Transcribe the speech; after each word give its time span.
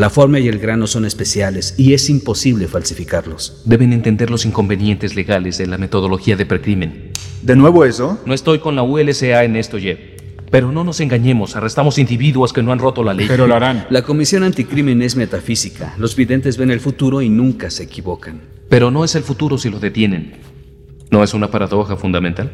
La 0.00 0.10
forma 0.10 0.38
y 0.38 0.46
el 0.46 0.60
grano 0.60 0.86
son 0.86 1.04
especiales 1.04 1.74
y 1.76 1.92
es 1.92 2.08
imposible 2.08 2.68
falsificarlos. 2.68 3.62
Deben 3.64 3.92
entender 3.92 4.30
los 4.30 4.46
inconvenientes 4.46 5.16
legales 5.16 5.58
de 5.58 5.66
la 5.66 5.76
metodología 5.76 6.36
de 6.36 6.46
precrimen. 6.46 7.10
¿De 7.42 7.56
nuevo 7.56 7.84
eso? 7.84 8.20
No 8.24 8.32
estoy 8.32 8.60
con 8.60 8.76
la 8.76 8.84
ULSA 8.84 9.42
en 9.42 9.56
esto, 9.56 9.76
Jeff. 9.76 9.98
Pero 10.52 10.70
no 10.70 10.84
nos 10.84 11.00
engañemos, 11.00 11.56
arrestamos 11.56 11.98
individuos 11.98 12.52
que 12.52 12.62
no 12.62 12.70
han 12.70 12.78
roto 12.78 13.02
la 13.02 13.12
ley. 13.12 13.26
Pero 13.26 13.48
lo 13.48 13.56
harán. 13.56 13.88
La 13.90 14.02
Comisión 14.02 14.44
Anticrimen 14.44 15.02
es 15.02 15.16
metafísica. 15.16 15.96
Los 15.98 16.14
videntes 16.14 16.58
ven 16.58 16.70
el 16.70 16.78
futuro 16.78 17.20
y 17.20 17.28
nunca 17.28 17.68
se 17.68 17.82
equivocan. 17.82 18.42
Pero 18.68 18.92
no 18.92 19.02
es 19.02 19.16
el 19.16 19.24
futuro 19.24 19.58
si 19.58 19.68
lo 19.68 19.80
detienen. 19.80 20.36
¿No 21.10 21.24
es 21.24 21.34
una 21.34 21.50
paradoja 21.50 21.96
fundamental? 21.96 22.52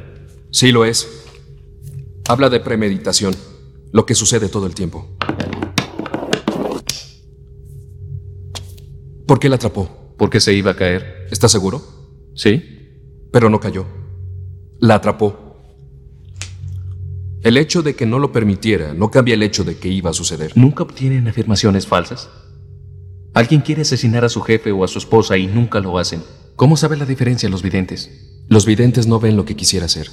Sí 0.51 0.73
lo 0.73 0.87
es. 0.87 1.07
Habla 2.27 2.49
de 2.49 2.61
premeditación, 2.61 3.37
lo 3.93 4.07
que 4.07 4.15
sucede 4.15 4.49
todo 4.49 4.67
el 4.67 4.75
tiempo. 4.75 5.15
¿Por 9.27 9.39
qué 9.39 9.49
la 9.49 9.57
atrapó? 9.57 10.15
Porque 10.19 10.41
se 10.41 10.53
iba 10.53 10.73
a 10.73 10.77
caer. 10.77 11.27
¿Estás 11.31 11.53
seguro? 11.53 11.83
¿Sí? 12.35 12.63
Pero 13.33 13.51
no 13.51 13.61
cayó. 13.61 13.87
La 14.79 14.97
atrapó. 14.97 15.45
El 17.43 17.57
hecho 17.57 17.83
de 17.83 17.95
que 17.95 18.07
no 18.07 18.19
lo 18.19 18.33
permitiera 18.33 18.95
no 18.95 19.11
cambia 19.11 19.35
el 19.35 19.43
hecho 19.43 19.65
de 19.65 19.77
que 19.77 19.89
iba 19.89 20.11
a 20.11 20.15
suceder. 20.15 20.53
¿Nunca 20.55 20.83
obtienen 20.83 21.29
afirmaciones 21.29 21.87
falsas? 21.87 22.31
Alguien 23.35 23.61
quiere 23.63 23.83
asesinar 23.83 24.25
a 24.25 24.29
su 24.29 24.41
jefe 24.41 24.73
o 24.73 24.85
a 24.85 24.89
su 24.89 24.99
esposa 24.99 25.37
y 25.37 25.47
nunca 25.47 25.81
lo 25.81 25.99
hacen. 25.99 26.23
¿Cómo 26.57 26.77
sabe 26.77 26.97
la 26.97 27.05
diferencia 27.05 27.49
los 27.49 27.63
videntes? 27.63 28.45
Los 28.49 28.65
videntes 28.65 29.07
no 29.07 29.19
ven 29.19 29.37
lo 29.37 29.45
que 29.45 29.57
quisiera 29.57 29.87
hacer, 29.87 30.09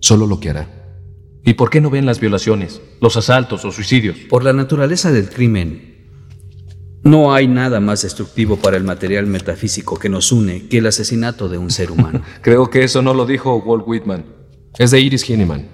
solo 0.00 0.26
lo 0.26 0.40
que 0.40 0.50
hará. 0.50 0.96
¿Y 1.44 1.54
por 1.54 1.70
qué 1.70 1.80
no 1.80 1.90
ven 1.90 2.06
las 2.06 2.20
violaciones, 2.20 2.80
los 3.00 3.16
asaltos 3.16 3.64
o 3.64 3.70
suicidios? 3.70 4.16
Por 4.28 4.44
la 4.44 4.52
naturaleza 4.52 5.12
del 5.12 5.28
crimen, 5.28 5.97
no 7.08 7.32
hay 7.32 7.48
nada 7.48 7.80
más 7.80 8.02
destructivo 8.02 8.56
para 8.56 8.76
el 8.76 8.84
material 8.84 9.26
metafísico 9.26 9.98
que 9.98 10.08
nos 10.08 10.30
une 10.30 10.68
que 10.68 10.78
el 10.78 10.86
asesinato 10.86 11.48
de 11.48 11.58
un 11.58 11.70
ser 11.70 11.90
humano. 11.90 12.22
Creo 12.42 12.68
que 12.70 12.84
eso 12.84 13.02
no 13.02 13.14
lo 13.14 13.26
dijo 13.26 13.56
Walt 13.56 13.84
Whitman. 13.86 14.24
Es 14.78 14.90
de 14.90 15.00
Iris 15.00 15.28
Hinneman. 15.28 15.68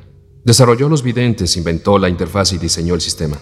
Desarrolló 0.45 0.89
los 0.89 1.03
videntes, 1.03 1.57
inventó 1.57 1.99
la 1.99 2.09
interfaz 2.09 2.53
y 2.53 2.59
diseñó 2.59 2.95
el 2.95 3.01
sistema. 3.01 3.39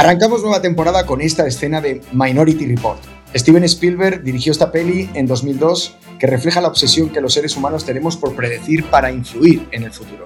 Arrancamos 0.00 0.40
nueva 0.40 0.62
temporada 0.62 1.04
con 1.04 1.20
esta 1.20 1.46
escena 1.46 1.82
de 1.82 2.00
Minority 2.12 2.64
Report. 2.64 2.98
Steven 3.34 3.64
Spielberg 3.64 4.22
dirigió 4.22 4.50
esta 4.50 4.72
peli 4.72 5.10
en 5.12 5.26
2002 5.26 5.94
que 6.18 6.26
refleja 6.26 6.62
la 6.62 6.68
obsesión 6.68 7.10
que 7.10 7.20
los 7.20 7.34
seres 7.34 7.54
humanos 7.54 7.84
tenemos 7.84 8.16
por 8.16 8.34
predecir 8.34 8.86
para 8.86 9.12
influir 9.12 9.68
en 9.72 9.82
el 9.82 9.92
futuro. 9.92 10.24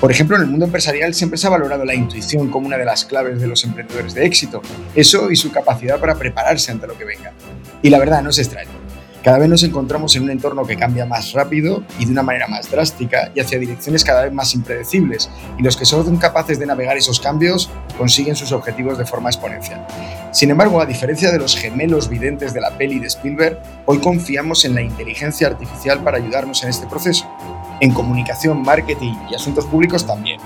Por 0.00 0.10
ejemplo, 0.10 0.36
en 0.36 0.44
el 0.44 0.48
mundo 0.48 0.64
empresarial 0.64 1.12
siempre 1.12 1.36
se 1.36 1.46
ha 1.46 1.50
valorado 1.50 1.84
la 1.84 1.94
intuición 1.94 2.48
como 2.48 2.66
una 2.66 2.78
de 2.78 2.86
las 2.86 3.04
claves 3.04 3.38
de 3.38 3.48
los 3.48 3.62
emprendedores 3.64 4.14
de 4.14 4.24
éxito, 4.24 4.62
eso 4.94 5.30
y 5.30 5.36
su 5.36 5.52
capacidad 5.52 6.00
para 6.00 6.14
prepararse 6.14 6.72
ante 6.72 6.86
lo 6.86 6.96
que 6.96 7.04
venga. 7.04 7.34
Y 7.82 7.90
la 7.90 7.98
verdad, 7.98 8.22
no 8.22 8.30
es 8.30 8.38
extraño. 8.38 8.82
Cada 9.22 9.38
vez 9.38 9.48
nos 9.48 9.62
encontramos 9.62 10.16
en 10.16 10.24
un 10.24 10.30
entorno 10.30 10.66
que 10.66 10.76
cambia 10.76 11.06
más 11.06 11.32
rápido 11.32 11.84
y 12.00 12.06
de 12.06 12.10
una 12.10 12.24
manera 12.24 12.48
más 12.48 12.68
drástica 12.68 13.30
y 13.36 13.40
hacia 13.40 13.56
direcciones 13.60 14.02
cada 14.04 14.24
vez 14.24 14.32
más 14.32 14.52
impredecibles, 14.52 15.30
y 15.58 15.62
los 15.62 15.76
que 15.76 15.84
son 15.84 16.16
capaces 16.16 16.58
de 16.58 16.66
navegar 16.66 16.96
esos 16.96 17.20
cambios 17.20 17.70
consiguen 17.92 18.36
sus 18.36 18.52
objetivos 18.52 18.98
de 18.98 19.06
forma 19.06 19.30
exponencial. 19.30 19.86
Sin 20.32 20.50
embargo, 20.50 20.80
a 20.80 20.86
diferencia 20.86 21.30
de 21.30 21.38
los 21.38 21.56
gemelos 21.56 22.08
videntes 22.08 22.54
de 22.54 22.60
la 22.60 22.70
peli 22.76 22.98
de 22.98 23.06
Spielberg, 23.06 23.58
hoy 23.86 23.98
confiamos 23.98 24.64
en 24.64 24.74
la 24.74 24.82
inteligencia 24.82 25.48
artificial 25.48 26.02
para 26.02 26.18
ayudarnos 26.18 26.62
en 26.62 26.70
este 26.70 26.86
proceso. 26.86 27.26
En 27.80 27.92
comunicación, 27.92 28.62
marketing 28.62 29.14
y 29.30 29.34
asuntos 29.34 29.66
públicos 29.66 30.06
también. 30.06 30.40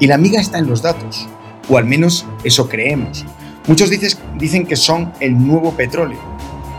Y 0.00 0.06
la 0.06 0.16
amiga 0.16 0.40
está 0.40 0.58
en 0.58 0.66
los 0.66 0.82
datos, 0.82 1.28
o 1.68 1.78
al 1.78 1.84
menos 1.84 2.26
eso 2.44 2.68
creemos. 2.68 3.24
Muchos 3.66 3.90
dicen 4.38 4.66
que 4.66 4.76
son 4.76 5.12
el 5.20 5.38
nuevo 5.46 5.72
petróleo, 5.72 6.18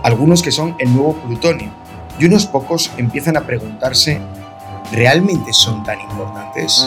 algunos 0.04 0.44
que 0.44 0.52
son 0.52 0.76
el 0.80 0.94
nuevo 0.94 1.14
plutonio, 1.14 1.72
y 2.20 2.26
unos 2.26 2.46
pocos 2.46 2.92
empiezan 2.98 3.38
a 3.38 3.42
preguntarse, 3.42 4.20
¿realmente 4.92 5.54
son 5.54 5.84
tan 5.84 6.02
importantes? 6.02 6.86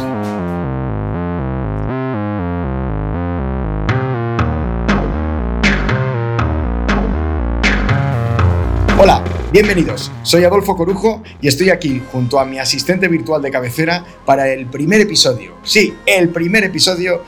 Hola, 8.99 9.23
bienvenidos. 9.53 10.11
Soy 10.23 10.45
Adolfo 10.45 10.75
Corujo 10.75 11.23
y 11.43 11.49
estoy 11.49 11.69
aquí 11.69 12.03
junto 12.11 12.41
a 12.41 12.47
mi 12.47 12.59
asistente 12.59 13.09
virtual 13.09 13.43
de 13.43 13.51
cabecera 13.51 14.03
para 14.25 14.49
el 14.49 14.65
primer 14.65 15.03
episodio. 15.03 15.53
Sí, 15.62 15.95
el 16.07 16.31
primer 16.31 16.65
episodio 16.65 17.23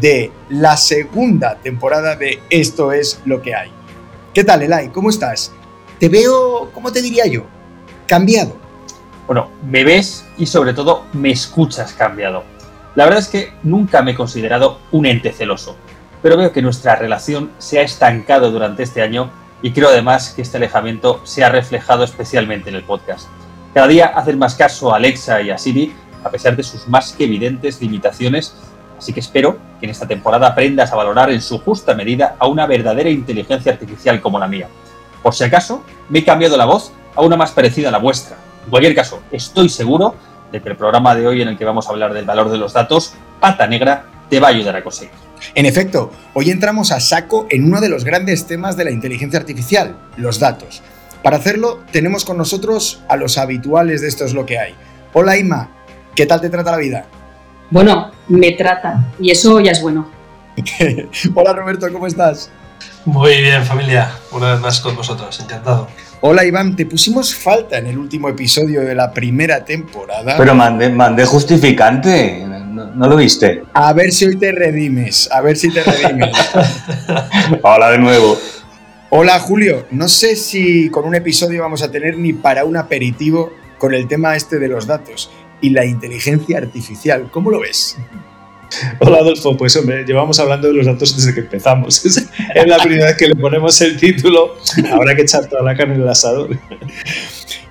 de 0.00 0.32
la 0.48 0.78
segunda 0.78 1.58
temporada 1.58 2.16
de 2.16 2.40
Esto 2.48 2.92
es 2.92 3.20
lo 3.26 3.42
que 3.42 3.54
hay. 3.54 3.70
¿Qué 4.32 4.44
tal, 4.44 4.62
Elay? 4.62 4.88
¿Cómo 4.88 5.10
estás? 5.10 5.52
Te 5.98 6.08
veo, 6.08 6.70
¿cómo 6.72 6.90
te 6.90 7.02
diría 7.02 7.26
yo? 7.26 7.44
Cambiado. 8.06 8.56
Bueno, 9.26 9.50
me 9.68 9.84
ves 9.84 10.24
y 10.38 10.46
sobre 10.46 10.72
todo 10.72 11.04
me 11.12 11.30
escuchas 11.30 11.92
cambiado. 11.92 12.44
La 12.94 13.04
verdad 13.04 13.20
es 13.20 13.28
que 13.28 13.52
nunca 13.62 14.00
me 14.00 14.12
he 14.12 14.14
considerado 14.14 14.78
un 14.90 15.04
ente 15.04 15.34
celoso, 15.34 15.76
pero 16.22 16.38
veo 16.38 16.50
que 16.50 16.62
nuestra 16.62 16.96
relación 16.96 17.50
se 17.58 17.78
ha 17.78 17.82
estancado 17.82 18.50
durante 18.50 18.84
este 18.84 19.02
año 19.02 19.30
y 19.62 19.72
creo 19.72 19.88
además 19.88 20.32
que 20.34 20.42
este 20.42 20.56
alejamiento 20.56 21.20
se 21.24 21.44
ha 21.44 21.48
reflejado 21.48 22.04
especialmente 22.04 22.70
en 22.70 22.76
el 22.76 22.84
podcast. 22.84 23.28
Cada 23.74 23.86
día 23.86 24.06
hacen 24.06 24.38
más 24.38 24.54
caso 24.54 24.92
a 24.92 24.96
Alexa 24.96 25.40
y 25.42 25.50
a 25.50 25.58
Siri, 25.58 25.94
a 26.24 26.30
pesar 26.30 26.56
de 26.56 26.62
sus 26.62 26.88
más 26.88 27.12
que 27.12 27.24
evidentes 27.24 27.80
limitaciones 27.80 28.54
Así 29.00 29.14
que 29.14 29.20
espero 29.20 29.56
que 29.80 29.86
en 29.86 29.90
esta 29.90 30.06
temporada 30.06 30.48
aprendas 30.48 30.92
a 30.92 30.96
valorar 30.96 31.30
en 31.30 31.40
su 31.40 31.58
justa 31.58 31.94
medida 31.94 32.36
a 32.38 32.46
una 32.46 32.66
verdadera 32.66 33.08
inteligencia 33.08 33.72
artificial 33.72 34.20
como 34.20 34.38
la 34.38 34.46
mía. 34.46 34.68
Por 35.22 35.34
si 35.34 35.42
acaso, 35.42 35.82
me 36.10 36.18
he 36.18 36.24
cambiado 36.24 36.58
la 36.58 36.66
voz 36.66 36.92
a 37.16 37.22
una 37.22 37.34
más 37.34 37.52
parecida 37.52 37.88
a 37.88 37.92
la 37.92 37.96
vuestra. 37.96 38.36
En 38.62 38.68
cualquier 38.68 38.94
caso, 38.94 39.22
estoy 39.30 39.70
seguro 39.70 40.16
de 40.52 40.60
que 40.60 40.68
el 40.68 40.76
programa 40.76 41.14
de 41.14 41.26
hoy 41.26 41.40
en 41.40 41.48
el 41.48 41.56
que 41.56 41.64
vamos 41.64 41.86
a 41.86 41.92
hablar 41.92 42.12
del 42.12 42.26
valor 42.26 42.50
de 42.50 42.58
los 42.58 42.74
datos, 42.74 43.14
pata 43.40 43.66
negra, 43.66 44.04
te 44.28 44.38
va 44.38 44.48
a 44.48 44.50
ayudar 44.50 44.76
a 44.76 44.84
conseguir. 44.84 45.29
En 45.54 45.66
efecto, 45.66 46.12
hoy 46.34 46.50
entramos 46.50 46.92
a 46.92 47.00
saco 47.00 47.46
en 47.50 47.64
uno 47.64 47.80
de 47.80 47.88
los 47.88 48.04
grandes 48.04 48.46
temas 48.46 48.76
de 48.76 48.84
la 48.84 48.90
inteligencia 48.90 49.38
artificial, 49.38 49.96
los 50.16 50.38
datos. 50.38 50.82
Para 51.22 51.36
hacerlo, 51.36 51.80
tenemos 51.92 52.24
con 52.24 52.38
nosotros 52.38 53.02
a 53.08 53.16
los 53.16 53.38
habituales 53.38 54.00
de 54.00 54.08
esto 54.08 54.24
es 54.24 54.32
lo 54.32 54.46
que 54.46 54.58
hay. 54.58 54.74
Hola 55.12 55.36
Ima, 55.36 55.68
¿qué 56.14 56.26
tal 56.26 56.40
te 56.40 56.48
trata 56.48 56.70
la 56.70 56.78
vida? 56.78 57.04
Bueno, 57.70 58.10
me 58.28 58.52
trata 58.52 59.12
y 59.20 59.30
eso 59.30 59.60
ya 59.60 59.72
es 59.72 59.82
bueno. 59.82 60.10
Hola 61.34 61.52
Roberto, 61.52 61.92
¿cómo 61.92 62.06
estás? 62.06 62.50
Muy 63.04 63.40
bien 63.40 63.64
familia, 63.64 64.10
una 64.32 64.52
vez 64.52 64.60
más 64.60 64.80
con 64.80 64.96
vosotros, 64.96 65.38
encantado. 65.40 65.88
Hola 66.22 66.44
Iván, 66.44 66.76
te 66.76 66.84
pusimos 66.84 67.34
falta 67.34 67.78
en 67.78 67.86
el 67.86 67.98
último 67.98 68.28
episodio 68.28 68.82
de 68.82 68.94
la 68.94 69.10
primera 69.10 69.64
temporada. 69.64 70.36
Pero 70.36 70.54
mandé, 70.54 70.90
mandé 70.90 71.24
justificante, 71.24 72.46
¿No, 72.80 72.94
¿no, 72.94 73.08
lo 73.08 73.16
viste? 73.16 73.62
A 73.74 73.92
ver 73.92 74.10
si 74.10 74.24
hoy 74.24 74.36
te 74.36 74.52
redimes, 74.52 75.28
a 75.30 75.42
ver 75.42 75.56
si 75.56 75.70
te 75.70 75.82
redimes. 75.82 76.34
Hola 77.62 77.90
de 77.90 77.98
nuevo. 77.98 78.38
Hola 79.10 79.38
Julio, 79.38 79.86
no 79.90 80.08
sé 80.08 80.34
si 80.34 80.88
con 80.88 81.04
un 81.04 81.14
episodio 81.14 81.60
vamos 81.60 81.82
a 81.82 81.90
tener 81.90 82.16
ni 82.16 82.32
para 82.32 82.64
un 82.64 82.78
aperitivo 82.78 83.52
con 83.76 83.92
el 83.92 84.08
tema 84.08 84.34
este 84.34 84.58
de 84.58 84.68
los 84.68 84.86
datos 84.86 85.30
y 85.60 85.70
la 85.70 85.84
inteligencia 85.84 86.56
artificial. 86.56 87.28
¿Cómo 87.30 87.50
lo 87.50 87.60
ves? 87.60 87.98
Hola 89.00 89.18
Adolfo, 89.18 89.56
pues 89.58 89.76
hombre, 89.76 90.04
llevamos 90.04 90.40
hablando 90.40 90.68
de 90.68 90.74
los 90.74 90.86
datos 90.86 91.14
desde 91.14 91.34
que 91.34 91.40
empezamos. 91.40 92.02
Es 92.54 92.66
la 92.66 92.78
primera 92.78 93.06
vez 93.06 93.16
que 93.16 93.28
le 93.28 93.36
ponemos 93.36 93.78
el 93.82 93.98
título, 93.98 94.54
habrá 94.90 95.14
que 95.14 95.22
echar 95.22 95.46
toda 95.46 95.62
la 95.62 95.76
carne 95.76 95.96
en 95.96 96.02
el 96.02 96.08
asador. 96.08 96.56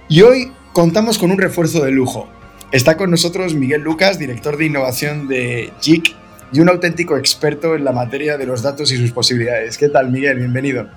Y 0.08 0.22
hoy 0.22 0.52
contamos 0.72 1.18
con 1.18 1.32
un 1.32 1.40
refuerzo 1.40 1.84
de 1.84 1.92
lujo. 1.92 2.30
Está 2.72 2.98
con 2.98 3.10
nosotros 3.10 3.56
Miguel 3.56 3.82
Lucas, 3.82 4.20
director 4.20 4.56
de 4.56 4.68
innovación 4.68 5.28
de 5.28 5.74
JIC 5.82 6.16
y 6.54 6.60
un 6.60 6.70
auténtico 6.70 7.18
experto 7.18 7.74
en 7.74 7.84
la 7.84 7.92
materia 7.92 8.38
de 8.38 8.46
los 8.46 8.62
datos 8.62 8.92
y 8.92 8.98
sus 8.98 9.12
posibilidades. 9.12 9.76
¿Qué 9.76 9.90
tal, 9.90 10.12
Miguel? 10.12 10.38
Bienvenido. 10.38 10.88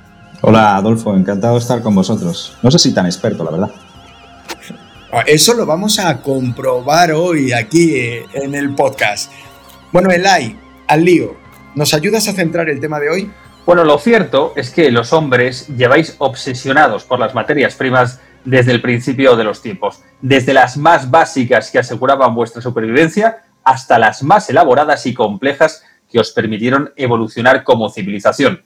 Hola, 0.43 0.77
Adolfo, 0.77 1.17
encantado 1.17 1.55
de 1.55 1.61
estar 1.61 1.81
con 1.81 1.95
vosotros. 1.95 2.59
No 2.63 2.71
sé 2.71 2.79
si 2.79 2.93
tan 2.93 3.07
experto, 3.07 3.43
la 3.43 3.53
verdad. 3.53 3.71
Eso 5.27 5.55
lo 5.55 5.65
vamos 5.65 5.99
a 5.99 6.21
comprobar 6.21 7.13
hoy 7.13 7.53
aquí 7.53 7.95
eh, 7.95 8.27
en 8.35 8.55
el 8.55 8.75
podcast. 8.75 9.33
Bueno, 9.93 10.11
Elai, 10.11 10.55
al 10.89 11.03
lío, 11.03 11.37
¿nos 11.75 11.95
ayudas 11.95 12.29
a 12.29 12.35
centrar 12.35 12.69
el 12.69 12.81
tema 12.81 13.01
de 13.01 13.09
hoy? 13.09 13.31
Bueno, 13.65 13.85
lo 13.85 13.97
cierto 13.99 14.53
es 14.57 14.69
que 14.69 14.91
los 14.91 15.15
hombres 15.15 15.69
lleváis 15.69 16.17
obsesionados 16.19 17.05
por 17.05 17.19
las 17.19 17.35
materias 17.35 17.77
primas 17.77 18.21
desde 18.45 18.73
el 18.73 18.83
principio 18.83 19.37
de 19.37 19.45
los 19.45 19.63
tiempos, 19.63 20.01
desde 20.21 20.53
las 20.53 20.77
más 20.77 21.11
básicas 21.11 21.71
que 21.71 21.79
aseguraban 21.79 22.35
vuestra 22.35 22.63
supervivencia 22.63 23.45
hasta 23.65 23.99
las 23.99 24.23
más 24.23 24.49
elaboradas 24.51 25.07
y 25.07 25.15
complejas 25.15 25.85
que 26.11 26.19
os 26.19 26.33
permitieron 26.33 26.93
evolucionar 26.97 27.65
como 27.65 27.91
civilización. 27.91 28.65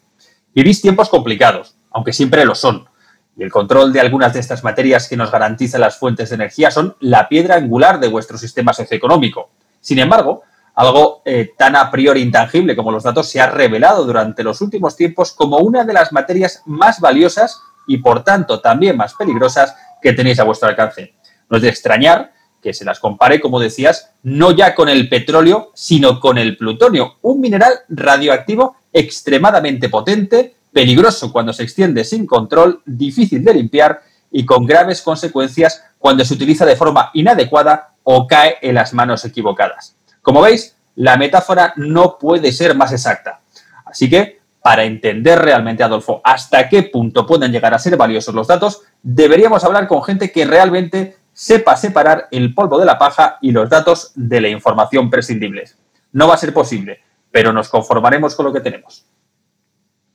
Vivís 0.54 0.80
tiempos 0.80 1.08
complicados, 1.08 1.76
aunque 1.90 2.12
siempre 2.12 2.44
lo 2.44 2.54
son. 2.54 2.88
Y 3.36 3.42
el 3.42 3.52
control 3.52 3.92
de 3.92 4.00
algunas 4.00 4.32
de 4.32 4.40
estas 4.40 4.64
materias 4.64 5.08
que 5.08 5.16
nos 5.16 5.30
garantizan 5.30 5.82
las 5.82 5.98
fuentes 5.98 6.30
de 6.30 6.36
energía 6.36 6.70
son 6.70 6.96
la 7.00 7.28
piedra 7.28 7.56
angular 7.56 8.00
de 8.00 8.08
vuestro 8.08 8.38
sistema 8.38 8.72
socioeconómico. 8.72 9.50
Sin 9.80 9.98
embargo, 9.98 10.42
algo 10.74 11.22
eh, 11.24 11.52
tan 11.56 11.76
a 11.76 11.90
priori 11.90 12.22
intangible 12.22 12.74
como 12.74 12.90
los 12.90 13.02
datos 13.02 13.28
se 13.28 13.40
ha 13.40 13.50
revelado 13.50 14.04
durante 14.04 14.42
los 14.42 14.60
últimos 14.60 14.96
tiempos 14.96 15.32
como 15.32 15.58
una 15.58 15.84
de 15.84 15.92
las 15.92 16.12
materias 16.12 16.62
más 16.66 17.00
valiosas 17.00 17.60
y 17.86 17.98
por 17.98 18.24
tanto 18.24 18.60
también 18.60 18.96
más 18.96 19.14
peligrosas 19.14 19.74
que 20.02 20.12
tenéis 20.12 20.38
a 20.40 20.44
vuestro 20.44 20.68
alcance. 20.68 21.14
No 21.48 21.56
es 21.56 21.62
de 21.62 21.68
extrañar 21.68 22.32
que 22.62 22.74
se 22.74 22.84
las 22.84 22.98
compare, 22.98 23.40
como 23.40 23.60
decías, 23.60 24.10
no 24.22 24.50
ya 24.50 24.74
con 24.74 24.88
el 24.88 25.08
petróleo, 25.08 25.70
sino 25.74 26.18
con 26.18 26.38
el 26.38 26.56
plutonio, 26.56 27.18
un 27.22 27.40
mineral 27.40 27.72
radioactivo 27.88 28.76
extremadamente 28.92 29.88
potente, 29.88 30.56
peligroso 30.72 31.32
cuando 31.32 31.52
se 31.52 31.62
extiende 31.62 32.04
sin 32.04 32.26
control, 32.26 32.82
difícil 32.84 33.44
de 33.44 33.54
limpiar 33.54 34.02
y 34.30 34.44
con 34.44 34.66
graves 34.66 35.00
consecuencias 35.00 35.84
cuando 35.98 36.24
se 36.24 36.34
utiliza 36.34 36.66
de 36.66 36.76
forma 36.76 37.10
inadecuada 37.14 37.94
o 38.02 38.26
cae 38.26 38.56
en 38.62 38.74
las 38.74 38.92
manos 38.92 39.24
equivocadas. 39.24 39.96
Como 40.22 40.40
veis, 40.40 40.76
la 40.96 41.16
metáfora 41.16 41.72
no 41.76 42.18
puede 42.18 42.52
ser 42.52 42.74
más 42.74 42.92
exacta. 42.92 43.40
Así 43.84 44.10
que, 44.10 44.40
para 44.66 44.82
entender 44.82 45.38
realmente, 45.38 45.84
Adolfo, 45.84 46.20
hasta 46.24 46.68
qué 46.68 46.82
punto 46.82 47.24
pueden 47.24 47.52
llegar 47.52 47.72
a 47.72 47.78
ser 47.78 47.96
valiosos 47.96 48.34
los 48.34 48.48
datos, 48.48 48.82
deberíamos 49.00 49.62
hablar 49.62 49.86
con 49.86 50.02
gente 50.02 50.32
que 50.32 50.44
realmente 50.44 51.14
sepa 51.32 51.76
separar 51.76 52.26
el 52.32 52.52
polvo 52.52 52.76
de 52.76 52.84
la 52.84 52.98
paja 52.98 53.38
y 53.40 53.52
los 53.52 53.70
datos 53.70 54.10
de 54.16 54.40
la 54.40 54.48
información 54.48 55.08
prescindibles. 55.08 55.78
No 56.10 56.26
va 56.26 56.34
a 56.34 56.38
ser 56.38 56.52
posible, 56.52 56.98
pero 57.30 57.52
nos 57.52 57.68
conformaremos 57.68 58.34
con 58.34 58.46
lo 58.46 58.52
que 58.52 58.58
tenemos. 58.58 59.06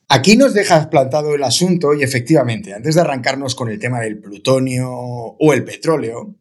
Aquí 0.09 0.35
nos 0.35 0.53
dejas 0.53 0.87
plantado 0.87 1.33
el 1.33 1.43
asunto 1.43 1.93
y 1.93 2.03
efectivamente, 2.03 2.73
antes 2.73 2.95
de 2.95 2.99
arrancarnos 2.99 3.55
con 3.55 3.69
el 3.69 3.79
tema 3.79 4.01
del 4.01 4.19
plutonio 4.19 4.91
o 4.91 5.53
el 5.53 5.63
petróleo, 5.63 6.35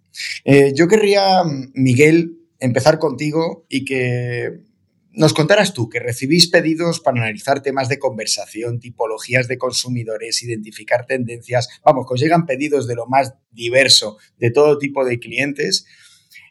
eh, 0.44 0.72
yo 0.74 0.88
querría, 0.88 1.44
Miguel, 1.74 2.40
empezar 2.58 2.98
contigo 2.98 3.66
y 3.68 3.84
que 3.84 4.62
nos 5.12 5.34
contarás 5.34 5.74
tú 5.74 5.88
que 5.88 5.98
recibís 5.98 6.48
pedidos 6.48 7.00
para 7.00 7.20
analizar 7.20 7.62
temas 7.62 7.88
de 7.88 7.98
conversación, 7.98 8.78
tipologías 8.78 9.48
de 9.48 9.58
consumidores, 9.58 10.42
identificar 10.42 11.06
tendencias. 11.06 11.68
Vamos, 11.84 12.06
que 12.06 12.14
os 12.14 12.20
llegan 12.20 12.46
pedidos 12.46 12.86
de 12.86 12.94
lo 12.94 13.06
más 13.06 13.34
diverso, 13.50 14.18
de 14.38 14.50
todo 14.50 14.78
tipo 14.78 15.04
de 15.04 15.18
clientes. 15.18 15.86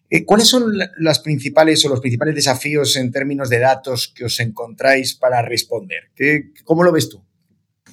Eh, 0.10 0.26
¿Cuáles 0.26 0.48
son 0.48 0.74
las 0.98 1.20
principales 1.20 1.86
o 1.86 1.90
los 1.90 2.02
principales 2.02 2.36
desafíos 2.36 2.96
en 2.96 3.12
términos 3.12 3.50
de 3.50 3.60
datos 3.60 4.12
que 4.14 4.26
os 4.26 4.40
encontráis 4.40 5.14
para 5.14 5.42
responder? 5.42 6.12
¿Cómo 6.66 6.84
lo 6.84 6.92
ves 6.92 7.10
tú? 7.10 7.24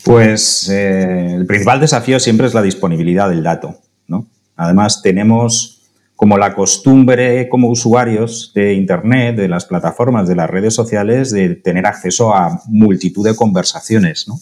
Pues 0.04 0.69
eh, 0.69 1.34
el 1.34 1.46
principal 1.46 1.80
desafío 1.80 2.19
siempre 2.19 2.46
es 2.46 2.54
la 2.54 2.62
disponibilidad 2.62 3.28
del 3.28 3.42
dato. 3.42 3.80
¿no? 4.08 4.30
Además, 4.56 5.02
tenemos 5.02 5.75
como 6.16 6.38
la 6.38 6.54
costumbre 6.54 7.48
como 7.48 7.68
usuarios 7.68 8.52
de 8.54 8.72
Internet, 8.72 9.36
de 9.36 9.48
las 9.48 9.66
plataformas, 9.66 10.26
de 10.26 10.34
las 10.34 10.48
redes 10.48 10.74
sociales, 10.74 11.30
de 11.30 11.54
tener 11.56 11.86
acceso 11.86 12.34
a 12.34 12.62
multitud 12.68 13.24
de 13.24 13.36
conversaciones, 13.36 14.26
¿no? 14.26 14.38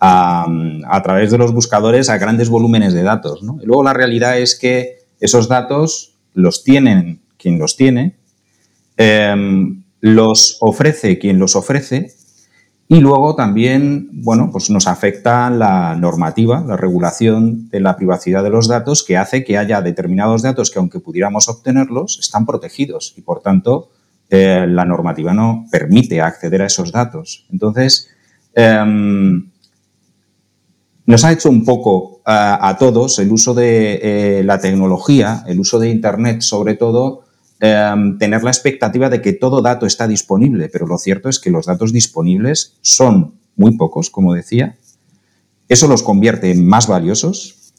a, 0.00 1.00
través 1.02 1.30
de 1.30 1.38
los 1.38 1.52
buscadores 1.52 2.10
a 2.10 2.18
grandes 2.18 2.50
volúmenes 2.50 2.92
de 2.92 3.02
datos. 3.02 3.42
¿no? 3.42 3.58
Y 3.62 3.66
luego 3.66 3.82
la 3.82 3.94
realidad 3.94 4.38
es 4.38 4.54
que 4.54 4.98
esos 5.18 5.48
datos 5.48 6.14
los 6.34 6.62
tienen 6.62 7.20
quien 7.38 7.58
los 7.58 7.76
tiene, 7.76 8.16
em, 8.96 9.82
los 10.00 10.58
ofrece 10.60 11.18
quien 11.18 11.38
los 11.38 11.56
ofrece 11.56 12.12
y 12.90 13.00
luego 13.00 13.34
también, 13.34 14.08
bueno, 14.12 14.48
pues 14.50 14.70
nos 14.70 14.86
afecta 14.86 15.50
la 15.50 15.94
normativa, 15.94 16.64
la 16.66 16.78
regulación 16.78 17.68
de 17.68 17.80
la 17.80 17.96
privacidad 17.96 18.42
de 18.42 18.48
los 18.48 18.66
datos, 18.66 19.04
que 19.04 19.18
hace 19.18 19.44
que 19.44 19.58
haya 19.58 19.82
determinados 19.82 20.40
datos 20.40 20.70
que, 20.70 20.78
aunque 20.78 20.98
pudiéramos 20.98 21.50
obtenerlos, 21.50 22.18
están 22.18 22.46
protegidos 22.46 23.12
y, 23.18 23.20
por 23.20 23.42
tanto, 23.42 23.90
eh, 24.30 24.66
la 24.66 24.86
normativa 24.86 25.34
no 25.34 25.66
permite 25.70 26.22
acceder 26.22 26.62
a 26.62 26.66
esos 26.66 26.90
datos. 26.90 27.46
Entonces, 27.50 28.08
em, 28.54 29.50
nos 31.04 31.24
ha 31.24 31.32
hecho 31.32 31.50
un 31.50 31.66
poco 31.66 32.22
a, 32.24 32.76
todos 32.78 33.18
el 33.18 33.32
uso 33.32 33.52
de 33.52 34.00
eh, 34.02 34.42
la 34.44 34.60
tecnología, 34.60 35.44
el 35.46 35.60
uso 35.60 35.78
de 35.78 35.90
Internet, 35.90 36.40
sobre 36.40 36.74
todo, 36.74 37.24
Em, 37.60 38.18
tener 38.18 38.44
la 38.44 38.50
expectativa 38.50 39.10
de 39.10 39.20
que 39.20 39.32
todo 39.32 39.62
dato 39.62 39.84
está 39.84 40.06
disponible, 40.06 40.68
pero 40.68 40.86
lo 40.86 40.96
cierto 40.96 41.28
es 41.28 41.40
que 41.40 41.50
los 41.50 41.66
datos 41.66 41.92
disponibles 41.92 42.78
son 42.82 43.40
muy 43.56 43.76
pocos, 43.76 44.10
como 44.10 44.32
decía. 44.32 44.76
Eso 45.68 45.88
los 45.88 46.02
convierte 46.02 46.52
en 46.52 46.64
más 46.64 46.86
valiosos 46.86 47.72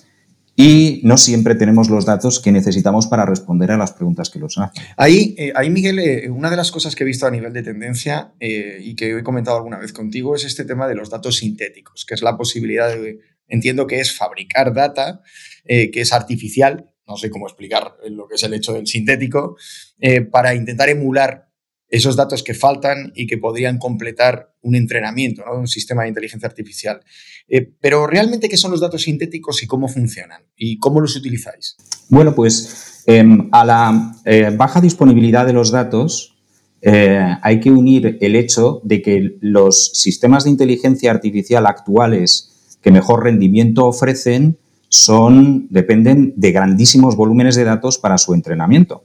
y 0.57 0.99
no 1.05 1.17
siempre 1.17 1.55
tenemos 1.55 1.89
los 1.89 2.05
datos 2.05 2.41
que 2.41 2.51
necesitamos 2.51 3.07
para 3.07 3.25
responder 3.25 3.71
a 3.71 3.77
las 3.77 3.93
preguntas 3.93 4.29
que 4.29 4.39
los 4.39 4.57
hacen. 4.57 4.83
Ahí, 4.97 5.33
eh, 5.37 5.53
ahí 5.55 5.69
Miguel, 5.69 5.99
eh, 5.99 6.29
una 6.29 6.49
de 6.49 6.57
las 6.57 6.71
cosas 6.71 6.93
que 6.93 7.03
he 7.03 7.07
visto 7.07 7.25
a 7.25 7.31
nivel 7.31 7.53
de 7.53 7.63
tendencia 7.63 8.33
eh, 8.41 8.79
y 8.83 8.95
que 8.95 9.17
he 9.17 9.23
comentado 9.23 9.55
alguna 9.55 9.79
vez 9.79 9.93
contigo 9.93 10.35
es 10.35 10.43
este 10.43 10.65
tema 10.65 10.89
de 10.89 10.95
los 10.95 11.09
datos 11.09 11.37
sintéticos, 11.37 12.05
que 12.05 12.15
es 12.15 12.21
la 12.21 12.35
posibilidad 12.35 12.89
de, 12.89 13.21
entiendo 13.47 13.87
que 13.87 14.01
es 14.01 14.13
fabricar 14.13 14.73
data 14.73 15.21
que 15.65 16.01
es 16.01 16.13
artificial 16.13 16.88
no 17.09 17.17
sé 17.17 17.29
cómo 17.29 17.47
explicar 17.47 17.95
lo 18.09 18.27
que 18.27 18.35
es 18.35 18.43
el 18.43 18.53
hecho 18.53 18.73
del 18.73 18.87
sintético, 18.87 19.57
eh, 19.99 20.21
para 20.21 20.53
intentar 20.53 20.89
emular 20.89 21.49
esos 21.89 22.15
datos 22.15 22.43
que 22.43 22.53
faltan 22.53 23.11
y 23.15 23.25
que 23.25 23.39
podrían 23.39 23.79
completar 23.79 24.53
un 24.61 24.75
entrenamiento 24.75 25.43
de 25.43 25.57
un 25.57 25.67
sistema 25.67 26.03
de 26.03 26.09
inteligencia 26.09 26.47
artificial. 26.47 27.01
Eh, 27.47 27.67
pero 27.81 28.05
realmente, 28.05 28.47
¿qué 28.47 28.57
son 28.57 28.69
los 28.69 28.79
datos 28.79 29.01
sintéticos 29.01 29.63
y 29.63 29.67
cómo 29.67 29.87
funcionan? 29.87 30.43
¿Y 30.55 30.77
cómo 30.77 31.01
los 31.01 31.15
utilizáis? 31.15 31.75
Bueno, 32.09 32.35
pues 32.35 33.03
em, 33.07 33.49
a 33.51 33.65
la 33.65 34.13
eh, 34.23 34.51
baja 34.55 34.79
disponibilidad 34.79 35.47
de 35.47 35.53
los 35.53 35.71
datos 35.71 36.35
hay 36.81 37.59
que 37.59 37.71
unir 37.71 38.17
el 38.21 38.37
hecho 38.37 38.79
de 38.85 39.01
que 39.01 39.35
los 39.41 39.91
sistemas 39.95 40.45
de 40.45 40.51
inteligencia 40.51 41.11
artificial 41.11 41.67
actuales 41.67 42.77
que 42.81 42.89
mejor 42.89 43.25
rendimiento 43.25 43.85
ofrecen 43.85 44.57
son, 44.89 45.67
dependen 45.69 46.33
de 46.35 46.51
grandísimos 46.51 47.15
volúmenes 47.15 47.55
de 47.55 47.63
datos 47.63 47.97
para 47.97 48.17
su 48.17 48.33
entrenamiento. 48.33 49.03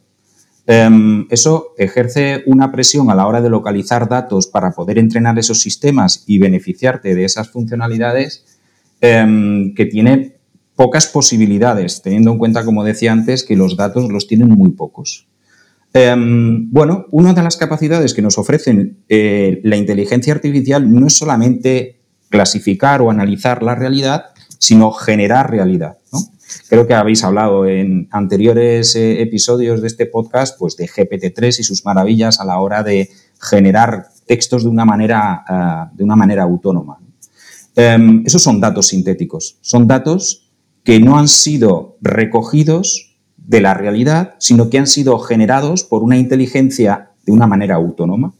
Em, 0.66 1.26
eso 1.30 1.74
ejerce 1.76 2.42
una 2.46 2.72
presión 2.72 3.10
a 3.10 3.14
la 3.14 3.26
hora 3.26 3.42
de 3.42 3.50
localizar 3.50 4.08
datos 4.08 4.46
para 4.46 4.72
poder 4.72 4.98
entrenar 4.98 5.38
esos 5.38 5.60
sistemas 5.60 6.24
y 6.26 6.38
beneficiarte 6.38 7.14
de 7.14 7.24
esas 7.24 7.50
funcionalidades 7.50 8.58
em, 9.02 9.74
que 9.74 9.84
tiene 9.84 10.36
pocas 10.74 11.06
posibilidades, 11.06 12.00
teniendo 12.02 12.32
en 12.32 12.38
cuenta, 12.38 12.64
como 12.64 12.82
decía 12.82 13.12
antes, 13.12 13.44
que 13.44 13.56
los 13.56 13.76
datos 13.76 14.10
los 14.10 14.26
tienen 14.26 14.48
muy 14.48 14.70
pocos. 14.70 15.28
Em, 15.92 16.70
bueno, 16.72 17.06
una 17.12 17.34
de 17.34 17.42
las 17.42 17.56
capacidades 17.56 18.14
que 18.14 18.22
nos 18.22 18.38
ofrecen 18.38 18.98
eh, 19.08 19.60
la 19.62 19.76
inteligencia 19.76 20.32
artificial 20.32 20.92
no 20.92 21.06
es 21.06 21.16
solamente 21.16 22.00
clasificar 22.30 23.00
o 23.00 23.10
analizar 23.10 23.62
la 23.62 23.76
realidad, 23.76 24.33
sino 24.58 24.92
generar 24.92 25.50
realidad. 25.50 25.98
Creo 26.68 26.86
que 26.86 26.94
habéis 26.94 27.24
hablado 27.24 27.66
en 27.66 28.08
anteriores 28.10 28.94
eh, 28.96 29.22
episodios 29.22 29.80
de 29.80 29.88
este 29.88 30.06
podcast 30.06 30.58
pues, 30.58 30.76
de 30.76 30.86
GPT-3 30.86 31.60
y 31.60 31.62
sus 31.62 31.84
maravillas 31.84 32.40
a 32.40 32.44
la 32.44 32.58
hora 32.60 32.82
de 32.82 33.08
generar 33.40 34.08
textos 34.26 34.64
de 34.64 34.68
una 34.68 34.84
manera, 34.84 35.44
eh, 35.48 35.96
de 35.96 36.04
una 36.04 36.16
manera 36.16 36.44
autónoma. 36.44 36.98
Em, 37.76 38.22
esos 38.24 38.42
son 38.42 38.60
datos 38.60 38.88
sintéticos, 38.88 39.58
son 39.60 39.88
datos 39.88 40.52
que 40.84 41.00
no 41.00 41.18
han 41.18 41.28
sido 41.28 41.96
recogidos 42.00 43.16
de 43.36 43.60
la 43.60 43.74
realidad, 43.74 44.34
sino 44.38 44.70
que 44.70 44.78
han 44.78 44.86
sido 44.86 45.18
generados 45.18 45.82
por 45.82 46.02
una 46.02 46.16
inteligencia 46.16 47.10
de 47.26 47.32
una 47.32 47.46
manera 47.46 47.74
autónoma. 47.74 48.34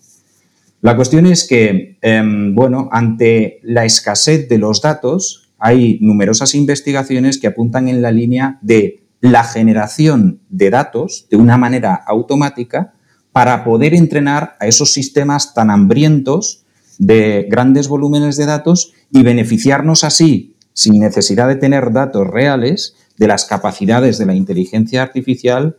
La 0.83 0.97
cuestión 0.97 1.27
es 1.27 1.49
que, 1.49 1.99
em, 2.01 2.55
bueno, 2.55 2.89
ante 2.93 3.59
la 3.63 3.85
escasez 3.85 4.49
de 4.49 4.59
los 4.59 4.83
datos, 4.83 5.44
hay 5.65 5.97
numerosas 6.03 6.55
investigaciones 6.55 7.39
que 7.39 7.47
apuntan 7.47 7.89
en 7.89 8.03
la 8.03 8.13
línea 8.13 8.59
de 8.61 9.03
la 9.23 9.45
generación 9.45 10.41
de 10.51 10.69
datos 10.69 11.27
de 11.31 11.39
una 11.39 11.57
manera 11.57 11.95
automática 11.95 12.93
para 13.33 13.65
poder 13.65 13.95
entrenar 13.95 14.57
a 14.61 14.67
esos 14.67 14.93
sistemas 14.93 15.55
tan 15.55 15.71
hambrientos 15.71 16.67
de 16.99 17.47
grandes 17.49 17.89
volúmenes 17.89 18.37
de 18.37 18.45
datos 18.45 18.93
y 19.11 19.23
beneficiarnos 19.23 20.05
así, 20.05 20.55
sin 20.75 21.01
necesidad 21.01 21.49
de 21.49 21.57
tener 21.57 21.95
datos 21.95 22.27
reales, 22.27 22.95
de 23.17 23.27
las 23.27 23.47
capacidades 23.47 24.19
de 24.19 24.27
la 24.27 24.35
inteligencia 24.35 25.01
artificial 25.03 25.79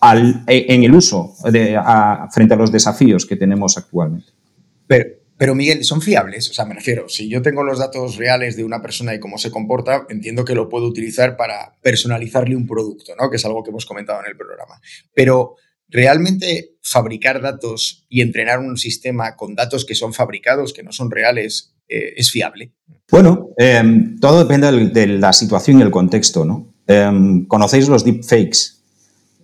en 0.00 0.84
el 0.84 0.94
uso 0.94 1.34
frente 2.30 2.54
a 2.54 2.56
los 2.56 2.70
desafíos 2.70 3.26
que 3.26 3.34
tenemos 3.34 3.76
actualmente. 3.76 4.28
Pero 4.86 5.19
Miguel, 5.54 5.84
¿son 5.84 6.02
fiables? 6.02 6.50
O 6.50 6.52
sea, 6.52 6.66
me 6.66 6.74
refiero, 6.74 7.08
si 7.08 7.28
yo 7.28 7.40
tengo 7.40 7.64
los 7.64 7.78
datos 7.78 8.16
reales 8.16 8.56
de 8.56 8.64
una 8.64 8.82
persona 8.82 9.14
y 9.14 9.20
cómo 9.20 9.38
se 9.38 9.50
comporta, 9.50 10.06
entiendo 10.10 10.44
que 10.44 10.54
lo 10.54 10.68
puedo 10.68 10.86
utilizar 10.86 11.36
para 11.36 11.78
personalizarle 11.80 12.54
un 12.54 12.66
producto, 12.66 13.14
¿no? 13.18 13.30
Que 13.30 13.36
es 13.36 13.44
algo 13.46 13.62
que 13.62 13.70
hemos 13.70 13.86
comentado 13.86 14.20
en 14.20 14.26
el 14.30 14.36
programa. 14.36 14.80
Pero 15.14 15.56
¿realmente 15.88 16.76
fabricar 16.82 17.40
datos 17.40 18.06
y 18.10 18.20
entrenar 18.20 18.58
un 18.58 18.76
sistema 18.76 19.34
con 19.34 19.54
datos 19.54 19.86
que 19.86 19.94
son 19.94 20.12
fabricados, 20.12 20.74
que 20.74 20.82
no 20.82 20.92
son 20.92 21.10
reales, 21.10 21.74
eh, 21.88 22.12
es 22.16 22.30
fiable? 22.30 22.72
Bueno, 23.10 23.48
em, 23.56 24.20
todo 24.20 24.40
depende 24.40 24.90
de 24.90 25.06
la 25.06 25.32
situación 25.32 25.78
y 25.78 25.82
el 25.82 25.90
contexto, 25.90 26.44
¿no? 26.44 26.74
Em, 26.86 27.46
¿Conocéis 27.46 27.88
los 27.88 28.04
deepfakes? 28.04 28.82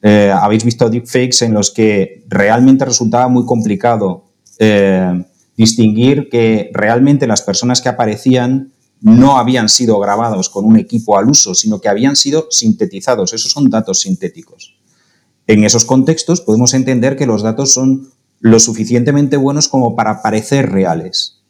Eh, 0.03 0.31
Habéis 0.31 0.63
visto 0.63 0.91
deepfakes 0.91 1.43
en 1.43 1.55
los 1.55 1.71
que 1.73 2.25
realmente 2.29 2.85
resultaba 2.85 3.29
muy 3.29 3.47
complicado 3.47 4.31
eh, 4.59 5.25
distinguir 5.57 6.29
que 6.31 6.71
realmente 6.73 7.27
las 7.27 7.43
personas 7.43 7.81
que 7.81 7.89
aparecían 7.89 8.73
no 9.01 9.37
habían 9.39 9.69
sido 9.69 9.99
grabados 9.99 10.49
con 10.49 10.65
un 10.65 10.77
equipo 10.77 11.19
al 11.19 11.29
uso, 11.29 11.55
sino 11.55 11.81
que 11.81 11.89
habían 11.89 12.17
sido 12.17 12.49
sintetizados. 12.51 13.33
Esos 13.33 13.53
son 13.53 13.71
datos 13.71 14.01
sintéticos. 14.01 14.77
En 15.47 15.65
esos 15.65 15.85
contextos 15.85 16.41
podemos 16.41 16.75
entender 16.75 17.17
que 17.17 17.27
los 17.27 17.43
datos 17.43 17.73
son 17.73 18.09
lo 18.41 18.59
suficientemente 18.59 19.37
buenos 19.37 19.69
como 19.69 19.95
para 19.95 20.23
parecer 20.23 20.71
reales. 20.71 21.41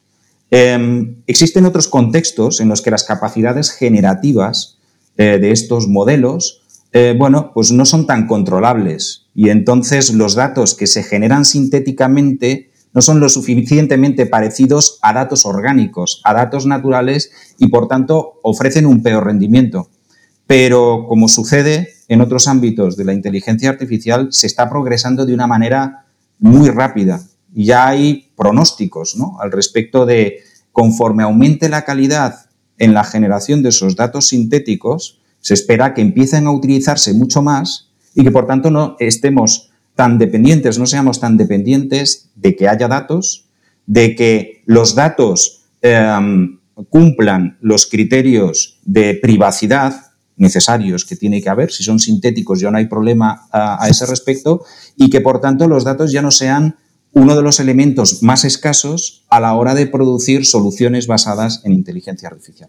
Em, 0.51 1.23
existen 1.27 1.67
otros 1.67 1.89
contextos 1.89 2.61
en 2.61 2.69
los 2.69 2.83
que 2.83 2.91
las 2.91 3.05
capacidades 3.05 3.71
generativas 3.71 4.79
eh, 5.17 5.39
de 5.41 5.51
estos 5.51 5.89
modelos, 5.89 6.63
eh, 6.93 7.15
bueno, 7.19 7.51
pues 7.53 7.73
no 7.73 7.85
son 7.85 8.07
tan 8.07 8.27
controlables 8.27 9.27
y 9.35 9.49
entonces 9.49 10.15
los 10.15 10.35
datos 10.35 10.75
que 10.75 10.87
se 10.87 11.03
generan 11.03 11.45
sintéticamente 11.45 12.71
no 12.97 13.03
son 13.03 13.21
lo 13.21 13.29
suficientemente 13.29 14.25
parecidos 14.25 14.99
a 15.03 15.13
datos 15.13 15.45
orgánicos, 15.45 16.23
a 16.25 16.33
datos 16.33 16.65
naturales 16.65 17.31
y 17.59 17.69
por 17.69 17.89
tanto 17.89 18.41
ofrecen 18.43 18.87
un 18.87 19.03
peor 19.03 19.27
rendimiento. 19.27 19.91
Pero 20.47 21.05
como 21.07 21.29
sucede 21.29 21.91
en 22.09 22.23
otros 22.23 22.49
ámbitos 22.49 22.97
de 22.97 23.05
la 23.05 23.13
inteligencia 23.13 23.69
artificial, 23.69 24.29
se 24.31 24.47
está 24.47 24.71
progresando 24.71 25.27
de 25.27 25.35
una 25.35 25.47
manera 25.47 26.07
muy 26.39 26.71
rápida. 26.71 27.21
Ya 27.53 27.87
hay 27.87 28.31
pronósticos 28.35 29.15
al 29.41 29.53
respecto 29.53 30.07
de 30.07 30.39
conforme 30.73 31.23
aumente 31.23 31.69
la 31.69 31.85
calidad 31.85 32.47
en 32.79 32.95
la 32.95 33.05
generación 33.05 33.63
de 33.63 33.69
esos 33.69 33.95
datos 33.95 34.29
sintéticos, 34.29 35.21
se 35.41 35.53
espera 35.53 35.93
que 35.93 36.01
empiecen 36.01 36.47
a 36.47 36.51
utilizarse 36.51 37.13
mucho 37.13 37.43
más 37.43 37.91
y 38.15 38.25
que 38.25 38.31
por 38.31 38.47
tanto 38.47 38.71
no 38.71 38.97
estemos 39.01 39.71
tan 39.97 40.19
dependientes, 40.19 40.79
no 40.79 40.87
seamos 40.87 41.19
tan 41.19 41.37
dependientes 41.37 42.31
de 42.37 42.55
que 42.55 42.69
haya 42.69 42.87
datos, 42.87 43.47
de 43.87 44.15
que 44.15 44.63
los 44.67 44.95
datos 44.95 45.65
em, 45.83 46.61
cumplan 46.91 47.57
los 47.61 47.87
criterios 47.87 48.79
de 48.85 49.15
privacidad 49.15 50.13
necesarios 50.37 51.07
que 51.07 51.17
tiene 51.17 51.41
que 51.43 51.49
haber, 51.49 51.73
si 51.73 51.83
son 51.83 51.99
sintéticos 51.99 52.61
ya 52.61 52.71
no 52.71 52.77
hay 52.77 52.87
problema 52.87 53.49
a, 53.51 53.89
ese 53.89 54.05
respecto, 54.05 54.65
y 54.95 55.09
que 55.09 55.23
por 55.23 55.41
tanto 55.41 55.67
los 55.67 55.85
datos 55.85 56.13
ya 56.13 56.21
no 56.21 56.31
sean 56.31 56.77
uno 57.13 57.35
de 57.35 57.43
los 57.43 57.59
elementos 57.59 58.23
más 58.23 58.45
escasos 58.45 59.25
a 59.31 59.41
la 59.41 59.55
hora 59.55 59.75
de 59.75 59.87
producir 59.87 60.45
soluciones 60.45 61.07
basadas 61.07 61.63
en 61.65 61.73
inteligencia 61.73 62.29
artificial. 62.29 62.69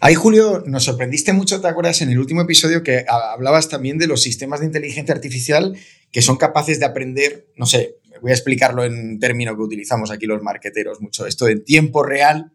Ahí, 0.00 0.14
Julio, 0.14 0.62
nos 0.66 0.84
sorprendiste 0.84 1.32
mucho, 1.32 1.60
¿te 1.60 1.68
acuerdas? 1.68 2.00
En 2.02 2.10
el 2.10 2.18
último 2.18 2.40
episodio 2.40 2.82
que 2.82 3.04
hablabas 3.08 3.68
también 3.68 3.98
de 3.98 4.06
los 4.06 4.22
sistemas 4.22 4.60
de 4.60 4.66
inteligencia 4.66 5.14
artificial 5.14 5.76
que 6.14 6.22
son 6.22 6.36
capaces 6.36 6.78
de 6.78 6.86
aprender, 6.86 7.48
no 7.56 7.66
sé, 7.66 7.96
voy 8.22 8.30
a 8.30 8.34
explicarlo 8.34 8.84
en 8.84 9.18
término 9.18 9.56
que 9.56 9.62
utilizamos 9.62 10.12
aquí 10.12 10.26
los 10.26 10.40
marqueteros 10.44 11.00
mucho, 11.00 11.26
esto 11.26 11.48
en 11.48 11.64
tiempo 11.64 12.04
real, 12.04 12.52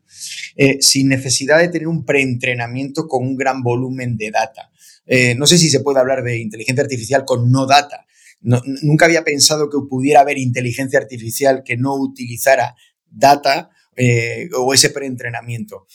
eh, 0.55 0.77
sin 0.79 1.09
necesidad 1.09 1.59
de 1.59 1.67
tener 1.67 1.89
un 1.89 2.05
preentrenamiento 2.05 3.05
con 3.05 3.27
un 3.27 3.35
gran 3.35 3.61
volumen 3.61 4.15
de 4.15 4.31
data. 4.31 4.71
Eh, 5.05 5.35
no 5.35 5.45
sé 5.45 5.57
si 5.57 5.69
se 5.69 5.81
puede 5.81 5.99
hablar 5.99 6.23
de 6.23 6.39
inteligencia 6.39 6.81
artificial 6.85 7.25
con 7.25 7.51
no 7.51 7.65
data. 7.65 8.05
nunca 8.39 9.07
había 9.07 9.25
pensado 9.25 9.69
que 9.69 9.79
pudiera 9.89 10.21
haber 10.21 10.37
inteligencia 10.37 10.97
artificial 10.97 11.61
que 11.65 11.75
no 11.75 11.95
utilizara 11.95 12.77
data 13.11 13.71
eh, 13.97 14.47
o 14.57 14.73
ese 14.73 14.89
preentrenamiento. 14.89 15.85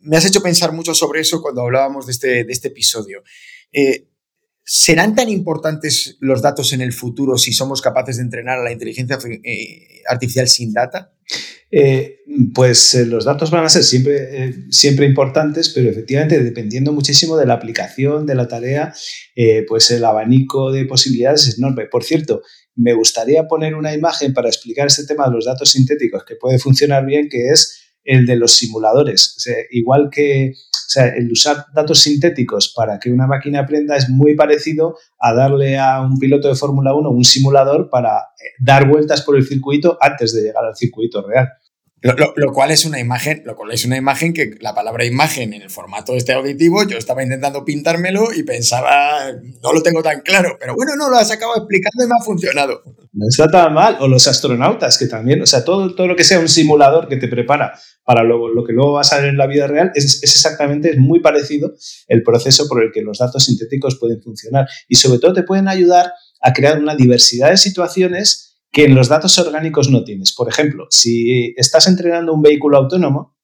me 0.00 0.16
has 0.16 0.24
hecho 0.24 0.42
pensar 0.42 0.72
mucho 0.72 0.94
sobre 0.94 1.20
eso 1.20 1.40
cuando 1.40 1.60
hablábamos 1.60 2.06
de 2.06 2.12
este, 2.12 2.42
de 2.42 2.52
este 2.52 2.68
episodio. 2.68 3.22
¿Serán 4.64 5.16
tan 5.16 5.28
importantes 5.28 6.16
los 6.20 6.40
datos 6.40 6.72
en 6.72 6.82
el 6.82 6.92
futuro 6.92 7.36
si 7.36 7.52
somos 7.52 7.82
capaces 7.82 8.16
de 8.16 8.22
entrenar 8.22 8.60
a 8.60 8.62
la 8.62 8.72
inteligencia 8.72 9.18
eh, 9.42 10.02
artificial 10.08 10.46
sin 10.46 10.72
data? 10.72 11.12
Eh, 11.70 12.18
pues 12.54 12.94
eh, 12.94 13.06
los 13.06 13.24
datos 13.24 13.50
van 13.50 13.64
a 13.64 13.68
ser 13.68 13.82
siempre, 13.82 14.54
siempre 14.70 15.06
importantes, 15.06 15.70
pero 15.70 15.90
efectivamente 15.90 16.42
dependiendo 16.42 16.92
muchísimo 16.92 17.36
de 17.36 17.46
la 17.46 17.54
aplicación, 17.54 18.24
de 18.24 18.34
la 18.36 18.46
tarea, 18.46 18.94
pues 19.66 19.90
el 19.90 20.04
abanico 20.04 20.70
de 20.70 20.84
posibilidades 20.84 21.48
es 21.48 21.58
enorme. 21.58 21.86
Por 21.86 22.04
cierto, 22.04 22.42
me 22.76 22.94
gustaría 22.94 23.48
poner 23.48 23.74
una 23.74 23.92
imagen 23.92 24.32
para 24.32 24.48
explicar 24.48 24.86
este 24.86 25.06
tema 25.06 25.26
de 25.26 25.32
los 25.32 25.44
datos 25.44 25.72
sintéticos 25.72 26.24
que 26.24 26.36
puede 26.36 26.58
funcionar 26.58 27.04
bien, 27.04 27.28
que 27.28 27.48
es 27.48 27.81
el 28.04 28.26
de 28.26 28.36
los 28.36 28.52
simuladores. 28.52 29.36
igual 29.70 30.08
que 30.10 30.54
el 31.00 31.30
usar 31.30 31.66
datos 31.74 32.00
sintéticos 32.00 32.72
para 32.74 32.98
que 32.98 33.10
una 33.10 33.26
máquina 33.26 33.60
aprenda 33.60 33.96
es 33.96 34.08
muy 34.08 34.34
parecido 34.34 34.96
a 35.18 35.32
darle 35.32 35.78
a 35.78 36.00
un 36.00 36.18
piloto 36.18 36.48
de 36.48 36.54
Fórmula 36.54 36.94
1 36.94 37.10
un 37.10 37.24
simulador 37.24 37.88
para 37.88 38.18
eh, 38.18 38.52
dar 38.60 38.88
vueltas 38.88 39.22
por 39.22 39.36
el 39.36 39.46
circuito 39.46 39.96
antes 40.00 40.34
de 40.34 40.42
llegar 40.42 40.64
al 40.64 40.76
circuito 40.76 41.26
real. 41.26 41.48
Lo, 42.02 42.52
cual 42.52 42.72
es 42.72 42.84
una 42.84 42.98
imagen, 42.98 43.42
lo 43.44 43.54
cual 43.54 43.70
es 43.70 43.84
una 43.84 43.96
imagen 43.96 44.32
que 44.32 44.56
la 44.60 44.74
palabra 44.74 45.04
imagen 45.04 45.52
en 45.52 45.62
el 45.62 45.70
formato 45.70 46.14
este 46.16 46.32
auditivo, 46.32 46.82
yo 46.84 46.98
estaba 46.98 47.22
intentando 47.22 47.64
pintármelo 47.64 48.32
y 48.34 48.42
pensaba, 48.42 49.30
no 49.62 49.72
lo 49.72 49.82
tengo 49.82 50.02
tan 50.02 50.20
claro, 50.22 50.56
pero 50.58 50.74
bueno, 50.74 50.96
no 50.96 51.08
lo 51.08 51.16
has 51.16 51.30
acabado 51.30 51.58
explicando 51.58 52.04
y 52.04 52.08
me 52.08 52.14
ha 52.18 52.24
funcionado. 52.24 52.82
No 53.12 53.26
está 53.28 53.48
tan 53.48 53.72
mal. 53.72 53.98
O 54.00 54.08
los 54.08 54.26
astronautas, 54.26 54.98
que 54.98 55.06
también, 55.06 55.42
o 55.42 55.46
sea, 55.46 55.64
todo, 55.64 55.94
todo 55.94 56.08
lo 56.08 56.16
que 56.16 56.24
sea 56.24 56.40
un 56.40 56.48
simulador 56.48 57.08
que 57.08 57.18
te 57.18 57.28
prepara 57.28 57.78
para 58.04 58.24
lo, 58.24 58.48
lo 58.48 58.64
que 58.64 58.72
luego 58.72 58.94
vas 58.94 59.12
a 59.12 59.18
ver 59.18 59.26
en 59.26 59.36
la 59.36 59.46
vida 59.46 59.68
real, 59.68 59.92
es, 59.94 60.22
es 60.22 60.34
exactamente, 60.34 60.90
es 60.90 60.98
muy 60.98 61.20
parecido 61.20 61.72
el 62.08 62.24
proceso 62.24 62.66
por 62.68 62.82
el 62.82 62.90
que 62.90 63.02
los 63.02 63.18
datos 63.18 63.44
sintéticos 63.44 63.98
pueden 64.00 64.20
funcionar. 64.20 64.66
Y 64.88 64.96
sobre 64.96 65.20
todo 65.20 65.34
te 65.34 65.44
pueden 65.44 65.68
ayudar 65.68 66.12
a 66.40 66.52
crear 66.52 66.80
una 66.80 66.96
diversidad 66.96 67.50
de 67.50 67.58
situaciones 67.58 68.51
que 68.72 68.84
en 68.86 68.94
los 68.94 69.08
datos 69.08 69.38
orgánicos 69.38 69.90
no 69.90 70.02
tienes. 70.02 70.32
Por 70.32 70.48
ejemplo, 70.48 70.86
si 70.90 71.54
estás 71.56 71.86
entrenando 71.86 72.32
un 72.32 72.40
vehículo 72.40 72.78
autónomo, 72.78 73.36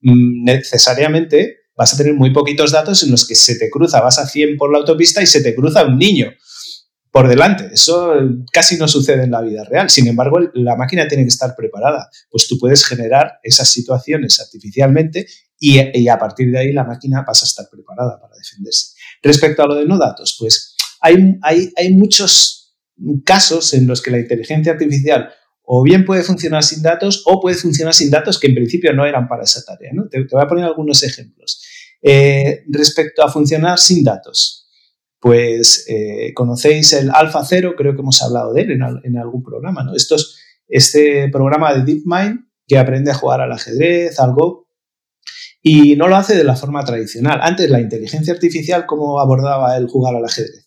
mm, 0.00 0.44
necesariamente 0.44 1.58
vas 1.76 1.94
a 1.94 1.96
tener 1.96 2.14
muy 2.14 2.32
poquitos 2.32 2.72
datos 2.72 3.02
en 3.04 3.12
los 3.12 3.26
que 3.26 3.36
se 3.36 3.56
te 3.56 3.70
cruza, 3.70 4.00
vas 4.00 4.18
a 4.18 4.26
100 4.26 4.56
por 4.56 4.72
la 4.72 4.78
autopista 4.78 5.22
y 5.22 5.26
se 5.26 5.42
te 5.42 5.54
cruza 5.54 5.84
un 5.84 5.96
niño 5.96 6.32
por 7.12 7.28
delante. 7.28 7.70
Eso 7.72 8.12
casi 8.52 8.76
no 8.76 8.88
sucede 8.88 9.22
en 9.22 9.30
la 9.30 9.40
vida 9.40 9.62
real. 9.64 9.88
Sin 9.88 10.08
embargo, 10.08 10.40
la 10.54 10.74
máquina 10.74 11.06
tiene 11.06 11.22
que 11.22 11.28
estar 11.28 11.54
preparada. 11.56 12.08
Pues 12.28 12.48
tú 12.48 12.58
puedes 12.58 12.84
generar 12.84 13.38
esas 13.44 13.68
situaciones 13.68 14.40
artificialmente 14.40 15.28
y, 15.60 16.08
a 16.08 16.18
partir 16.18 16.50
de 16.50 16.58
ahí 16.58 16.72
la 16.72 16.82
máquina 16.82 17.24
pasa 17.24 17.46
a 17.46 17.48
estar 17.48 17.66
preparada 17.70 18.20
para 18.20 18.34
defenderse. 18.36 18.96
Respecto 19.22 19.62
a 19.62 19.66
lo 19.68 19.76
de 19.76 19.86
no 19.86 19.96
datos, 19.96 20.36
pues 20.38 20.74
hay, 21.00 21.36
hay, 21.42 21.72
hay 21.76 21.94
muchos 21.94 22.63
casos 23.24 23.74
en 23.74 23.86
los 23.86 24.02
que 24.02 24.10
la 24.10 24.18
inteligencia 24.18 24.72
artificial 24.72 25.30
o 25.62 25.82
bien 25.82 26.04
puede 26.04 26.22
funcionar 26.22 26.62
sin 26.62 26.82
datos 26.82 27.22
o 27.26 27.40
puede 27.40 27.56
funcionar 27.56 27.94
sin 27.94 28.10
datos 28.10 28.38
que 28.38 28.48
en 28.48 28.54
principio 28.54 28.92
no 28.92 29.06
eran 29.06 29.26
para 29.28 29.44
esa 29.44 29.64
tarea. 29.64 29.92
Te, 30.10 30.26
voy 30.30 30.42
a 30.42 30.46
poner 30.46 30.64
algunos 30.64 31.02
ejemplos. 31.02 31.62
Eh, 32.02 32.64
respecto 32.68 33.22
a 33.22 33.30
funcionar 33.30 33.78
sin 33.78 34.04
datos, 34.04 34.68
pues 35.18 35.86
eh, 35.88 36.34
conocéis 36.34 36.92
el 36.92 37.10
Alpha 37.10 37.42
Zero, 37.46 37.74
creo 37.76 37.94
que 37.94 38.02
hemos 38.02 38.22
hablado 38.22 38.52
de 38.52 38.62
él 38.62 38.72
en, 38.72 39.16
algún 39.16 39.42
programa. 39.42 39.82
¿no? 39.82 39.94
Esto 39.94 40.16
es 40.16 40.36
este 40.68 41.30
programa 41.30 41.72
de 41.72 41.84
DeepMind 41.84 42.40
que 42.66 42.78
aprende 42.78 43.10
a 43.10 43.14
jugar 43.14 43.40
al 43.40 43.52
ajedrez, 43.52 44.20
al 44.20 44.34
Go, 44.34 44.68
y 45.62 45.96
no 45.96 46.08
lo 46.08 46.16
hace 46.16 46.36
de 46.36 46.44
la 46.44 46.56
forma 46.56 46.84
tradicional. 46.84 47.40
Antes 47.42 47.70
la 47.70 47.80
inteligencia 47.80 48.34
artificial, 48.34 48.84
¿cómo 48.84 49.18
abordaba 49.18 49.76
el 49.78 49.86
jugar 49.86 50.14
al 50.14 50.26
ajedrez? 50.26 50.63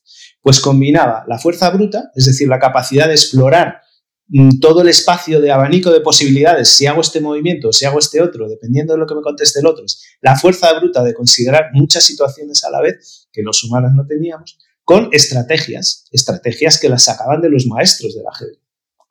Pues 0.48 0.62
combinaba 0.62 1.26
la 1.28 1.38
fuerza 1.38 1.70
bruta, 1.72 2.10
es 2.16 2.26
decir, 2.26 2.48
la 2.48 2.58
capacidad 2.58 3.08
de 3.08 3.16
explorar 3.16 3.82
mm, 4.30 4.62
todo 4.62 4.82
el 4.82 4.88
espacio 4.88 5.42
de 5.42 5.52
abanico 5.52 5.92
de 5.92 6.00
posibilidades, 6.00 6.70
si 6.70 6.86
hago 6.86 7.02
este 7.02 7.20
movimiento, 7.20 7.74
si 7.74 7.84
hago 7.84 8.00
este 8.00 8.22
otro, 8.22 8.48
dependiendo 8.48 8.94
de 8.94 9.00
lo 9.00 9.06
que 9.06 9.16
me 9.16 9.22
conteste 9.22 9.60
el 9.60 9.66
otro, 9.66 9.84
la 10.22 10.38
fuerza 10.38 10.72
bruta 10.80 11.04
de 11.04 11.14
considerar 11.14 11.72
muchas 11.74 12.06
situaciones 12.06 12.64
a 12.64 12.70
la 12.70 12.80
vez 12.80 13.28
que 13.34 13.42
los 13.42 13.62
humanos 13.66 13.92
no 13.94 14.06
teníamos, 14.08 14.58
con 14.86 15.10
estrategias, 15.12 16.06
estrategias 16.14 16.80
que 16.80 16.88
las 16.88 17.04
sacaban 17.04 17.42
de 17.42 17.50
los 17.50 17.66
maestros 17.68 18.16
del 18.16 18.28
ajedrez. 18.28 18.62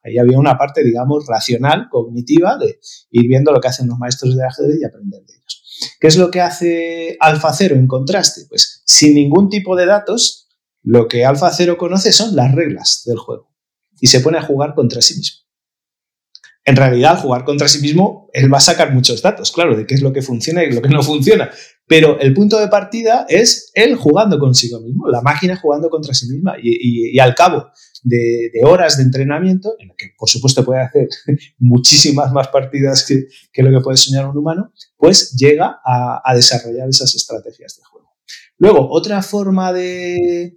Ahí 0.04 0.16
había 0.16 0.38
una 0.38 0.56
parte, 0.56 0.82
digamos, 0.82 1.26
racional, 1.26 1.88
cognitiva, 1.90 2.56
de 2.56 2.80
ir 3.10 3.28
viendo 3.28 3.52
lo 3.52 3.60
que 3.60 3.68
hacen 3.68 3.88
los 3.88 3.98
maestros 3.98 4.34
del 4.34 4.46
ajedrez 4.46 4.78
y 4.80 4.86
aprender 4.86 5.20
de 5.22 5.34
ellos. 5.34 5.96
¿Qué 6.00 6.06
es 6.06 6.16
lo 6.16 6.30
que 6.30 6.40
hace 6.40 7.18
AlphaZero 7.20 7.76
en 7.76 7.86
contraste? 7.86 8.46
Pues 8.48 8.80
sin 8.86 9.14
ningún 9.14 9.50
tipo 9.50 9.76
de 9.76 9.84
datos, 9.84 10.45
lo 10.86 11.08
que 11.08 11.24
Alfa 11.24 11.50
Cero 11.50 11.76
conoce 11.76 12.12
son 12.12 12.36
las 12.36 12.54
reglas 12.54 13.02
del 13.04 13.18
juego 13.18 13.52
y 14.00 14.06
se 14.06 14.20
pone 14.20 14.38
a 14.38 14.42
jugar 14.42 14.74
contra 14.74 15.02
sí 15.02 15.16
mismo. 15.16 15.44
En 16.64 16.76
realidad, 16.76 17.12
al 17.12 17.18
jugar 17.18 17.44
contra 17.44 17.68
sí 17.68 17.80
mismo, 17.80 18.28
él 18.32 18.52
va 18.52 18.58
a 18.58 18.60
sacar 18.60 18.92
muchos 18.92 19.22
datos, 19.22 19.52
claro, 19.52 19.76
de 19.76 19.86
qué 19.86 19.94
es 19.94 20.00
lo 20.00 20.12
que 20.12 20.22
funciona 20.22 20.64
y 20.64 20.72
lo 20.72 20.82
que 20.82 20.88
no 20.88 21.02
funciona. 21.02 21.50
Pero 21.86 22.18
el 22.18 22.34
punto 22.34 22.58
de 22.58 22.68
partida 22.68 23.26
es 23.28 23.70
él 23.74 23.94
jugando 23.96 24.38
consigo 24.38 24.80
mismo, 24.80 25.08
la 25.08 25.22
máquina 25.22 25.56
jugando 25.56 25.88
contra 25.90 26.14
sí 26.14 26.28
misma. 26.28 26.54
Y, 26.60 27.18
al 27.18 27.34
cabo 27.34 27.68
de, 28.02 28.50
horas 28.64 28.96
de 28.96 29.04
entrenamiento, 29.04 29.76
en 29.78 29.88
la 29.88 29.94
que 29.96 30.10
por 30.18 30.28
supuesto 30.28 30.64
puede 30.64 30.82
hacer 30.82 31.08
muchísimas 31.58 32.32
más 32.32 32.48
partidas 32.48 33.04
que, 33.04 33.62
lo 33.62 33.70
que 33.70 33.82
puede 33.82 33.96
soñar 33.96 34.28
un 34.28 34.36
humano, 34.36 34.72
pues 34.96 35.36
llega 35.36 35.80
a, 35.84 36.34
desarrollar 36.34 36.88
esas 36.88 37.14
estrategias 37.14 37.76
de 37.76 37.84
juego. 37.84 37.95
Luego, 38.58 38.88
otra 38.90 39.22
forma 39.22 39.72
de, 39.72 40.56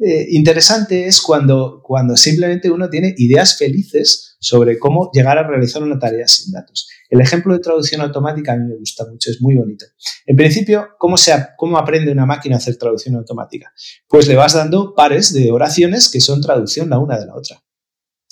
eh, 0.00 0.26
interesante 0.30 1.06
es 1.06 1.20
cuando, 1.20 1.80
cuando 1.82 2.16
simplemente 2.16 2.70
uno 2.70 2.88
tiene 2.88 3.14
ideas 3.18 3.58
felices 3.58 4.36
sobre 4.38 4.78
cómo 4.78 5.10
llegar 5.12 5.38
a 5.38 5.46
realizar 5.46 5.82
una 5.82 5.98
tarea 5.98 6.28
sin 6.28 6.52
datos. 6.52 6.88
El 7.10 7.20
ejemplo 7.20 7.52
de 7.52 7.58
traducción 7.58 8.00
automática 8.00 8.52
a 8.52 8.56
mí 8.56 8.68
me 8.68 8.76
gusta 8.76 9.04
mucho, 9.10 9.30
es 9.30 9.40
muy 9.40 9.56
bonito. 9.56 9.86
En 10.26 10.36
principio, 10.36 10.90
¿cómo, 10.98 11.16
se, 11.16 11.34
¿cómo 11.56 11.78
aprende 11.78 12.12
una 12.12 12.26
máquina 12.26 12.56
a 12.56 12.58
hacer 12.58 12.76
traducción 12.76 13.16
automática? 13.16 13.72
Pues 14.08 14.28
le 14.28 14.36
vas 14.36 14.52
dando 14.52 14.94
pares 14.94 15.32
de 15.32 15.50
oraciones 15.50 16.08
que 16.08 16.20
son 16.20 16.40
traducción 16.40 16.90
la 16.90 16.98
una 17.00 17.18
de 17.18 17.26
la 17.26 17.34
otra. 17.34 17.60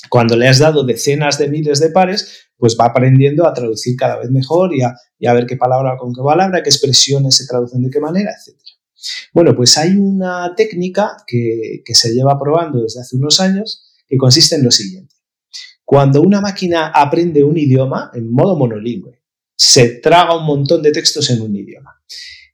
Cuando 0.09 0.37
le 0.37 0.47
has 0.47 0.61
dado 0.61 0.85
decenas 0.85 1.37
de 1.37 1.49
miles 1.49 1.81
de 1.81 1.91
pares, 1.91 2.51
pues 2.57 2.77
va 2.81 2.87
aprendiendo 2.87 3.45
a 3.45 3.53
traducir 3.53 3.97
cada 3.97 4.19
vez 4.19 4.31
mejor 4.31 4.73
y 4.73 4.83
a, 4.83 4.95
y 5.19 5.27
a 5.27 5.33
ver 5.33 5.47
qué 5.47 5.57
palabra 5.57 5.97
con 5.99 6.15
qué 6.15 6.23
palabra, 6.23 6.63
qué 6.63 6.71
expresiones 6.71 7.35
se 7.35 7.47
traducen 7.47 7.83
de 7.83 7.91
qué 7.91 7.99
manera, 7.99 8.31
etc. 8.31 8.57
Bueno, 9.33 9.55
pues 9.55 9.77
hay 9.79 9.97
una 9.97 10.55
técnica 10.57 11.17
que, 11.27 11.83
se 11.87 12.13
lleva 12.13 12.39
probando 12.39 12.83
desde 12.83 13.01
hace 13.01 13.17
unos 13.17 13.41
años 13.41 13.85
que 14.07 14.17
consiste 14.17 14.57
en 14.57 14.65
lo 14.65 14.71
siguiente. 14.71 15.15
Cuando 15.85 16.21
una 16.21 16.41
máquina 16.41 16.89
aprende 16.89 17.45
un 17.45 17.57
idioma 17.57 18.11
en 18.15 18.31
modo 18.31 18.57
monolingüe, 18.57 19.23
se 19.57 20.01
traga 20.01 20.37
un 20.37 20.45
montón 20.45 20.83
de 20.83 20.93
textos 20.93 21.31
en 21.31 21.41
un 21.41 21.55
idioma. 21.55 21.93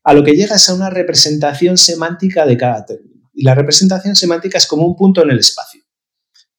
A 0.05 0.15
lo 0.15 0.23
que 0.23 0.33
llega 0.33 0.57
es 0.57 0.69
a 0.69 0.75
una 0.75 0.91
representación 0.91 1.79
semántica 1.79 2.45
de 2.45 2.57
cada 2.57 2.85
término. 2.85 3.31
Y 3.35 3.45
la 3.45 3.55
representación 3.55 4.15
semántica 4.15 4.59
es 4.59 4.67
como 4.67 4.87
un 4.87 4.97
punto 4.97 5.23
en 5.23 5.31
el 5.31 5.39
espacio. 5.39 5.83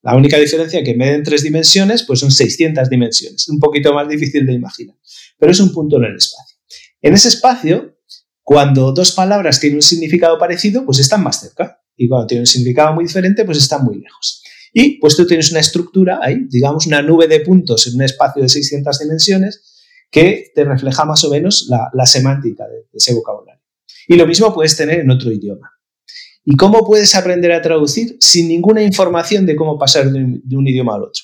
La 0.02 0.16
única 0.16 0.38
diferencia 0.38 0.80
es 0.80 0.86
que 0.86 0.92
en 0.92 0.98
vez 0.98 1.16
en 1.16 1.24
tres 1.24 1.44
dimensiones, 1.44 2.04
pues 2.04 2.20
son 2.20 2.32
600 2.32 2.90
dimensiones. 2.90 3.48
Un 3.48 3.60
poquito 3.60 3.94
más 3.94 4.08
difícil 4.08 4.46
de 4.46 4.54
imaginar. 4.54 4.98
Pero 5.38 5.52
es 5.52 5.60
un 5.60 5.72
punto 5.72 5.98
en 5.98 6.06
el 6.06 6.16
espacio. 6.18 6.58
En 7.02 7.14
ese 7.14 7.30
espacio, 7.30 7.98
cuando 8.44 8.92
dos 8.92 9.14
palabras 9.14 9.60
tienen 9.60 9.78
un 9.78 9.82
significado 9.82 10.38
parecido, 10.38 10.86
pues 10.86 11.00
están 11.00 11.24
más 11.24 11.40
cerca. 11.40 11.82
Y 11.96 12.08
cuando 12.08 12.28
tienen 12.28 12.42
un 12.42 12.48
significado 12.48 12.94
muy 12.94 13.06
diferente, 13.06 13.46
pues 13.46 13.58
están 13.58 13.84
muy 13.84 14.00
lejos. 14.00 14.44
Y 14.74 15.00
pues 15.00 15.16
tú 15.16 15.26
tienes 15.26 15.52
una 15.52 15.60
estructura 15.60 16.20
ahí, 16.22 16.46
digamos 16.50 16.88
una 16.88 17.02
nube 17.02 17.28
de 17.28 17.40
puntos 17.42 17.88
en 17.88 17.96
un 17.96 18.02
espacio 18.02 18.42
de 18.42 18.50
600 18.50 19.00
dimensiones 19.00 19.74
que 20.10 20.52
te 20.54 20.64
refleja 20.64 21.06
más 21.06 21.24
o 21.24 21.30
menos 21.30 21.70
la, 21.70 22.06
semántica 22.06 22.66
de, 22.68 22.88
ese 22.94 23.14
vocabulario. 23.14 23.62
Y 24.08 24.16
lo 24.16 24.28
mismo 24.28 24.54
puedes 24.54 24.76
tener 24.76 25.00
en 25.00 25.12
otro 25.12 25.32
idioma. 25.32 25.72
¿Y 26.44 26.56
cómo 26.56 26.86
puedes 26.86 27.16
aprender 27.16 27.52
a 27.52 27.62
traducir 27.62 28.18
sin 28.20 28.48
ninguna 28.48 28.84
información 28.84 29.46
de 29.46 29.56
cómo 29.56 29.78
pasar 29.78 30.12
de 30.12 30.58
un, 30.58 30.68
idioma 30.68 30.96
al 30.96 31.04
otro? 31.04 31.24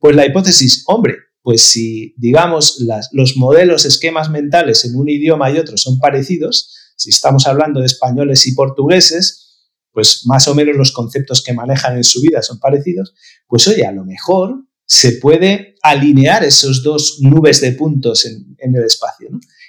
Pues 0.00 0.16
la 0.16 0.26
hipótesis, 0.26 0.82
hombre, 0.86 1.14
pues 1.46 1.62
si 1.62 2.12
digamos 2.16 2.84
los 3.12 3.36
modelos, 3.36 3.84
esquemas 3.84 4.30
mentales 4.30 4.84
en 4.84 4.96
un 4.96 5.08
idioma 5.08 5.48
y 5.48 5.58
otro 5.58 5.76
son 5.76 6.00
parecidos, 6.00 6.74
si 6.96 7.10
estamos 7.10 7.46
hablando 7.46 7.78
de 7.78 7.86
españoles 7.86 8.48
y 8.48 8.54
portugueses, 8.56 9.70
pues 9.92 10.22
más 10.26 10.48
o 10.48 10.56
menos 10.56 10.74
los 10.74 10.90
conceptos 10.90 11.44
que 11.44 11.52
manejan 11.52 11.96
en 11.96 12.02
su 12.02 12.20
vida 12.20 12.42
son 12.42 12.58
parecidos, 12.58 13.14
pues 13.46 13.68
oye, 13.68 13.86
a 13.86 13.92
lo 13.92 14.04
mejor 14.04 14.56
se 14.86 15.12
puede 15.12 15.76
alinear 15.82 16.42
esos 16.42 16.82
dos 16.82 17.18
nubes 17.20 17.60
de 17.60 17.70
puntos 17.70 18.24
en, 18.24 18.56
el 18.58 18.82
espacio. 18.82 19.28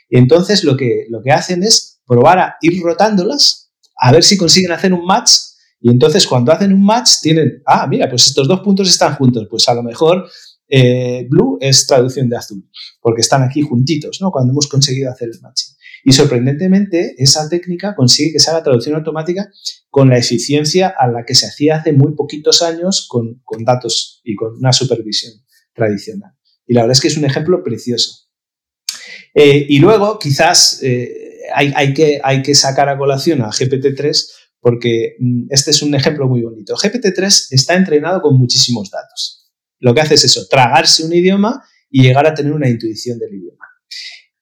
Y 0.10 0.18
entonces 0.18 0.64
lo 0.64 0.76
que, 0.76 1.06
lo 1.12 1.22
que 1.22 1.32
hacen 1.32 1.62
es 1.62 2.02
probar 2.08 2.40
a 2.40 2.56
ir 2.60 2.82
rotándolas, 2.82 3.72
a 3.96 4.12
ver 4.12 4.24
si 4.24 4.36
consiguen 4.36 4.72
hacer 4.72 4.94
un 4.94 5.06
match. 5.06 5.30
Y 5.80 5.92
entonces 5.92 6.26
cuando 6.26 6.52
hacen 6.52 6.74
un 6.74 6.84
match 6.84 7.22
tienen, 7.22 7.62
ah, 7.68 7.86
mira, 7.86 8.10
pues 8.10 8.26
estos 8.26 8.48
dos 8.48 8.62
puntos 8.62 8.90
están 8.90 9.14
juntos, 9.14 9.46
pues 9.48 9.70
a 9.70 9.76
lo 9.76 9.84
mejor 9.84 10.28
eh, 10.70 11.26
blue 11.30 11.58
es 11.62 11.88
traducción 11.88 12.30
de 12.30 12.38
azul, 12.38 12.70
porque 13.02 13.22
están 13.22 13.44
aquí 13.44 13.62
juntitos, 13.62 14.20
¿no? 14.22 14.32
Cuando 14.32 14.52
hemos 14.52 14.68
conseguido 14.68 15.12
hacer 15.12 15.30
el 15.32 15.40
matching. 15.42 15.76
Y 16.04 16.14
sorprendentemente, 16.14 17.16
esa 17.18 17.50
técnica 17.50 17.96
consigue 17.96 18.34
que 18.34 18.40
se 18.40 18.50
haga 18.50 18.64
traducción 18.64 18.96
automática 18.96 19.50
con 19.90 20.10
la 20.10 20.18
eficiencia 20.18 20.94
a 20.98 21.08
la 21.08 21.26
que 21.26 21.36
se 21.36 21.48
hacía 21.48 21.78
hace 21.78 21.92
muy 21.92 22.16
poquitos 22.16 22.62
años 22.62 23.08
con, 23.10 23.42
datos 23.66 24.22
y 24.24 24.36
con 24.36 24.56
una 24.58 24.74
supervisión 24.74 25.34
tradicional. 25.74 26.32
Y 26.66 26.74
la 26.74 26.82
verdad 26.82 26.94
es 26.94 27.02
que 27.02 27.08
es 27.08 27.18
un 27.18 27.26
ejemplo 27.26 27.64
precioso. 27.64 28.28
Eh, 29.34 29.66
y 29.68 29.80
luego, 29.80 30.20
quizás 30.20 30.80
eh, 30.82 31.42
hay, 31.54 31.94
que, 31.94 32.20
hay 32.24 32.42
que 32.42 32.56
sacar 32.56 32.90
a 32.90 32.98
colación 32.98 33.42
a 33.42 33.50
GPT-3 33.50 34.28
porque 34.60 35.16
mm, 35.20 35.48
este 35.50 35.72
es 35.72 35.82
un 35.82 35.96
ejemplo 35.96 36.28
muy 36.28 36.42
bonito. 36.42 36.76
GPT-3 36.76 37.48
está 37.52 37.76
entrenado 37.76 38.22
con 38.22 38.38
muchísimos 38.38 38.90
datos. 38.90 39.37
Lo 39.80 39.94
que 39.94 40.02
hace 40.02 40.16
es 40.16 40.24
eso, 40.24 40.48
tragarse 40.48 41.04
un 41.04 41.14
idioma 41.14 41.64
y 41.90 42.04
llegar 42.04 42.28
a 42.28 42.34
tener 42.34 42.52
una 42.52 42.70
intuición 42.70 43.20
del 43.20 43.34
idioma. 43.34 43.66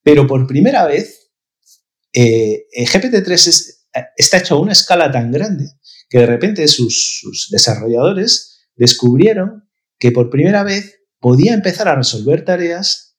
Pero 0.01 0.27
por 0.27 0.45
primera 0.47 0.85
vez, 0.85 1.31
eh, 2.13 2.65
GPT-3 2.71 3.75
está 4.15 4.37
hecho 4.37 4.55
a 4.55 4.59
una 4.59 4.71
escala 4.71 5.11
tan 5.11 5.31
grande 5.31 5.65
que 6.09 6.19
de 6.19 6.25
repente 6.25 6.67
sus, 6.67 7.49
desarrolladores 7.51 8.69
descubrieron 8.75 9.67
que 9.99 10.11
por 10.11 10.29
primera 10.29 10.63
vez 10.63 10.99
podía 11.19 11.53
empezar 11.53 11.87
a 11.87 11.95
resolver 11.95 12.45
tareas 12.45 13.17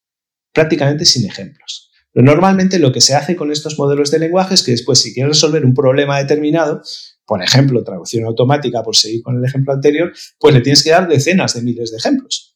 prácticamente 0.53 1.05
sin 1.05 1.27
ejemplos. 1.27 1.91
Pero 2.13 2.25
normalmente 2.25 2.79
lo 2.79 2.93
que 2.93 3.01
se 3.01 3.15
hace 3.15 3.37
con 3.37 3.51
estos 3.53 3.79
modelos 3.79 4.11
de 4.11 4.19
lenguaje 4.19 4.55
es 4.55 4.63
que 4.63 4.71
después 4.71 5.01
si 5.01 5.13
quieres 5.13 5.37
resolver 5.37 5.65
un 5.65 5.75
problema 5.75 6.19
determinado, 6.19 6.83
por 7.27 7.43
ejemplo, 7.43 7.83
traducción 7.83 8.25
automática, 8.25 8.83
por 8.83 8.97
seguir 8.97 9.23
con 9.23 9.37
el 9.37 9.45
ejemplo 9.45 9.73
anterior, 9.73 10.13
pues 10.39 10.55
le 10.55 10.61
tienes 10.61 10.83
que 10.83 10.91
dar 10.91 11.09
decenas 11.09 11.55
de 11.55 11.63
miles 11.63 11.91
de 11.91 11.99
ejemplos. 11.99 12.55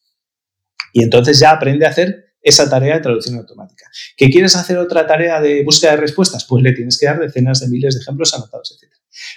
Y 0.93 1.03
entonces 1.03 1.39
ya 1.41 1.51
aprende 1.51 1.87
a 1.87 1.91
hacer 1.91 2.31
esa 2.41 2.71
tarea 2.71 2.95
de 2.95 3.01
traducción 3.01 3.37
automática. 3.37 3.87
¿Que 4.17 4.31
quieres 4.31 4.57
hacer 4.57 4.79
otra 4.79 5.07
tarea 5.07 5.41
de 5.41 5.63
búsqueda 5.65 5.93
de 5.93 5.99
respuestas? 5.99 6.47
Pues 6.49 6.63
le 6.63 6.73
tienes 6.73 6.99
que 6.99 7.07
dar 7.07 7.19
decenas 7.19 7.61
de 7.61 7.69
miles 7.69 7.95
de 7.95 8.01
ejemplos 8.01 8.33
anotados, 8.35 8.79
etc. 8.81 8.93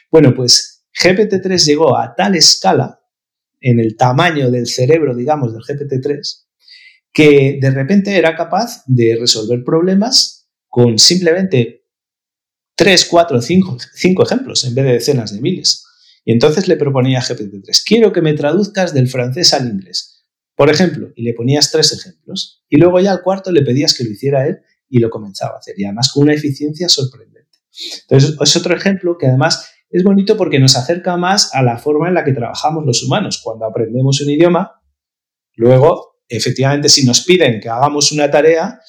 Bueno, 0.10 0.34
pues 0.34 0.86
GPT-3 1.02 1.65
llegó 1.65 1.98
a 1.98 2.15
tal 2.15 2.36
escala 2.36 3.02
en 3.60 3.80
el 3.80 3.98
tamaño 3.98 4.52
del 4.52 4.67
cerebro, 4.67 5.15
digamos, 5.15 5.54
del 5.54 5.63
GPT-3, 5.63 6.46
que 7.12 7.58
de 7.60 7.72
repente 7.72 8.17
era 8.17 8.36
capaz 8.36 8.84
de 8.86 9.17
resolver 9.19 9.63
problemas 9.63 10.50
con 10.67 10.98
simplemente 10.98 11.83
3, 12.75 13.05
4, 13.05 13.41
5, 13.41 14.23
ejemplos 14.23 14.63
en 14.65 14.75
vez 14.75 14.86
de 14.86 14.93
decenas 14.93 15.33
de 15.33 15.41
miles. 15.41 15.86
Y 16.25 16.31
entonces 16.31 16.67
le 16.67 16.77
proponía 16.77 17.19
a 17.19 17.23
GPT-3, 17.23 17.83
quiero 17.86 18.13
que 18.13 18.21
me 18.21 18.33
traduzcas 18.33 18.93
del 18.93 19.07
francés 19.07 19.53
al 19.53 19.67
inglés. 19.67 20.25
Por 20.55 20.69
ejemplo, 20.69 21.12
y 21.15 21.23
le 21.23 21.33
ponías 21.33 21.71
tres 21.71 21.91
ejemplos. 21.93 22.63
Y 22.69 22.77
luego 22.77 22.99
ya 22.99 23.12
al 23.12 23.21
cuarto 23.21 23.51
le 23.51 23.63
pedías 23.63 23.95
que 23.95 24.03
lo 24.03 24.12
hiciera 24.12 24.47
él 24.47 24.59
y 24.88 24.99
lo 24.99 25.09
comenzaba 25.09 25.55
a 25.55 25.57
hacer. 25.57 25.75
Y 25.77 25.86
además 25.86 26.12
con 26.13 26.23
una 26.23 26.33
eficiencia 26.33 26.88
sorprendente. 26.89 27.33
Entonces, 28.01 28.38
es 28.39 28.55
otro 28.55 28.75
ejemplo 28.75 29.17
que 29.17 29.27
además 29.27 29.67
es 29.89 30.03
bonito 30.03 30.38
porque 30.38 30.59
nos 30.59 30.75
acerca 30.75 31.17
más 31.17 31.53
a 31.53 31.63
la 31.63 31.77
forma 31.77 32.07
en 32.07 32.13
la 32.13 32.23
que 32.23 32.33
trabajamos 32.33 32.86
los 32.86 33.03
humanos. 33.03 33.41
Cuando 33.43 33.65
aprendemos 33.65 34.21
un 34.21 34.29
idioma, 34.29 34.81
luego, 35.55 36.19
efectivamente, 36.27 36.89
si 36.89 37.05
nos 37.05 37.21
piden 37.21 37.59
que 37.59 37.69
hagamos 37.69 38.12
una 38.12 38.29
tarea, 38.29 38.79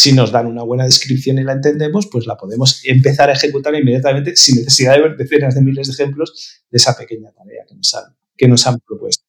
si 0.00 0.12
nos 0.12 0.32
dan 0.32 0.46
una 0.46 0.62
buena 0.62 0.84
descripción 0.84 1.38
y 1.38 1.42
la 1.42 1.52
entendemos, 1.52 2.08
pues 2.10 2.26
la 2.26 2.36
podemos 2.36 2.82
empezar 2.84 3.28
a 3.28 3.34
ejecutar 3.34 3.74
inmediatamente 3.74 4.34
sin 4.34 4.56
necesidad 4.56 4.94
de 4.94 5.02
ver 5.02 5.16
decenas 5.16 5.54
de 5.54 5.62
miles 5.62 5.88
de 5.88 5.92
ejemplos 5.92 6.62
de 6.70 6.76
esa 6.76 6.96
pequeña 6.96 7.30
tarea 7.32 7.64
que 7.68 7.74
nos 7.74 7.94
que 8.36 8.48
nos 8.48 8.66
han 8.66 8.78
propuesto. 8.80 9.26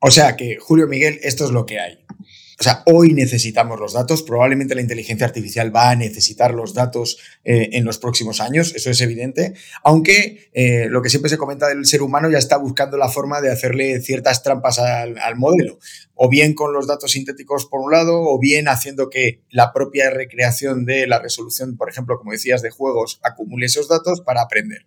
O 0.00 0.10
sea 0.10 0.36
que, 0.36 0.58
Julio 0.60 0.86
Miguel, 0.86 1.18
esto 1.22 1.46
es 1.46 1.50
lo 1.50 1.64
que 1.64 1.80
hay. 1.80 2.05
O 2.58 2.62
sea, 2.62 2.82
hoy 2.86 3.12
necesitamos 3.12 3.78
los 3.78 3.92
datos, 3.92 4.22
probablemente 4.22 4.74
la 4.74 4.80
inteligencia 4.80 5.26
artificial 5.26 5.74
va 5.74 5.90
a 5.90 5.96
necesitar 5.96 6.54
los 6.54 6.72
datos 6.72 7.18
eh, 7.44 7.68
en 7.72 7.84
los 7.84 7.98
próximos 7.98 8.40
años, 8.40 8.74
eso 8.74 8.90
es 8.90 9.00
evidente, 9.02 9.52
aunque 9.84 10.48
eh, 10.54 10.86
lo 10.88 11.02
que 11.02 11.10
siempre 11.10 11.28
se 11.28 11.36
comenta 11.36 11.68
del 11.68 11.84
ser 11.84 12.00
humano 12.00 12.30
ya 12.30 12.38
está 12.38 12.56
buscando 12.56 12.96
la 12.96 13.10
forma 13.10 13.42
de 13.42 13.52
hacerle 13.52 14.00
ciertas 14.00 14.42
trampas 14.42 14.78
al, 14.78 15.18
al 15.18 15.36
modelo, 15.36 15.78
o 16.14 16.30
bien 16.30 16.54
con 16.54 16.72
los 16.72 16.86
datos 16.86 17.12
sintéticos 17.12 17.66
por 17.66 17.80
un 17.80 17.92
lado, 17.92 18.22
o 18.22 18.38
bien 18.38 18.68
haciendo 18.68 19.10
que 19.10 19.42
la 19.50 19.74
propia 19.74 20.08
recreación 20.08 20.86
de 20.86 21.06
la 21.06 21.18
resolución, 21.18 21.76
por 21.76 21.90
ejemplo, 21.90 22.16
como 22.16 22.32
decías, 22.32 22.62
de 22.62 22.70
juegos, 22.70 23.20
acumule 23.22 23.66
esos 23.66 23.86
datos 23.86 24.22
para 24.22 24.40
aprender. 24.40 24.86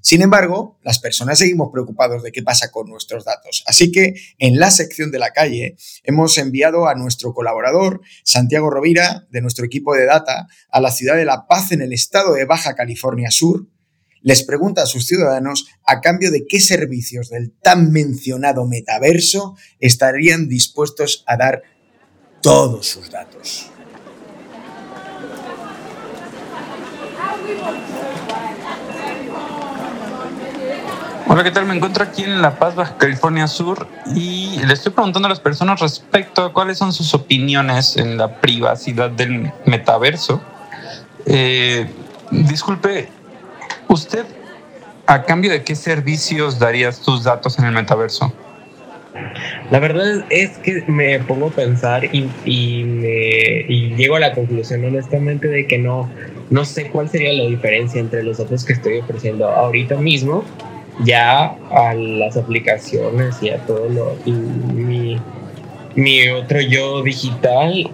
Sin 0.00 0.22
embargo, 0.22 0.78
las 0.82 1.00
personas 1.00 1.38
seguimos 1.38 1.70
preocupados 1.72 2.22
de 2.22 2.30
qué 2.30 2.42
pasa 2.42 2.70
con 2.70 2.88
nuestros 2.88 3.24
datos. 3.24 3.64
Así 3.66 3.90
que 3.90 4.14
en 4.38 4.58
la 4.58 4.70
sección 4.70 5.10
de 5.10 5.18
la 5.18 5.32
calle 5.32 5.76
hemos 6.04 6.38
enviado 6.38 6.86
a 6.86 6.94
nuestro 6.94 7.34
colaborador, 7.34 8.00
Santiago 8.22 8.70
Rovira, 8.70 9.26
de 9.30 9.40
nuestro 9.40 9.64
equipo 9.64 9.94
de 9.94 10.06
data, 10.06 10.46
a 10.70 10.80
la 10.80 10.92
ciudad 10.92 11.16
de 11.16 11.24
La 11.24 11.46
Paz 11.48 11.72
en 11.72 11.82
el 11.82 11.92
estado 11.92 12.34
de 12.34 12.44
Baja 12.44 12.74
California 12.74 13.30
Sur. 13.30 13.66
Les 14.22 14.44
pregunta 14.44 14.82
a 14.82 14.86
sus 14.86 15.06
ciudadanos 15.06 15.66
a 15.84 16.00
cambio 16.00 16.30
de 16.30 16.46
qué 16.46 16.60
servicios 16.60 17.28
del 17.30 17.52
tan 17.52 17.92
mencionado 17.92 18.66
metaverso 18.66 19.56
estarían 19.80 20.48
dispuestos 20.48 21.24
a 21.26 21.36
dar 21.36 21.62
todos 22.42 22.86
sus 22.86 23.10
datos. 23.10 23.70
Hola, 31.28 31.42
¿qué 31.42 31.50
tal? 31.50 31.66
Me 31.66 31.74
encuentro 31.74 32.04
aquí 32.04 32.22
en 32.22 32.40
La 32.40 32.56
Paz, 32.56 32.76
Baja 32.76 32.96
California 32.98 33.48
Sur 33.48 33.88
y 34.14 34.60
le 34.64 34.72
estoy 34.72 34.92
preguntando 34.92 35.26
a 35.26 35.28
las 35.28 35.40
personas 35.40 35.80
respecto 35.80 36.44
a 36.44 36.52
cuáles 36.52 36.78
son 36.78 36.92
sus 36.92 37.14
opiniones 37.14 37.96
en 37.96 38.16
la 38.16 38.40
privacidad 38.40 39.10
del 39.10 39.52
metaverso. 39.64 40.40
Eh, 41.26 41.86
disculpe, 42.30 43.08
¿usted 43.88 44.24
a 45.08 45.24
cambio 45.24 45.50
de 45.50 45.64
qué 45.64 45.74
servicios 45.74 46.60
darías 46.60 47.00
tus 47.00 47.24
datos 47.24 47.58
en 47.58 47.64
el 47.64 47.72
metaverso? 47.72 48.32
La 49.72 49.80
verdad 49.80 50.24
es 50.30 50.58
que 50.58 50.84
me 50.86 51.18
pongo 51.18 51.48
a 51.48 51.50
pensar 51.50 52.04
y, 52.04 52.30
y, 52.44 52.84
me, 52.84 53.64
y 53.68 53.96
llego 53.96 54.14
a 54.14 54.20
la 54.20 54.32
conclusión 54.32 54.84
honestamente 54.84 55.48
de 55.48 55.66
que 55.66 55.78
no, 55.78 56.08
no 56.50 56.64
sé 56.64 56.88
cuál 56.88 57.08
sería 57.08 57.32
la 57.32 57.48
diferencia 57.48 58.00
entre 58.00 58.22
los 58.22 58.38
datos 58.38 58.64
que 58.64 58.74
estoy 58.74 58.98
ofreciendo 58.98 59.48
ahorita 59.48 59.96
mismo 59.96 60.44
ya 61.04 61.56
a 61.70 61.94
las 61.94 62.36
aplicaciones 62.36 63.42
y 63.42 63.50
a 63.50 63.58
todo 63.66 63.88
lo 63.88 64.16
y 64.24 64.32
mi, 64.32 65.20
mi 65.94 66.28
otro 66.28 66.60
yo 66.60 67.02
digital 67.02 67.90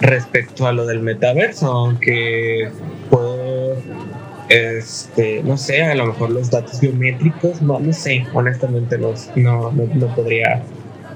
respecto 0.00 0.66
a 0.66 0.72
lo 0.72 0.86
del 0.86 1.00
metaverso, 1.00 1.66
aunque 1.66 2.68
puedo 3.10 3.76
este, 4.48 5.42
no 5.42 5.56
sé, 5.56 5.82
a 5.82 5.94
lo 5.94 6.06
mejor 6.06 6.30
los 6.30 6.50
datos 6.50 6.80
biométricos, 6.80 7.62
no, 7.62 7.80
no 7.80 7.92
sé, 7.92 8.26
honestamente 8.34 8.98
no, 8.98 9.14
no, 9.36 9.72
no, 9.72 10.14
podría, 10.14 10.62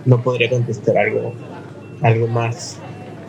no 0.06 0.22
podría 0.22 0.48
contestar 0.48 0.96
algo, 0.96 1.34
algo 2.02 2.26
más, 2.26 2.78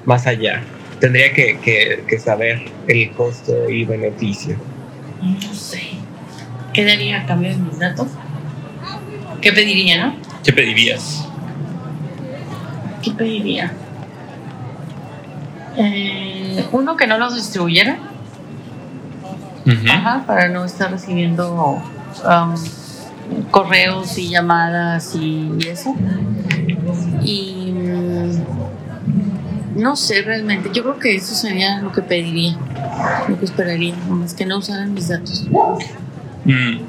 más 0.06 0.26
allá. 0.26 0.64
Tendría 1.00 1.34
que, 1.34 1.58
que, 1.60 2.04
que 2.08 2.20
saber 2.20 2.62
el 2.88 3.12
costo 3.12 3.70
y 3.70 3.86
beneficio. 3.86 4.56
No 5.22 5.54
sé. 5.54 5.89
¿Qué 6.74 6.86
daría 6.86 7.22
a 7.22 7.26
cambio 7.26 7.52
de 7.52 7.58
mis 7.58 7.80
datos? 7.80 8.08
¿Qué 9.42 9.52
pediría, 9.52 10.06
no? 10.06 10.16
¿Qué 10.44 10.54
pedirías? 10.54 11.26
¿Qué 13.02 13.12
pediría? 13.12 13.72
Eh, 15.78 16.66
uno 16.72 16.98
que 16.98 17.08
no 17.08 17.18
los 17.18 17.36
distribuyera. 17.36 17.98
Ajá, 19.90 20.24
para 20.26 20.50
no 20.50 20.66
estar 20.66 20.90
recibiendo 20.90 21.82
um, 22.26 22.56
correos 23.52 24.18
y 24.18 24.30
llamadas 24.30 25.16
y 25.16 25.58
eso. 25.68 25.96
Y 27.24 27.72
mm, 27.72 28.44
no 29.76 29.96
sé 29.96 30.22
realmente, 30.24 30.70
yo 30.74 30.84
creo 30.84 31.00
que 31.00 31.16
eso 31.16 31.36
sería 31.36 31.80
lo 31.82 31.92
que 31.92 32.02
pediría, 32.02 32.58
lo 33.28 33.38
que 33.40 33.46
esperaría, 33.46 33.94
es 34.26 34.34
que 34.34 34.46
no 34.46 34.58
usaran 34.58 34.94
mis 34.94 35.08
datos. 35.08 35.48
Mm. 36.50 36.80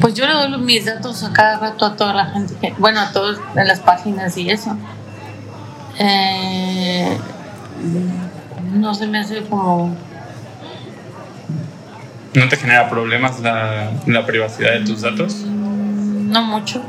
Pues 0.00 0.14
yo 0.14 0.26
le 0.26 0.32
doy 0.32 0.58
mis 0.58 0.84
datos 0.84 1.22
a 1.22 1.32
cada 1.32 1.58
rato 1.58 1.86
a 1.86 1.94
toda 1.94 2.12
la 2.12 2.26
gente 2.26 2.54
que, 2.60 2.74
bueno, 2.78 2.98
a 3.00 3.12
todas 3.12 3.38
las 3.54 3.78
páginas 3.78 4.36
y 4.36 4.50
eso. 4.50 4.76
Eh, 5.96 7.16
no 8.72 8.92
se 8.94 9.06
me 9.06 9.20
hace 9.20 9.42
como. 9.42 9.96
¿No 12.34 12.48
te 12.48 12.56
genera 12.56 12.90
problemas 12.90 13.38
la, 13.38 13.92
la 14.06 14.26
privacidad 14.26 14.72
de 14.72 14.84
tus 14.84 15.02
datos? 15.02 15.36
No 15.36 16.42
mucho. 16.42 16.82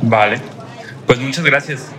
Vale. 0.00 0.40
Pues 1.06 1.20
muchas 1.20 1.44
gracias. 1.44 1.90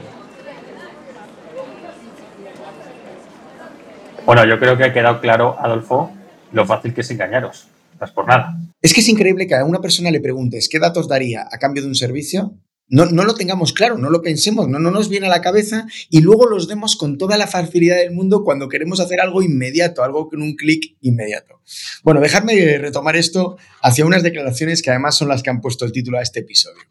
Bueno, 4.26 4.46
yo 4.46 4.60
creo 4.60 4.76
que 4.78 4.86
ha 4.86 4.94
quedado 4.94 5.22
claro, 5.22 5.58
Adolfo, 5.60 6.12
lo 6.54 6.66
fácil 6.66 6.96
que 6.96 7.02
es 7.02 7.12
engañaros. 7.12 7.68
Por 8.14 8.28
nada. 8.28 8.58
Es 8.82 8.94
que 8.94 9.02
es 9.02 9.10
increíble 9.10 9.48
que 9.48 9.56
a 9.56 9.66
una 9.66 9.82
persona 9.82 10.12
le 10.12 10.22
preguntes 10.22 10.70
qué 10.70 10.80
datos 10.80 11.08
daría 11.08 11.48
a 11.52 11.58
cambio 11.58 11.84
de 11.84 11.90
un 11.90 11.96
servicio. 11.96 12.56
No, 12.92 13.06
no 13.06 13.24
lo 13.24 13.36
tengamos 13.36 13.72
claro, 13.72 14.00
no 14.00 14.10
lo 14.10 14.24
pensemos, 14.24 14.68
no, 14.68 14.80
no 14.80 14.90
nos 14.90 15.10
viene 15.10 15.28
a 15.28 15.30
la 15.30 15.42
cabeza 15.42 15.86
y 16.10 16.22
luego 16.22 16.48
los 16.48 16.68
demos 16.68 16.96
con 16.96 17.20
toda 17.20 17.38
la 17.38 17.46
facilidad 17.46 17.98
del 17.98 18.12
mundo 18.12 18.44
cuando 18.44 18.68
queremos 18.68 19.00
hacer 19.00 19.22
algo 19.22 19.44
inmediato, 19.44 20.04
algo 20.04 20.28
con 20.28 20.42
un 20.42 20.56
clic 20.56 20.96
inmediato. 21.02 21.62
Bueno, 22.04 22.20
dejadme 22.20 22.80
retomar 22.80 23.16
esto 23.16 23.58
hacia 23.84 24.08
unas 24.08 24.24
declaraciones 24.24 24.82
que 24.82 24.90
además 24.90 25.16
son 25.16 25.28
las 25.28 25.44
que 25.44 25.52
han 25.52 25.62
puesto 25.62 25.86
el 25.86 25.92
título 25.92 26.18
a 26.18 26.24
este 26.24 26.40
episodio. 26.40 26.82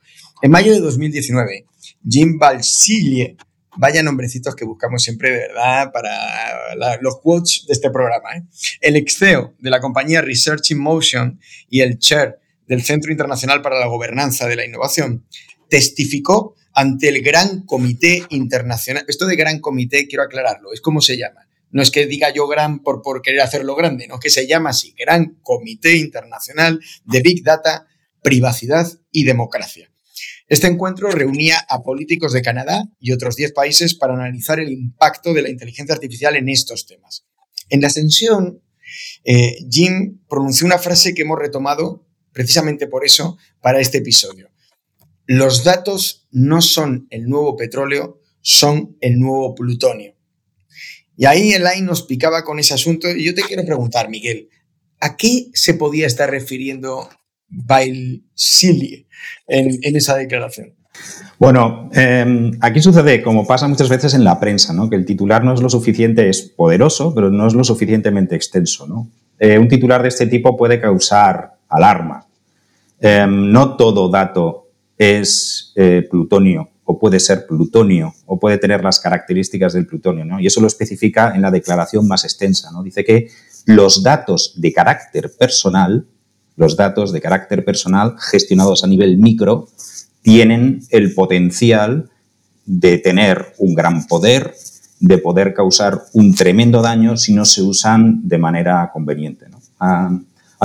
En 0.40 0.52
mayo 0.52 0.72
de 0.72 0.78
2019, 0.78 1.66
Jim 2.08 2.38
Balsillie 2.38 3.36
Vaya 3.80 4.02
nombrecitos 4.02 4.56
que 4.56 4.64
buscamos 4.64 5.04
siempre, 5.04 5.30
¿verdad? 5.30 5.92
Para 5.92 6.98
los 7.00 7.20
quotes 7.20 7.64
de 7.66 7.72
este 7.72 7.90
programa. 7.90 8.36
¿eh? 8.36 8.42
El 8.80 8.96
ex 8.96 9.18
CEO 9.18 9.54
de 9.60 9.70
la 9.70 9.80
compañía 9.80 10.20
Research 10.20 10.72
in 10.72 10.80
Motion 10.80 11.40
y 11.70 11.80
el 11.80 11.98
chair 11.98 12.38
del 12.66 12.82
Centro 12.82 13.12
Internacional 13.12 13.62
para 13.62 13.78
la 13.78 13.86
Gobernanza 13.86 14.48
de 14.48 14.56
la 14.56 14.66
Innovación 14.66 15.24
testificó 15.70 16.56
ante 16.74 17.08
el 17.08 17.22
Gran 17.22 17.62
Comité 17.62 18.24
Internacional. 18.30 19.04
Esto 19.06 19.26
de 19.26 19.36
Gran 19.36 19.60
Comité, 19.60 20.08
quiero 20.08 20.24
aclararlo, 20.24 20.72
es 20.72 20.80
como 20.80 21.00
se 21.00 21.16
llama. 21.16 21.46
No 21.70 21.80
es 21.80 21.92
que 21.92 22.06
diga 22.06 22.32
yo 22.32 22.48
gran 22.48 22.80
por, 22.80 23.00
por 23.02 23.22
querer 23.22 23.42
hacerlo 23.42 23.76
grande, 23.76 24.08
no, 24.08 24.18
que 24.18 24.30
se 24.30 24.48
llama 24.48 24.70
así, 24.70 24.92
Gran 24.98 25.38
Comité 25.42 25.96
Internacional 25.96 26.80
de 27.04 27.20
Big 27.20 27.44
Data, 27.44 27.86
Privacidad 28.22 28.88
y 29.12 29.22
Democracia. 29.22 29.87
Este 30.48 30.66
encuentro 30.66 31.10
reunía 31.10 31.58
a 31.68 31.82
políticos 31.82 32.32
de 32.32 32.40
Canadá 32.40 32.84
y 32.98 33.12
otros 33.12 33.36
10 33.36 33.52
países 33.52 33.94
para 33.94 34.14
analizar 34.14 34.58
el 34.58 34.70
impacto 34.70 35.34
de 35.34 35.42
la 35.42 35.50
inteligencia 35.50 35.94
artificial 35.94 36.36
en 36.36 36.48
estos 36.48 36.86
temas. 36.86 37.26
En 37.68 37.82
la 37.82 37.88
ascensión, 37.88 38.62
eh, 39.24 39.56
Jim 39.70 40.20
pronunció 40.26 40.66
una 40.66 40.78
frase 40.78 41.12
que 41.12 41.22
hemos 41.22 41.38
retomado 41.38 42.06
precisamente 42.32 42.86
por 42.86 43.04
eso 43.04 43.36
para 43.60 43.80
este 43.80 43.98
episodio. 43.98 44.50
Los 45.26 45.64
datos 45.64 46.26
no 46.30 46.62
son 46.62 47.06
el 47.10 47.26
nuevo 47.26 47.54
petróleo, 47.54 48.22
son 48.40 48.96
el 49.02 49.18
nuevo 49.18 49.54
plutonio. 49.54 50.14
Y 51.14 51.26
ahí 51.26 51.52
Elaine 51.52 51.84
nos 51.84 52.04
picaba 52.04 52.44
con 52.44 52.58
ese 52.58 52.72
asunto 52.72 53.10
y 53.10 53.24
yo 53.24 53.34
te 53.34 53.42
quiero 53.42 53.66
preguntar, 53.66 54.08
Miguel, 54.08 54.48
¿a 55.00 55.16
qué 55.18 55.50
se 55.52 55.74
podía 55.74 56.06
estar 56.06 56.30
refiriendo 56.30 57.10
Bailsilie 57.48 59.07
en, 59.46 59.96
esa 59.96 60.16
declaración? 60.16 60.72
Bueno, 61.38 61.90
em, 61.92 62.52
aquí 62.60 62.80
sucede, 62.80 63.22
como 63.22 63.46
pasa 63.46 63.68
muchas 63.68 63.88
veces 63.88 64.14
en 64.14 64.24
la 64.24 64.40
prensa, 64.40 64.72
¿no? 64.72 64.90
que 64.90 64.96
el 64.96 65.04
titular 65.04 65.44
no 65.44 65.54
es 65.54 65.62
lo 65.62 65.68
suficiente, 65.68 66.28
es 66.28 66.42
poderoso, 66.42 67.14
pero 67.14 67.30
no 67.30 67.46
es 67.46 67.54
lo 67.54 67.64
suficientemente 67.64 68.34
extenso. 68.34 68.86
¿no? 68.86 69.08
Eh, 69.38 69.58
un 69.58 69.68
titular 69.68 70.02
de 70.02 70.08
este 70.08 70.26
tipo 70.26 70.56
puede 70.56 70.80
causar 70.80 71.54
alarma. 71.68 72.26
Em, 73.00 73.52
no 73.52 73.76
todo 73.76 74.08
dato 74.08 74.68
es 74.96 75.72
eh, 75.76 76.06
plutonio 76.10 76.70
o 76.90 76.98
puede 76.98 77.20
ser 77.20 77.46
plutonio 77.46 78.14
o 78.26 78.40
puede 78.40 78.56
tener 78.58 78.82
las 78.82 78.98
características 78.98 79.74
del 79.74 79.86
plutonio. 79.86 80.24
¿no? 80.24 80.40
Y 80.40 80.46
eso 80.46 80.60
lo 80.60 80.66
especifica 80.66 81.34
en 81.34 81.42
la 81.42 81.50
declaración 81.50 82.08
más 82.08 82.24
extensa. 82.24 82.70
¿no? 82.72 82.82
Dice 82.82 83.04
que 83.04 83.28
los 83.66 84.02
datos 84.02 84.54
de 84.56 84.72
carácter 84.72 85.30
personal 85.38 86.06
los 86.58 86.76
datos 86.76 87.12
de 87.12 87.20
carácter 87.20 87.64
personal 87.64 88.16
gestionados 88.18 88.84
a 88.84 88.88
nivel 88.88 89.16
micro 89.16 89.68
tienen 90.22 90.82
el 90.90 91.14
potencial 91.14 92.10
de 92.66 92.98
tener 92.98 93.54
un 93.58 93.74
gran 93.74 94.06
poder, 94.06 94.54
de 95.00 95.18
poder 95.18 95.54
causar 95.54 96.02
un 96.12 96.34
tremendo 96.34 96.82
daño 96.82 97.16
si 97.16 97.32
no 97.32 97.44
se 97.44 97.62
usan 97.62 98.28
de 98.28 98.38
manera 98.38 98.90
conveniente. 98.92 99.46
A, 99.78 100.10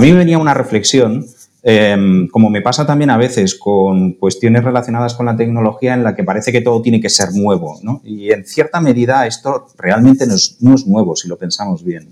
mí 0.01 0.11
me 0.11 0.17
venía 0.17 0.39
una 0.39 0.55
reflexión, 0.55 1.25
em, 1.61 2.27
como 2.27 2.49
me 2.49 2.61
pasa 2.61 2.87
también 2.87 3.11
a 3.11 3.17
veces 3.17 3.53
con 3.55 4.13
cuestiones 4.13 4.63
relacionadas 4.63 5.13
con 5.13 5.27
la 5.27 5.37
tecnología 5.37 5.93
en 5.93 6.03
la 6.03 6.15
que 6.15 6.23
parece 6.23 6.51
que 6.51 6.61
todo 6.61 6.81
tiene 6.81 6.99
que 6.99 7.09
ser 7.09 7.33
nuevo. 7.33 7.79
Y 8.03 8.31
en 8.31 8.45
cierta 8.45 8.81
medida 8.81 9.27
esto 9.27 9.67
realmente 9.77 10.25
no 10.25 10.73
es, 10.75 10.87
nuevo 10.87 11.15
si 11.15 11.27
lo 11.27 11.37
pensamos 11.37 11.83
bien. 11.83 12.09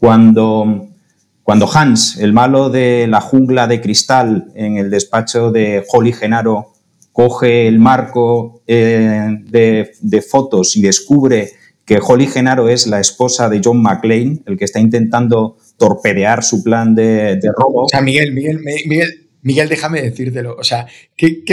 Cuando 0.00 0.88
cuando 1.46 1.70
Hans, 1.72 2.18
el 2.18 2.32
malo 2.32 2.70
de 2.70 3.06
la 3.06 3.20
jungla 3.20 3.68
de 3.68 3.80
cristal 3.80 4.48
en 4.56 4.78
el 4.78 4.90
despacho 4.90 5.52
de 5.52 5.84
Holly 5.88 6.12
Genaro, 6.12 6.72
coge 7.12 7.68
el 7.68 7.78
marco 7.78 8.62
eh, 8.66 9.28
de, 9.44 10.22
fotos 10.28 10.76
y 10.76 10.82
descubre 10.82 11.52
que 11.84 12.00
Holly 12.04 12.26
Genaro 12.26 12.68
es 12.68 12.88
la 12.88 12.98
esposa 12.98 13.48
de 13.48 13.60
John 13.62 13.80
McClane, 13.80 14.42
el 14.44 14.58
que 14.58 14.64
está 14.64 14.80
intentando 14.80 15.56
torpedear 15.76 16.42
su 16.42 16.64
plan 16.64 16.96
de, 16.96 17.36
de 17.36 17.48
robo. 17.56 17.84
O 17.84 17.88
sea, 17.88 18.00
Miguel, 18.00 18.32
Miguel, 18.32 18.58
Miguel, 18.58 19.25
Miguel, 19.46 19.68
déjame 19.68 20.02
decírtelo, 20.02 20.56
o 20.58 20.64
sea, 20.64 20.88
qué, 21.16 21.44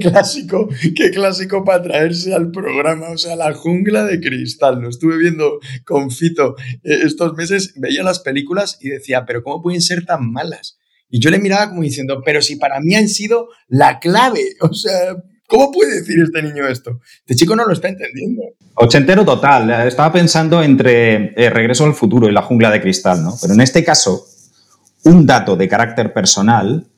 clásico, 0.00 0.68
qué 0.94 1.10
clásico 1.10 1.64
para 1.64 1.82
traerse 1.82 2.32
al 2.32 2.52
programa, 2.52 3.08
o 3.08 3.18
sea, 3.18 3.34
la 3.34 3.52
jungla 3.52 4.04
de 4.04 4.20
cristal. 4.20 4.80
Lo 4.80 4.88
estuve 4.88 5.18
viendo 5.18 5.58
con 5.84 6.12
Fito 6.12 6.54
eh, 6.84 6.98
estos 7.04 7.34
meses, 7.34 7.74
veía 7.78 8.04
las 8.04 8.20
películas 8.20 8.78
y 8.80 8.90
decía, 8.90 9.24
pero 9.26 9.42
¿cómo 9.42 9.60
pueden 9.60 9.82
ser 9.82 10.06
tan 10.06 10.30
malas? 10.30 10.78
Y 11.10 11.18
yo 11.18 11.30
le 11.30 11.40
miraba 11.40 11.70
como 11.70 11.82
diciendo, 11.82 12.22
pero 12.24 12.40
si 12.40 12.54
para 12.54 12.78
mí 12.78 12.94
han 12.94 13.08
sido 13.08 13.48
la 13.66 13.98
clave, 13.98 14.54
o 14.60 14.72
sea, 14.72 15.16
¿Cómo 15.48 15.70
puede 15.70 16.00
decir 16.00 16.16
este 16.20 16.42
niño 16.42 16.66
esto? 16.66 16.98
Este 17.20 17.36
chico 17.36 17.54
no 17.54 17.64
lo 17.64 17.72
está 17.72 17.86
entendiendo. 17.86 18.42
Ochentero 18.74 19.24
total. 19.24 19.86
Estaba 19.86 20.12
pensando 20.12 20.60
entre 20.60 21.40
eh, 21.40 21.50
Regreso 21.50 21.84
al 21.84 21.94
futuro 21.94 22.28
y 22.28 22.32
la 22.32 22.42
jungla 22.42 22.68
de 22.68 22.80
cristal, 22.80 23.22
¿no? 23.22 23.32
Pero 23.40 23.54
en 23.54 23.60
este 23.60 23.84
caso, 23.84 24.26
un 25.04 25.24
dato 25.24 25.54
de 25.54 25.68
carácter 25.68 26.12
personal 26.12 26.88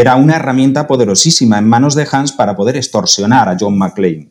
era 0.00 0.16
una 0.16 0.36
herramienta 0.36 0.86
poderosísima 0.86 1.58
en 1.58 1.68
manos 1.68 1.94
de 1.94 2.06
Hans 2.10 2.32
para 2.32 2.56
poder 2.56 2.76
extorsionar 2.76 3.48
a 3.48 3.56
John 3.58 3.78
McClane. 3.78 4.28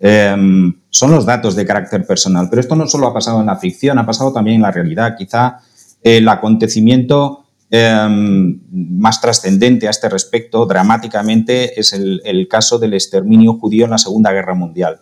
Em, 0.00 0.74
son 0.90 1.10
los 1.10 1.26
datos 1.26 1.56
de 1.56 1.66
carácter 1.66 2.06
personal, 2.06 2.48
pero 2.48 2.60
esto 2.60 2.76
no 2.76 2.86
solo 2.86 3.08
ha 3.08 3.14
pasado 3.14 3.40
en 3.40 3.46
la 3.46 3.56
ficción, 3.56 3.98
ha 3.98 4.06
pasado 4.06 4.32
también 4.32 4.56
en 4.56 4.62
la 4.62 4.70
realidad. 4.70 5.16
Quizá 5.16 5.58
el 6.02 6.28
acontecimiento 6.28 7.48
Em, 7.70 8.60
más 8.70 9.20
trascendente 9.20 9.88
a 9.88 9.90
este 9.90 10.08
respecto, 10.08 10.64
dramáticamente, 10.64 11.78
es 11.78 11.92
el, 11.92 12.48
caso 12.48 12.78
del 12.78 12.94
exterminio 12.94 13.54
judío 13.54 13.84
en 13.84 13.90
la 13.90 13.98
Segunda 13.98 14.32
Guerra 14.32 14.54
Mundial. 14.54 15.00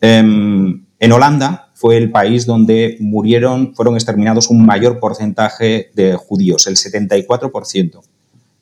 Em, 0.00 0.84
en 0.98 1.12
Holanda 1.12 1.70
fue 1.74 1.96
el 1.96 2.10
país 2.10 2.46
donde 2.46 2.96
murieron, 2.98 3.74
fueron 3.76 3.94
exterminados 3.94 4.50
un 4.50 4.66
mayor 4.66 4.98
porcentaje 4.98 5.90
de 5.94 6.16
judíos, 6.16 6.66
el 6.66 6.76
74%. 6.76 8.00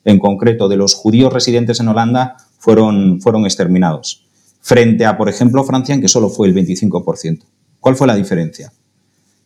En 0.05 0.19
concreto, 0.19 0.67
de 0.67 0.77
los 0.77 0.93
judíos 0.93 1.31
residentes 1.31 1.79
en 1.79 1.87
Holanda 1.87 2.37
fueron, 2.57 3.21
fueron 3.21 3.45
exterminados, 3.45 4.25
frente 4.61 5.05
a, 5.05 5.17
por 5.17 5.29
ejemplo, 5.29 5.63
Francia, 5.63 5.95
en 5.95 6.01
que 6.01 6.07
solo 6.07 6.29
fue 6.29 6.47
el 6.47 6.55
25%. 6.55 7.43
¿Cuál 7.79 7.95
fue 7.95 8.07
la 8.07 8.15
diferencia? 8.15 8.71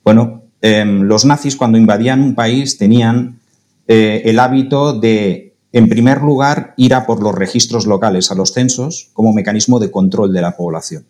Bueno, 0.04 0.43
em, 0.62 1.02
los 1.02 1.26
nazis 1.26 1.56
cuando 1.56 1.78
invadían 1.78 2.22
un 2.22 2.36
país 2.36 2.78
tenían 2.78 3.39
eh, 3.88 4.22
el 4.26 4.39
hábito 4.39 4.93
de, 4.93 5.56
en 5.72 5.89
primer 5.89 6.22
lugar, 6.22 6.74
ir 6.78 6.93
a 6.93 7.06
por 7.06 7.22
los 7.22 7.36
registros 7.36 7.86
locales, 7.86 8.32
a 8.32 8.36
los 8.36 8.54
censos, 8.54 9.10
como 9.13 9.34
mecanismo 9.34 9.80
de 9.80 9.91
control 9.91 10.34
de 10.34 10.41
la 10.41 10.56
población. 10.56 11.06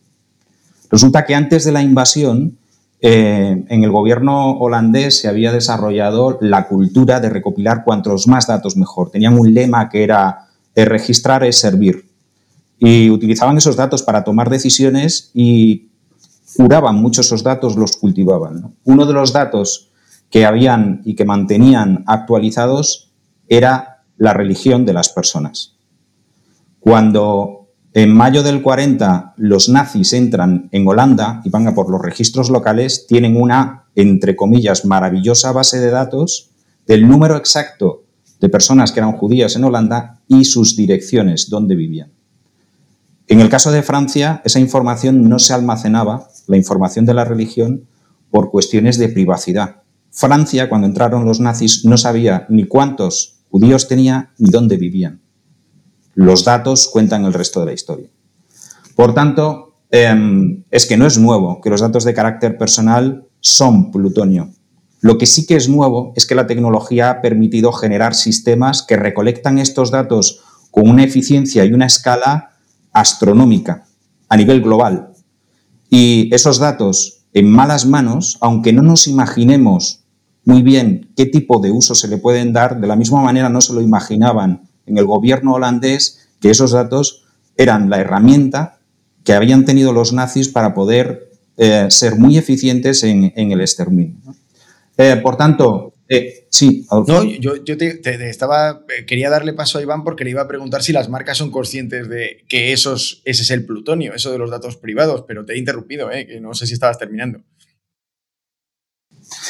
Resulta 0.90 1.26
que 1.26 1.36
antes 1.36 1.64
de 1.66 1.72
la 1.72 1.82
invasión, 1.82 2.58
eh, 3.00 3.66
en 3.68 3.84
el 3.84 3.92
gobierno 3.92 4.58
holandés 4.58 5.20
se 5.20 5.28
había 5.28 5.52
desarrollado 5.52 6.38
la 6.42 6.68
cultura 6.68 7.20
de 7.20 7.30
recopilar 7.30 7.84
cuantos 7.84 8.28
más 8.28 8.48
datos 8.48 8.76
mejor. 8.76 9.12
Tenían 9.12 9.38
un 9.38 9.54
lema 9.54 9.90
que 9.90 10.04
era 10.04 10.48
eh, 10.74 10.86
registrar 10.86 11.44
es 11.44 11.60
servir. 11.60 12.08
Y 12.80 13.10
utilizaban 13.10 13.58
esos 13.58 13.76
datos 13.76 14.04
para 14.04 14.24
tomar 14.24 14.50
decisiones 14.50 15.32
y 15.34 15.90
curaban 16.56 16.96
mucho 16.96 17.22
esos 17.22 17.44
datos, 17.44 17.76
los 17.76 17.98
cultivaban. 17.98 18.76
Uno 18.84 19.06
de 19.06 19.14
los 19.14 19.34
datos 19.34 19.92
que 20.30 20.46
habían 20.46 21.02
y 21.06 21.16
que 21.16 21.26
mantenían 21.26 22.04
actualizados 22.08 23.12
era 23.48 24.04
la 24.18 24.34
religión 24.34 24.86
de 24.86 24.94
las 24.94 25.10
personas. 25.10 25.76
Cuando 26.80 27.67
en 27.98 28.14
mayo 28.14 28.44
del 28.44 28.62
40 28.62 29.34
los 29.38 29.70
nazis 29.70 30.14
entran 30.14 30.70
en 30.72 30.88
Holanda 30.88 31.42
y 31.44 31.50
van 31.50 31.68
a 31.68 31.74
por 31.74 31.90
los 31.90 32.00
registros 32.00 32.52
locales, 32.52 33.08
tienen 33.08 33.36
una, 33.36 33.86
entre 33.96 34.36
comillas, 34.36 34.86
maravillosa 34.86 35.52
base 35.52 35.80
de 35.80 35.90
datos 35.90 36.52
del 36.86 37.08
número 37.08 37.36
exacto 37.36 38.04
de 38.40 38.50
personas 38.50 38.92
que 38.92 39.00
eran 39.00 39.14
judías 39.14 39.56
en 39.56 39.64
Holanda 39.64 40.22
y 40.28 40.46
sus 40.46 40.78
direcciones, 40.78 41.50
donde 41.50 41.74
vivían. 41.74 42.12
En 43.26 43.42
el 43.42 43.50
caso 43.50 43.72
de 43.72 43.82
Francia, 43.82 44.44
esa 44.46 44.60
información 44.60 45.28
no 45.28 45.40
se 45.40 45.56
almacenaba, 45.56 46.28
la 46.46 46.58
información 46.58 47.04
de 47.08 47.16
la 47.16 47.26
religión, 47.26 47.88
por 48.30 48.52
cuestiones 48.52 49.00
de 49.00 49.10
privacidad. 49.10 49.78
Francia, 50.12 50.70
cuando 50.70 50.86
entraron 50.86 51.26
los 51.26 51.40
nazis, 51.40 51.84
no 51.84 51.98
sabía 51.98 52.46
ni 52.48 52.66
cuántos 52.66 53.40
judíos 53.50 53.88
tenía 53.88 54.34
ni 54.38 54.52
dónde 54.52 54.78
vivían. 54.78 55.22
Los 56.18 56.46
datos 56.46 56.90
cuentan 56.92 57.26
el 57.26 57.34
resto 57.34 57.60
de 57.60 57.68
la 57.68 57.74
historia. 57.74 58.10
Por 58.96 59.14
tanto, 59.14 59.76
em, 59.92 60.64
es 60.72 60.88
que 60.88 60.98
no 60.98 61.06
es 61.06 61.20
nuevo 61.20 61.62
que 61.62 61.70
los 61.70 61.82
datos 61.82 62.06
de 62.06 62.16
carácter 62.16 62.58
personal 62.58 63.28
son 63.40 63.92
plutonio. 63.92 64.50
Lo 65.00 65.20
que 65.20 65.28
sí 65.28 65.46
que 65.46 65.56
es 65.56 65.70
nuevo 65.70 66.14
es 66.16 66.26
que 66.26 66.34
la 66.34 66.48
tecnología 66.48 67.12
ha 67.12 67.22
permitido 67.22 67.72
generar 67.72 68.16
sistemas 68.16 68.82
que 68.82 68.98
recolectan 68.98 69.60
estos 69.60 69.92
datos 69.92 70.42
con 70.72 70.90
una 70.90 71.04
eficiencia 71.04 71.64
y 71.66 71.74
una 71.74 71.86
escala 71.86 72.54
astronómica 72.94 73.86
a 74.28 74.38
nivel 74.38 74.64
global. 74.64 75.14
Y 75.88 76.34
esos 76.34 76.58
datos 76.58 77.26
en 77.34 77.48
malas 77.48 77.86
manos, 77.86 78.40
aunque 78.42 78.74
no 78.74 78.82
nos 78.82 79.08
imaginemos 79.08 80.04
muy 80.46 80.64
bien 80.64 81.12
qué 81.16 81.28
tipo 81.28 81.60
de 81.60 81.70
uso 81.70 81.94
se 81.94 82.08
le 82.08 82.18
pueden 82.18 82.54
dar, 82.54 82.82
de 82.82 82.88
la 82.88 82.96
misma 82.96 83.22
manera 83.22 83.50
no 83.50 83.62
se 83.62 83.74
lo 83.74 83.82
imaginaban 83.82 84.67
en 84.88 84.97
el 84.97 85.06
gobierno 85.06 85.54
holandés 85.54 86.30
que 86.39 86.50
esos 86.50 86.71
datos 86.71 87.26
eran 87.56 87.89
la 87.89 88.00
herramienta 88.00 88.80
que 89.23 89.34
habían 89.34 89.65
tenido 89.65 89.91
los 89.91 90.13
nazis 90.13 90.47
para 90.47 90.73
poder 90.73 91.32
eh, 91.58 91.88
ser 91.89 92.15
muy 92.15 92.38
eficientes 92.38 93.04
en, 93.04 93.34
el 93.36 93.62
exterminio. 93.62 94.15
Eh, 94.95 95.19
por 95.21 95.36
tanto, 95.36 95.93
eh, 96.08 96.47
sí. 96.50 96.86
No, 96.89 97.23
yo, 97.23 97.56
estaba, 97.65 98.86
quería 99.06 99.30
darle 99.30 99.54
paso 99.54 99.80
a 99.80 99.82
Iván 99.82 100.04
porque 100.04 100.23
le 100.23 100.30
iba 100.30 100.43
a 100.43 100.47
preguntar 100.47 100.84
si 100.84 100.93
las 100.93 101.10
marcas 101.10 101.38
son 101.38 101.52
conscientes 101.52 102.08
de 102.08 102.45
que 102.47 102.73
esos, 102.73 103.21
ese 103.26 103.41
es 103.41 103.52
el 103.52 103.65
plutonio, 103.65 104.13
eso 104.13 104.32
de 104.32 104.38
los 104.38 104.50
datos 104.50 104.78
privados, 104.78 105.26
pero 105.28 105.45
te 105.45 105.54
he 105.54 105.58
interrumpido, 105.58 106.10
que 106.10 106.39
no 106.39 106.54
sé 106.54 106.67
si 106.67 106.73
estabas 106.73 107.00
terminando. 107.00 107.41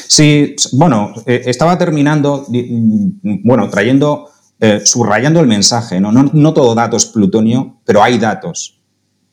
Sí, 0.07 0.55
bueno, 0.71 1.13
estaba 1.27 1.77
terminando, 1.77 2.45
mm, 2.47 3.43
bueno, 3.43 3.69
trayendo, 3.69 4.29
eh, 4.59 4.81
subrayando 4.83 5.39
el 5.39 5.47
mensaje, 5.47 5.99
¿no? 5.99 6.53
todo 6.53 6.73
dato 6.73 6.97
es 6.97 7.05
plutonio, 7.05 7.79
pero 7.85 8.01
hay 8.01 8.17
datos 8.17 8.81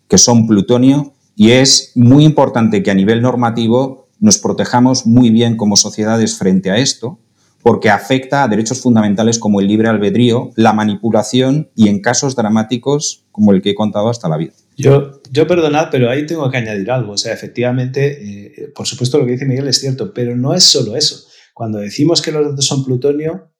que 0.08 0.18
son 0.18 0.46
plutonio 0.46 1.14
y 1.34 1.52
es 1.52 1.92
muy 1.94 2.24
importante 2.24 2.82
que 2.82 2.90
a 2.90 2.94
nivel 2.94 3.22
normativo 3.22 4.08
nos 4.20 4.38
protejamos 4.38 5.06
muy 5.06 5.30
bien 5.30 5.56
como 5.56 5.76
sociedades 5.76 6.36
frente 6.36 6.70
a 6.70 6.76
esto, 6.76 7.18
porque 7.62 7.88
afecta 7.88 8.44
a 8.44 8.48
derechos 8.48 8.80
fundamentales 8.82 9.38
como 9.38 9.60
el 9.60 9.66
libre 9.66 9.88
albedrío, 9.88 10.50
la 10.56 10.74
manipulación 10.74 11.70
y 11.74 11.88
en 11.88 12.00
casos 12.00 12.36
dramáticos 12.36 13.24
como 13.32 13.52
el 13.52 13.62
que 13.62 13.70
he 13.70 13.74
contado 13.74 14.10
hasta 14.10 14.28
la 14.28 14.36
vida. 14.36 14.52
Yo, 14.76 15.22
yo 15.30 15.46
perdonad, 15.46 15.88
pero 15.90 16.10
ahí 16.10 16.26
tengo 16.26 16.50
que 16.50 16.58
añadir 16.58 16.90
algo. 16.90 17.12
O 17.12 17.16
sea, 17.16 17.32
efectivamente, 17.32 18.18
eh, 18.22 18.72
por 18.74 18.86
supuesto 18.86 19.18
lo 19.18 19.24
que 19.24 19.32
dice 19.32 19.46
Miguel 19.46 19.68
es 19.68 19.80
cierto, 19.80 20.12
pero 20.12 20.36
no 20.36 20.52
es 20.52 20.64
solo 20.64 20.96
eso. 20.96 21.26
Cuando 21.54 21.78
decimos 21.78 22.20
que 22.20 22.32
los 22.32 22.44
datos 22.44 22.66
son 22.66 22.84
plutonio, 22.84 23.53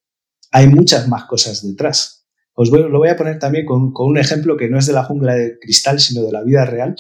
hay 0.55 0.69
muchas 0.69 1.09
más 1.09 1.25
cosas 1.25 1.67
detrás. 1.67 2.29
Os 2.55 2.71
voy, 2.71 2.89
lo 2.89 2.99
voy 2.99 3.09
a 3.09 3.17
poner 3.17 3.41
también 3.41 3.67
con, 3.67 3.93
con, 3.93 4.07
un 4.07 4.19
ejemplo 4.19 4.57
que 4.57 4.69
no 4.69 4.79
es 4.79 4.87
de 4.87 4.93
la 4.93 5.03
jungla 5.03 5.35
de 5.35 5.59
cristal, 5.59 5.99
sino 5.99 6.23
de 6.23 6.31
la 6.31 6.45
vida 6.45 6.65
real. 6.65 6.95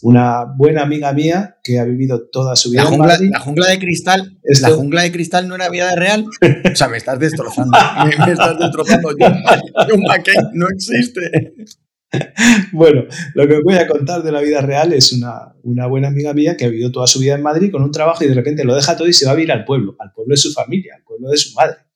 Una 0.00 0.46
buena 0.56 0.84
amiga 0.84 1.12
mía 1.12 1.58
que 1.62 1.78
ha 1.78 1.84
vivido 1.84 2.30
toda 2.30 2.56
su 2.56 2.70
vida. 2.70 2.84
La 2.84 2.88
jungla, 2.88 3.18
la 3.20 3.40
jungla 3.40 3.66
de 3.68 3.78
cristal, 3.78 4.38
la 4.42 4.70
jungla 4.70 5.02
de 5.02 5.12
cristal 5.12 5.46
no 5.48 5.56
era 5.56 5.68
vida 5.68 5.94
real. 5.96 6.24
O 6.72 6.76
sea, 6.76 6.88
me 6.88 6.96
estás 6.96 7.18
destrozando. 7.18 7.76
me, 8.04 8.32
estás 8.32 8.58
destrozando. 8.58 9.10
John 9.20 10.00
McCain 10.08 10.48
no 10.54 10.68
existe. 10.70 11.52
bueno, 12.72 13.02
lo 13.34 13.46
que 13.46 13.56
os 13.56 13.62
voy 13.64 13.74
a 13.74 13.86
contar 13.86 14.22
de 14.22 14.32
la 14.32 14.40
vida 14.40 14.62
real 14.62 14.94
es 14.94 15.12
una, 15.12 15.52
buena 15.62 16.08
amiga 16.08 16.32
mía 16.32 16.56
que 16.56 16.64
ha 16.64 16.68
vivido 16.68 16.90
toda 16.90 17.06
su 17.06 17.20
vida 17.20 17.34
en 17.34 17.42
Madrid 17.42 17.70
con 17.70 17.82
un 17.82 17.92
trabajo 17.92 18.24
y 18.24 18.28
de 18.28 18.34
repente 18.34 18.64
lo 18.64 18.74
deja 18.74 18.96
todo 18.96 19.08
y 19.08 19.12
se 19.12 19.26
va 19.26 19.32
a 19.32 19.34
vivir 19.34 19.52
al 19.52 19.66
pueblo, 19.66 19.94
al 19.98 20.10
pueblo 20.14 20.32
de 20.32 20.38
su 20.38 20.52
familia, 20.52 20.94
al 20.96 21.02
pueblo 21.02 21.28
de 21.28 21.36
su 21.36 21.52
madre. 21.52 21.87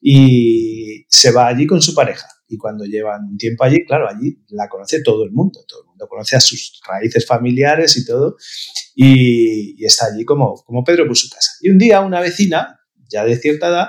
Y 0.00 1.06
se 1.08 1.30
va 1.30 1.48
allí 1.48 1.66
con 1.66 1.80
su 1.80 1.94
pareja. 1.94 2.26
Y 2.46 2.58
cuando 2.58 2.84
llevan 2.84 3.24
un 3.24 3.38
tiempo 3.38 3.64
allí, 3.64 3.84
claro, 3.86 4.08
allí 4.08 4.38
la 4.48 4.68
conoce 4.68 5.02
todo 5.02 5.24
el 5.24 5.32
mundo, 5.32 5.64
todo 5.66 5.82
el 5.82 5.88
mundo 5.88 6.06
conoce 6.08 6.36
a 6.36 6.40
sus 6.40 6.80
raíces 6.86 7.26
familiares 7.26 7.96
y 7.96 8.04
todo, 8.04 8.36
y, 8.94 9.84
está 9.84 10.06
allí 10.06 10.24
como, 10.24 10.54
como 10.64 10.84
Pedro 10.84 11.06
por 11.06 11.16
su 11.16 11.28
casa. 11.30 11.52
Y 11.60 11.70
un 11.70 11.78
día 11.78 12.00
una 12.00 12.20
vecina, 12.20 12.80
ya 13.08 13.24
de 13.24 13.36
cierta 13.36 13.68
edad, 13.68 13.88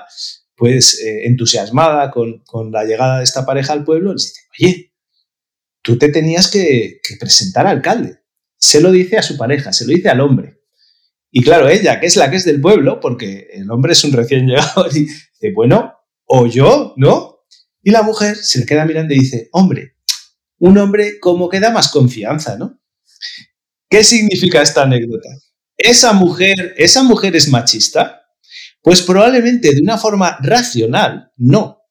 pues 0.56 1.00
eh, 1.02 1.26
entusiasmada 1.26 2.12
con, 2.12 2.44
con 2.46 2.72
la 2.72 2.86
llegada 2.86 3.18
de 3.18 3.26
esta 3.26 3.46
pareja 3.46 3.74
al 3.74 3.84
pueblo, 3.84 4.14
les 4.14 4.24
dice, 4.24 4.42
oye, 4.60 4.96
tú 5.86 6.00
te 6.00 6.10
tenías 6.10 6.50
que, 6.50 7.00
presentar 7.20 7.68
al 7.68 7.78
alcalde. 7.78 8.20
Se 8.58 8.82
lo 8.82 8.92
dice 8.92 9.18
a 9.18 9.22
su 9.22 9.38
pareja, 9.38 9.72
se 9.72 9.86
lo 9.86 9.92
dice 9.92 10.10
al 10.10 10.20
hombre. 10.20 10.64
Y 11.38 11.44
claro, 11.44 11.68
ella, 11.68 12.00
que 12.00 12.06
es 12.06 12.16
la 12.16 12.32
que 12.32 12.38
es 12.38 12.46
del 12.46 12.62
pueblo, 12.62 13.02
porque 13.02 13.50
el 13.52 13.70
hombre 13.70 13.92
es 13.92 14.02
un 14.06 14.14
recién 14.14 14.48
llegado, 14.48 14.88
dice, 14.90 15.52
bueno, 15.54 15.94
o 16.24 16.48
yo, 16.48 16.94
¿no? 16.96 17.46
Y 17.84 17.92
la 17.92 18.04
mujer 18.04 18.38
se 18.38 18.60
le 18.60 18.66
queda 18.66 18.86
mirando 18.86 19.14
y 19.14 19.20
dice, 19.20 19.50
hombre, 19.52 19.98
un 20.60 20.78
hombre 20.78 21.20
como 21.20 21.50
que 21.50 21.60
da 21.60 21.72
más 21.72 21.90
confianza, 21.90 22.58
¿no? 22.58 22.80
¿Qué 23.90 24.06
significa 24.06 24.62
esta 24.62 24.84
anécdota? 24.84 25.28
¿Esa 25.76 26.14
mujer, 26.14 26.74
esa 26.78 27.04
mujer 27.04 27.36
es 27.36 27.50
machista? 27.50 28.22
Pues 28.82 29.02
probablemente 29.02 29.76
de 29.76 29.82
una 29.82 29.98
forma 29.98 30.38
racional, 30.42 31.34
no. 31.36 31.82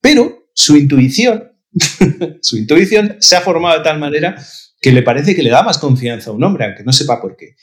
Pero 0.00 0.48
su 0.54 0.76
intuición 0.76 1.52
su 2.42 2.56
intuición 2.56 3.16
se 3.20 3.36
ha 3.36 3.42
formado 3.42 3.78
de 3.78 3.84
tal 3.84 4.00
manera 4.00 4.36
que 4.80 4.90
le 4.90 5.02
parece 5.02 5.36
que 5.36 5.42
le 5.44 5.50
da 5.50 5.62
más 5.62 5.78
confianza 5.78 6.30
a 6.30 6.32
un 6.32 6.42
hombre, 6.42 6.64
aunque 6.64 6.82
no 6.82 6.92
sepa 6.92 7.20
por 7.20 7.36
qué. 7.36 7.54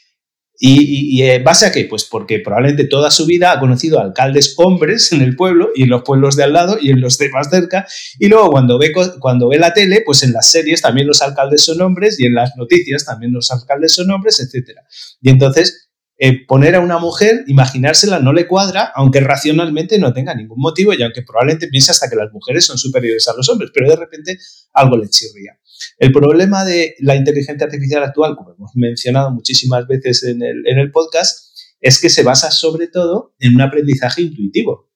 ¿Y, 0.60 1.22
en 1.22 1.43
base 1.43 1.67
a 1.67 1.72
qué? 1.72 1.86
Pues 1.86 2.04
porque 2.06 2.39
probablemente 2.39 2.86
toda 2.86 3.12
su 3.12 3.28
vida 3.28 3.52
ha 3.52 3.60
conocido 3.60 4.00
alcaldes 4.00 4.56
hombres 4.58 5.12
en 5.12 5.22
el 5.22 5.36
pueblo 5.36 5.70
y 5.76 5.84
en 5.84 5.89
los 5.89 6.02
pueblos 6.02 6.36
de 6.36 6.43
al 6.43 6.54
lado 6.54 6.78
y 6.82 6.89
en 6.89 7.00
los 7.00 7.17
de 7.20 7.30
más 7.30 7.50
cerca. 7.50 7.86
Y 8.17 8.28
luego 8.28 8.50
cuando 8.50 8.80
ve, 8.80 8.91
cuando 9.20 9.50
ve 9.50 9.60
la 9.60 9.74
tele, 9.74 10.02
pues 10.04 10.24
en 10.24 10.34
las 10.34 10.50
series 10.50 10.82
también 10.82 11.08
los 11.08 11.22
alcaldes 11.22 11.63
son 11.63 11.80
hombres 11.82 12.20
y 12.20 12.26
en 12.26 12.34
las 12.34 12.56
noticias 12.58 13.06
también 13.06 13.34
los 13.34 13.52
alcaldes 13.52 13.93
son 13.93 14.10
hombres, 14.10 14.39
etc. 14.39 14.80
Y 15.22 15.30
entonces 15.30 15.88
eh, 16.20 16.48
poner 16.48 16.74
a 16.74 16.80
una 16.80 16.98
mujer, 16.98 17.43
imaginársela, 17.46 18.20
no 18.20 18.34
le 18.34 18.48
cuadra, 18.48 18.91
aunque 18.96 19.20
racionalmente 19.20 20.00
no 20.00 20.13
tenga 20.13 20.34
ningún 20.34 20.60
motivo 20.60 20.91
y 20.93 21.04
aunque 21.04 21.22
probablemente 21.22 21.67
piense 21.67 21.91
hasta 21.91 22.10
que 22.10 22.15
las 22.15 22.32
mujeres 22.34 22.65
son 22.65 22.80
superiores 22.80 23.28
a 23.28 23.36
los 23.36 23.48
hombres, 23.50 23.70
pero 23.72 23.88
de 23.88 23.96
repente 23.96 24.39
algo 24.74 24.98
le 24.98 25.08
chirría. 25.10 25.60
El 25.98 26.12
problema 26.12 26.66
de 26.66 26.96
la 27.00 27.16
inteligencia 27.16 27.66
artificial 27.66 28.04
actual, 28.04 28.36
como 28.36 28.54
hemos 28.54 28.72
mencionado 28.76 29.32
muchísimas 29.32 29.88
veces 29.88 30.24
en 30.24 30.42
el, 30.42 30.92
podcast, 30.92 31.56
es 31.82 32.00
que 32.00 32.10
se 32.10 32.24
basa 32.24 32.52
sobre 32.52 32.88
todo 32.88 33.36
en 33.40 33.56
un 33.56 33.62
aprendizaje 33.62 34.22
intuitivo. 34.22 34.92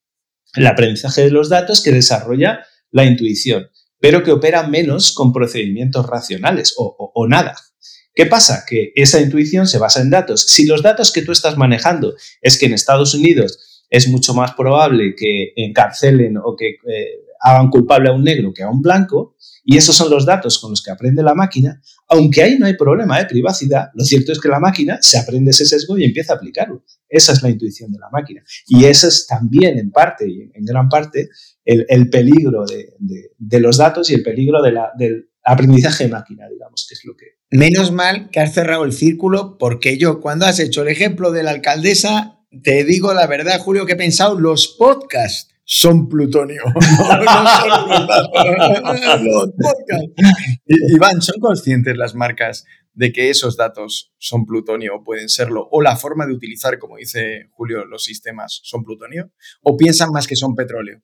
El 0.55 0.67
aprendizaje 0.67 1.21
de 1.21 1.31
los 1.31 1.49
datos 1.49 1.81
que 1.81 1.91
desarrolla 1.91 2.65
la 2.91 3.05
intuición, 3.05 3.69
pero 3.99 4.23
que 4.23 4.31
opera 4.31 4.67
menos 4.67 5.13
con 5.13 5.31
procedimientos 5.31 6.05
racionales 6.05 6.73
o, 6.77 7.27
nada. 7.27 7.55
¿Qué 8.13 8.25
pasa? 8.25 8.65
Que 8.67 8.91
esa 8.95 9.21
intuición 9.21 9.67
se 9.67 9.77
basa 9.77 10.01
en 10.01 10.09
datos. 10.09 10.41
Si 10.41 10.65
los 10.65 10.83
datos 10.83 11.11
que 11.11 11.21
tú 11.21 11.31
estás 11.31 11.57
manejando 11.57 12.13
es 12.41 12.57
que 12.57 12.65
en 12.65 12.73
Estados 12.73 13.13
Unidos 13.13 13.85
es 13.89 14.07
mucho 14.07 14.33
más 14.33 14.53
probable 14.53 15.15
que 15.15 15.53
encarcelen 15.55 16.37
o 16.37 16.55
que 16.57 16.69
eh, 16.69 17.30
hagan 17.41 17.69
culpable 17.69 18.09
a 18.09 18.13
un 18.13 18.23
negro 18.23 18.53
que 18.53 18.63
a 18.63 18.69
un 18.69 18.81
blanco, 18.81 19.35
y 19.63 19.77
esos 19.77 19.95
son 19.95 20.09
los 20.09 20.25
datos 20.25 20.59
con 20.59 20.71
los 20.71 20.81
que 20.81 20.91
aprende 20.91 21.23
la 21.23 21.35
máquina, 21.35 21.81
aunque 22.07 22.41
ahí 22.41 22.57
no 22.57 22.65
hay 22.65 22.75
problema 22.75 23.19
de 23.19 23.25
privacidad, 23.25 23.89
lo 23.93 24.03
cierto 24.03 24.31
es 24.31 24.39
que 24.39 24.49
la 24.49 24.59
máquina 24.59 24.97
se 25.01 25.17
aprende 25.17 25.51
ese 25.51 25.65
sesgo 25.65 25.97
y 25.97 26.03
empieza 26.03 26.33
a 26.33 26.35
aplicarlo. 26.37 26.83
Esa 27.07 27.33
es 27.33 27.43
la 27.43 27.49
intuición 27.49 27.91
de 27.91 27.99
la 27.99 28.09
máquina. 28.11 28.41
Y 28.67 28.85
ese 28.85 29.07
es 29.07 29.27
también, 29.27 29.77
en 29.77 29.91
parte 29.91 30.27
y 30.27 30.49
en 30.53 30.65
gran 30.65 30.89
parte, 30.89 31.29
el, 31.65 32.09
peligro 32.09 32.65
de, 32.65 33.59
los 33.59 33.77
datos 33.77 34.09
y 34.09 34.15
el 34.15 34.23
peligro 34.23 34.61
del 34.61 35.29
aprendizaje 35.43 36.05
de 36.05 36.09
máquina, 36.11 36.47
digamos, 36.49 36.85
que 36.87 36.95
es 36.95 37.05
lo 37.05 37.15
que... 37.15 37.25
Menos 37.51 37.91
mal 37.91 38.29
que 38.29 38.39
has 38.39 38.53
cerrado 38.53 38.85
el 38.85 38.93
círculo, 38.93 39.57
porque 39.57 39.97
yo, 39.97 40.21
cuando 40.21 40.45
has 40.45 40.59
hecho 40.59 40.83
el 40.83 40.87
ejemplo 40.87 41.31
de 41.31 41.43
la 41.43 41.51
alcaldesa, 41.51 42.39
te 42.63 42.83
digo 42.83 43.13
la 43.13 43.27
verdad, 43.27 43.59
Julio, 43.59 43.85
que 43.85 43.93
he 43.93 43.97
pensado 43.97 44.39
los 44.39 44.75
podcasts 44.77 45.50
son 45.73 46.09
plutonio. 46.09 46.63
Iván, 50.65 51.21
¿son 51.21 51.39
conscientes 51.39 51.95
las 51.95 52.13
marcas 52.13 52.65
de 52.93 53.13
que 53.13 53.29
esos 53.29 53.55
datos 53.55 54.11
son 54.17 54.45
plutonio 54.45 54.95
o 54.95 55.03
pueden 55.05 55.29
serlo? 55.29 55.69
¿O 55.71 55.81
la 55.81 55.95
forma 55.95 56.25
de 56.25 56.33
utilizar, 56.33 56.77
como 56.77 56.97
dice 56.97 57.47
Julio, 57.51 57.85
los 57.85 58.03
sistemas 58.03 58.59
son 58.63 58.83
plutonio? 58.83 59.31
¿O 59.63 59.77
piensan 59.77 60.11
más 60.11 60.27
que 60.27 60.35
son 60.35 60.55
petróleo? 60.55 61.01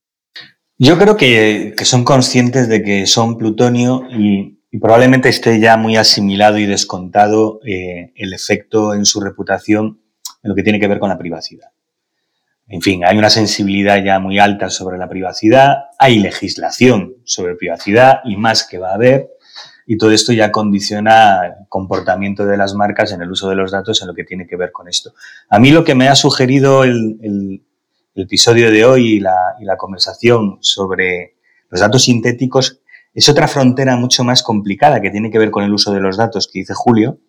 Yo 0.78 0.98
creo 0.98 1.16
que, 1.16 1.74
son 1.84 2.04
conscientes 2.04 2.68
de 2.68 2.84
que 2.84 3.08
son 3.08 3.38
plutonio 3.38 4.06
y, 4.12 4.58
probablemente 4.82 5.30
esté 5.30 5.62
ya 5.62 5.78
muy 5.78 5.96
asimilado 5.96 6.58
y 6.60 6.66
descontado 6.66 7.62
eh, 7.66 8.12
el 8.16 8.34
efecto 8.34 8.94
en 8.94 9.06
su 9.06 9.22
reputación 9.22 10.02
en 10.44 10.50
lo 10.50 10.56
que 10.56 10.62
tiene 10.62 10.80
que 10.80 10.88
ver 10.88 11.00
con 11.00 11.10
la 11.10 11.18
privacidad. 11.18 11.70
En 12.70 12.82
fin, 12.82 13.06
hay 13.06 13.18
una 13.18 13.30
sensibilidad 13.30 14.04
ya 14.04 14.20
muy 14.20 14.40
alta 14.40 14.70
sobre 14.70 14.98
la 14.98 15.08
privacidad, 15.08 15.86
hay 15.98 16.20
legislación 16.20 17.16
sobre 17.24 17.56
privacidad 17.56 18.20
y 18.26 18.36
más 18.36 18.68
que 18.68 18.78
va 18.78 18.92
a 18.92 18.96
haber, 18.96 19.30
y 19.86 19.98
todo 19.98 20.12
esto 20.12 20.34
ya 20.34 20.52
condiciona 20.52 21.46
el 21.46 21.54
comportamiento 21.70 22.46
de 22.46 22.58
las 22.58 22.76
marcas 22.76 23.14
en 23.14 23.22
el 23.22 23.32
uso 23.32 23.48
de 23.48 23.56
los 23.56 23.72
datos 23.72 24.02
en 24.02 24.10
lo 24.10 24.14
que 24.14 24.26
tiene 24.26 24.46
que 24.46 24.58
ver 24.58 24.74
con 24.74 24.90
esto. 24.90 25.14
A 25.50 25.60
mí 25.60 25.72
lo 25.72 25.86
que 25.86 25.96
me 25.96 26.10
ha 26.10 26.16
sugerido 26.16 26.84
el, 26.84 27.64
episodio 28.14 28.72
de 28.72 28.84
hoy 28.84 29.14
y 29.14 29.20
la, 29.20 29.78
conversación 29.78 30.58
sobre 30.60 31.36
los 31.70 31.80
datos 31.80 32.04
sintéticos 32.04 32.82
es 33.14 33.30
otra 33.30 33.48
frontera 33.48 33.96
mucho 33.96 34.26
más 34.26 34.44
complicada 34.44 35.00
que 35.02 35.12
tiene 35.12 35.32
que 35.32 35.40
ver 35.40 35.52
con 35.52 35.64
el 35.64 35.72
uso 35.72 35.94
de 35.94 36.02
los 36.02 36.18
datos 36.18 36.50
que 36.52 36.60
dice 36.60 36.74
Julio, 36.76 37.20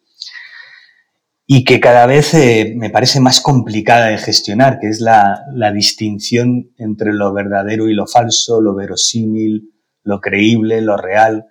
y 1.50 1.64
que 1.64 1.80
cada 1.80 2.04
vez 2.04 2.34
eh, 2.34 2.74
me 2.76 2.90
parece 2.90 3.20
más 3.20 3.40
complicada 3.40 4.08
de 4.08 4.18
gestionar, 4.18 4.78
que 4.78 4.88
es 4.88 5.00
la, 5.00 5.46
distinción 5.72 6.74
entre 6.76 7.14
lo 7.14 7.32
verdadero 7.32 7.88
y 7.88 7.94
lo 7.94 8.06
falso, 8.06 8.60
lo 8.60 8.74
verosímil, 8.74 9.72
lo 10.02 10.20
creíble, 10.20 10.82
lo 10.82 10.98
real. 10.98 11.46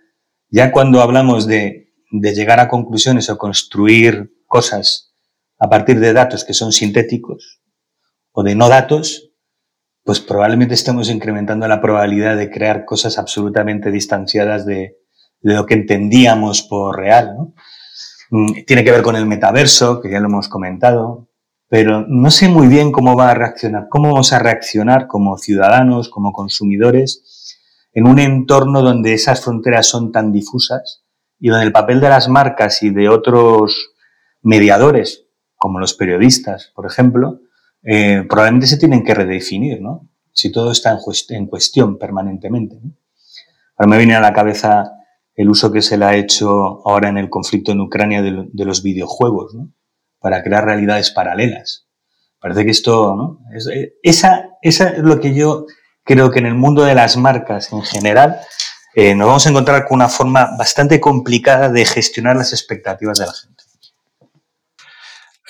Ya 0.52 0.72
cuando 0.72 1.02
hablamos 1.02 1.48
de, 1.48 1.96
llegar 2.12 2.60
a 2.60 2.68
conclusiones 2.68 3.28
o 3.32 3.40
construir 3.40 4.36
cosas 4.46 5.16
a 5.58 5.68
partir 5.68 6.00
de 6.00 6.14
datos 6.14 6.46
que 6.46 6.54
son 6.54 6.74
sintéticos 6.74 7.64
o 8.32 8.44
de 8.44 8.54
no 8.54 8.70
datos, 8.70 9.32
pues 10.04 10.20
probablemente 10.20 10.76
estemos 10.76 11.10
incrementando 11.10 11.68
la 11.68 11.82
probabilidad 11.82 12.38
de 12.38 12.52
crear 12.52 12.86
cosas 12.86 13.18
absolutamente 13.18 13.90
distanciadas 13.90 14.64
de, 14.64 14.96
de 15.42 15.54
lo 15.56 15.66
que 15.66 15.74
entendíamos 15.74 16.62
por 16.62 16.98
real. 16.98 17.34
¿no? 17.36 17.56
Mm, 18.30 18.66
tiene 18.66 18.84
que 18.84 18.92
ver 18.92 19.02
con 19.02 19.16
el 19.16 19.26
metaverso, 19.26 20.02
que 20.02 20.12
ya 20.12 20.20
lo 20.20 20.28
hemos 20.28 20.50
comentado, 20.50 21.28
pero 21.70 22.06
no 22.08 22.32
sé 22.32 22.48
muy 22.50 22.68
bien 22.68 22.92
cómo 22.92 23.16
va 23.16 23.32
a 23.32 23.34
reaccionar, 23.34 23.88
cómo 23.90 24.10
vamos 24.10 24.34
a 24.34 24.40
reaccionar 24.40 25.08
como 25.08 25.38
ciudadanos, 25.38 26.10
como 26.10 26.32
consumidores, 26.32 27.58
en 27.94 28.08
un 28.08 28.20
entorno 28.20 28.82
donde 28.82 29.14
esas 29.14 29.44
fronteras 29.44 29.88
son 29.88 30.12
tan 30.12 30.32
difusas 30.32 31.04
y 31.40 31.50
donde 31.50 31.66
el 31.66 31.72
papel 31.72 32.00
de 32.00 32.10
las 32.10 32.30
marcas 32.30 32.84
y 32.84 32.90
de 32.90 33.10
otros 33.10 33.92
mediadores, 34.42 35.26
como 35.56 35.80
los 35.80 35.94
periodistas, 35.94 36.72
por 36.76 36.86
ejemplo, 36.86 37.42
eh, 37.84 38.24
probablemente 38.28 38.68
se 38.68 38.78
tienen 38.78 39.04
que 39.04 39.14
redefinir, 39.14 39.82
¿no? 39.82 40.10
Si 40.34 40.52
todo 40.52 40.72
está 40.72 40.98
en, 41.30 41.48
cuestión 41.48 41.98
permanentemente. 41.98 42.80
Ahora 43.78 43.90
me 43.90 43.98
viene 43.98 44.16
a 44.16 44.22
la 44.22 44.34
cabeza 44.34 44.97
el 45.38 45.50
uso 45.50 45.72
que 45.72 45.82
se 45.82 45.98
le 45.98 46.06
ha 46.06 46.16
hecho 46.16 46.82
ahora 46.86 47.10
en 47.10 47.18
el 47.18 47.30
conflicto 47.30 47.72
en 47.72 47.80
Ucrania 47.80 48.22
de, 48.22 48.66
los 48.66 48.84
videojuegos, 48.84 49.54
¿no? 49.54 49.70
para 50.20 50.44
crear 50.44 50.66
realidades 50.66 51.12
paralelas. 51.12 51.86
Parece 52.40 52.66
que 52.66 52.72
esto, 52.72 53.16
¿no? 53.16 53.40
Es, 53.56 53.68
eh, 53.68 53.94
esa, 54.04 54.50
esa, 54.62 54.90
es 54.90 55.00
lo 55.00 55.20
que 55.20 55.34
yo 55.34 55.66
creo 56.04 56.32
que 56.32 56.40
en 56.40 56.48
el 56.48 56.56
mundo 56.56 56.84
de 56.84 56.96
las 56.96 57.18
marcas 57.18 57.72
en 57.72 57.84
general 57.84 58.40
eh, 58.96 59.14
nos 59.14 59.28
vamos 59.28 59.46
a 59.46 59.50
encontrar 59.50 59.86
con 59.86 59.96
una 59.96 60.10
forma 60.10 60.50
bastante 60.58 61.00
complicada 61.00 61.70
de 61.70 61.86
gestionar 61.86 62.36
las 62.36 62.52
expectativas 62.52 63.20
de 63.20 63.26
la 63.28 63.34
gente. 63.34 63.64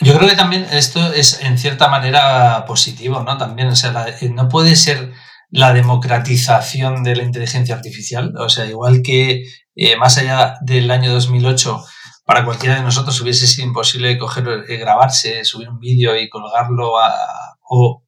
Yo 0.02 0.16
creo 0.16 0.30
que 0.30 0.36
también 0.36 0.68
esto 0.72 1.14
es 1.14 1.42
en 1.42 1.58
cierta 1.58 1.88
manera 1.88 2.66
positivo, 2.66 3.24
¿no? 3.24 3.38
También, 3.38 3.70
o 3.70 3.76
sea, 3.76 4.06
eh, 4.22 4.30
no 4.30 4.48
puede 4.48 4.76
ser 4.76 5.12
la 5.50 5.74
democratización 5.74 7.04
de 7.04 7.16
la 7.16 7.24
inteligencia 7.24 7.74
artificial, 7.74 8.36
o 8.38 8.50
sea, 8.50 8.66
igual 8.66 9.02
que 9.02 9.46
eh, 9.78 9.96
más 9.96 10.18
allá 10.18 10.58
del 10.62 10.90
año 10.90 11.14
2008, 11.14 11.86
para 12.26 12.44
cualquiera 12.44 12.76
de 12.76 12.82
nosotros 12.82 13.22
hubiese 13.22 13.46
sido 13.46 13.68
imposible 13.68 14.12
eh, 14.12 14.78
grabarse, 14.78 15.46
subir 15.46 15.70
un 15.70 15.80
vídeo 15.80 16.18
y 16.20 16.28
colgarlo 16.30 17.00
a, 17.00 17.12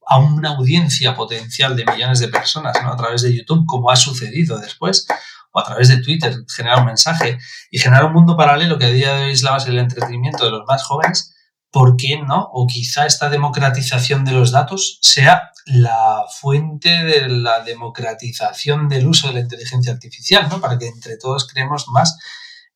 a 0.08 0.18
una 0.18 0.50
audiencia 0.50 1.16
potencial 1.16 1.76
de 1.76 1.86
millones 1.86 2.20
de 2.20 2.28
personas 2.28 2.76
¿no? 2.84 2.92
a 2.92 2.98
través 2.98 3.22
de 3.22 3.36
YouTube, 3.36 3.66
como 3.68 3.92
ha 3.92 3.96
sucedido 3.96 4.58
después, 4.58 5.06
o 5.52 5.60
a 5.60 5.64
través 5.64 5.90
de 5.90 6.02
Twitter, 6.02 6.36
generar 6.54 6.80
un 6.80 6.88
mensaje 6.88 7.38
y 7.70 7.78
generar 7.78 8.06
un 8.06 8.14
mundo 8.14 8.36
paralelo 8.36 8.80
que 8.80 8.86
a 8.86 8.90
día 8.90 9.14
de 9.14 9.26
hoy 9.26 9.32
es 9.32 9.44
la 9.44 9.52
base 9.52 9.70
del 9.70 9.80
entretenimiento 9.80 10.46
de 10.46 10.52
los 10.52 10.64
más 10.68 10.84
jóvenes, 10.84 11.36
¿por 11.72 11.98
qué 11.98 12.20
no? 12.20 12.50
O 12.52 12.66
quizá 12.66 13.06
esta 13.06 13.30
democratización 13.30 14.26
de 14.26 14.32
los 14.32 14.52
datos 14.52 14.98
sea 15.02 15.52
la 15.70 16.24
fuente 16.30 16.90
de 16.90 17.28
la 17.28 17.62
democratización 17.64 18.90
del 18.90 19.08
uso 19.08 19.28
de 19.28 19.34
la 19.34 19.40
inteligencia 19.42 19.94
artificial, 19.94 20.48
¿no? 20.50 20.60
Para 20.60 20.78
que 20.78 20.88
entre 20.88 21.18
todos 21.18 21.48
creemos 21.48 21.88
más 21.90 22.18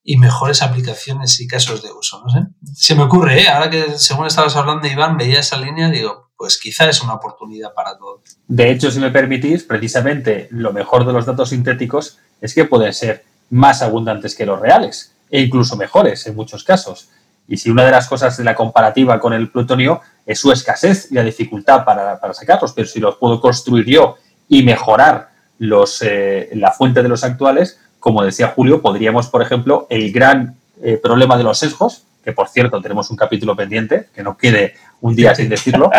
y 0.04 0.18
mejores 0.18 0.62
aplicaciones 0.62 1.40
y 1.40 1.48
casos 1.48 1.82
de 1.82 1.92
uso, 1.92 2.24
no. 2.26 2.50
Se 2.74 2.94
me 2.96 3.04
ocurre, 3.04 3.42
¿eh? 3.42 3.48
Ahora 3.48 3.70
que 3.70 3.98
según 3.98 4.28
estabas 4.28 4.56
hablando, 4.56 4.88
Iván, 4.88 5.18
veía 5.18 5.40
esa 5.40 5.58
línea, 5.58 5.90
digo, 5.90 6.32
pues 6.38 6.60
quizá 6.60 6.90
es 6.90 7.02
una 7.02 7.14
oportunidad 7.14 7.74
para 7.74 7.98
todos. 7.98 8.22
De 8.48 8.70
hecho, 8.70 8.92
si 8.92 9.00
me 9.00 9.12
permitís, 9.12 9.64
precisamente 9.64 10.48
lo 10.52 10.74
mejor 10.74 11.06
de 11.06 11.14
los 11.14 11.26
datos 11.26 11.50
sintéticos 11.50 12.20
es 12.42 12.54
que 12.54 12.66
pueden 12.66 12.94
ser 12.94 13.24
más 13.50 13.82
abundantes 13.82 14.36
que 14.36 14.46
los 14.46 14.60
reales 14.60 15.14
e 15.30 15.42
incluso 15.42 15.78
mejores 15.78 16.28
en 16.28 16.36
muchos 16.36 16.64
casos. 16.64 17.10
Y 17.48 17.58
si 17.58 17.70
una 17.70 17.84
de 17.84 17.92
las 17.92 18.08
cosas 18.08 18.38
de 18.38 18.44
la 18.44 18.56
comparativa 18.56 19.20
con 19.20 19.34
el 19.34 19.50
plutonio 19.50 20.02
es 20.26 20.40
su 20.40 20.52
escasez 20.52 21.12
y 21.12 21.16
la 21.16 21.24
dificultad 21.24 21.84
para, 21.84 22.20
sacarlos, 22.34 22.74
pero 22.74 22.88
si 22.88 23.00
los 23.00 23.18
puedo 23.18 23.42
construir 23.42 23.86
yo 23.86 24.16
y 24.48 24.64
mejorar 24.64 25.30
los, 25.60 26.02
eh, 26.02 26.50
la 26.54 26.72
fuente 26.72 27.04
de 27.04 27.10
los 27.10 27.24
actuales, 27.24 27.80
como 28.00 28.24
decía 28.24 28.54
Julio, 28.56 28.82
podríamos, 28.82 29.28
por 29.28 29.42
ejemplo, 29.42 29.88
el 29.90 30.12
gran 30.12 30.56
eh, 30.82 30.98
problema 31.02 31.38
de 31.38 31.44
los 31.44 31.60
sesgos, 31.60 32.04
que 32.24 32.32
por 32.32 32.48
cierto 32.48 32.82
tenemos 32.82 33.10
un 33.12 33.18
capítulo 33.18 33.56
pendiente, 33.56 34.08
que 34.14 34.24
no 34.24 34.38
quede 34.38 34.74
un 35.02 35.16
día 35.16 35.36
sin 35.36 35.50
decirlo, 35.50 35.92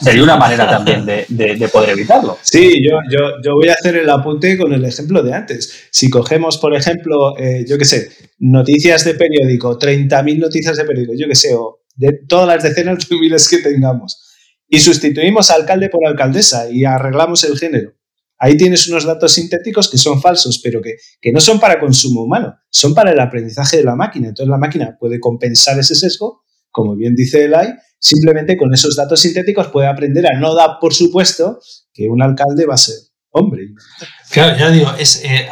sería 0.00 0.22
una 0.22 0.36
manera 0.36 0.68
también 0.68 1.04
de, 1.04 1.68
poder 1.72 1.90
evitarlo. 1.90 2.38
Sí, 2.42 2.80
yo, 2.82 2.98
yo, 3.10 3.42
yo, 3.44 3.54
voy 3.54 3.68
a 3.68 3.72
hacer 3.72 3.96
el 3.96 4.08
apunte 4.08 4.56
con 4.56 4.72
el 4.72 4.84
ejemplo 4.84 5.22
de 5.22 5.34
antes. 5.34 5.88
Si 5.90 6.08
cogemos, 6.08 6.58
por 6.58 6.74
ejemplo, 6.74 7.36
eh, 7.38 7.64
yo 7.66 7.76
qué 7.76 7.84
sé, 7.84 8.10
noticias 8.38 9.04
de 9.04 9.14
periódico, 9.14 9.78
30.000 9.78 10.38
noticias 10.38 10.76
de 10.76 10.84
periódico, 10.84 11.14
yo 11.16 11.26
qué 11.26 11.34
sé, 11.34 11.54
o 11.54 11.80
de 11.96 12.12
todas 12.28 12.46
las 12.46 12.62
decenas 12.62 13.08
de 13.08 13.16
miles 13.16 13.48
que 13.48 13.58
tengamos. 13.58 14.28
Y 14.68 14.78
sustituimos 14.78 15.50
alcalde 15.50 15.88
por 15.88 16.06
alcaldesa 16.06 16.70
y 16.70 16.84
arreglamos 16.84 17.44
el 17.44 17.58
género. 17.58 17.92
Ahí 18.44 18.56
tienes 18.56 18.88
unos 18.88 19.04
datos 19.04 19.34
sintéticos 19.34 19.88
que 19.88 19.96
son 19.98 20.20
falsos, 20.20 20.60
pero 20.60 20.80
que, 20.82 21.32
no 21.32 21.38
son 21.38 21.60
para 21.60 21.78
consumo 21.78 22.24
humano, 22.24 22.56
son 22.70 22.92
para 22.92 23.12
el 23.12 23.20
aprendizaje 23.20 23.76
de 23.76 23.84
la 23.84 23.94
máquina. 23.94 24.30
Entonces 24.30 24.50
la 24.50 24.58
máquina 24.58 24.96
puede 24.98 25.20
compensar 25.20 25.78
ese 25.78 25.94
sesgo, 25.94 26.42
como 26.72 26.96
bien 26.96 27.14
dice 27.14 27.44
Elay, 27.44 27.68
simplemente 28.00 28.56
con 28.56 28.74
esos 28.74 28.96
datos 28.96 29.20
sintéticos 29.20 29.68
puede 29.68 29.86
aprender 29.86 30.26
a 30.26 30.40
no 30.40 30.56
dar 30.56 30.78
por 30.80 30.92
supuesto 30.92 31.60
que 31.94 32.08
un 32.08 32.20
alcalde 32.20 32.66
va 32.66 32.74
a 32.74 32.78
ser 32.78 32.96
hombre. 33.30 33.62
Claro, 34.32 34.58
ya 34.58 34.70
digo, 34.70 34.92
eh, 34.98 35.48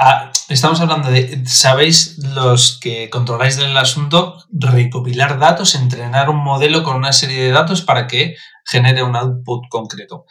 estamos 0.48 0.80
hablando 0.80 1.12
de, 1.12 1.44
sabéis 1.46 2.18
los 2.34 2.80
que 2.80 3.08
controláis 3.08 3.56
el 3.58 3.76
asunto, 3.76 4.36
recopilar 4.50 5.38
datos, 5.38 5.76
entrenar 5.76 6.28
un 6.28 6.42
modelo 6.42 6.82
con 6.82 6.96
una 6.96 7.12
serie 7.12 7.44
de 7.44 7.52
datos 7.52 7.82
para 7.82 8.08
que 8.08 8.34
genere 8.66 9.04
un 9.04 9.14
output 9.14 9.62
concreto. 9.70 10.24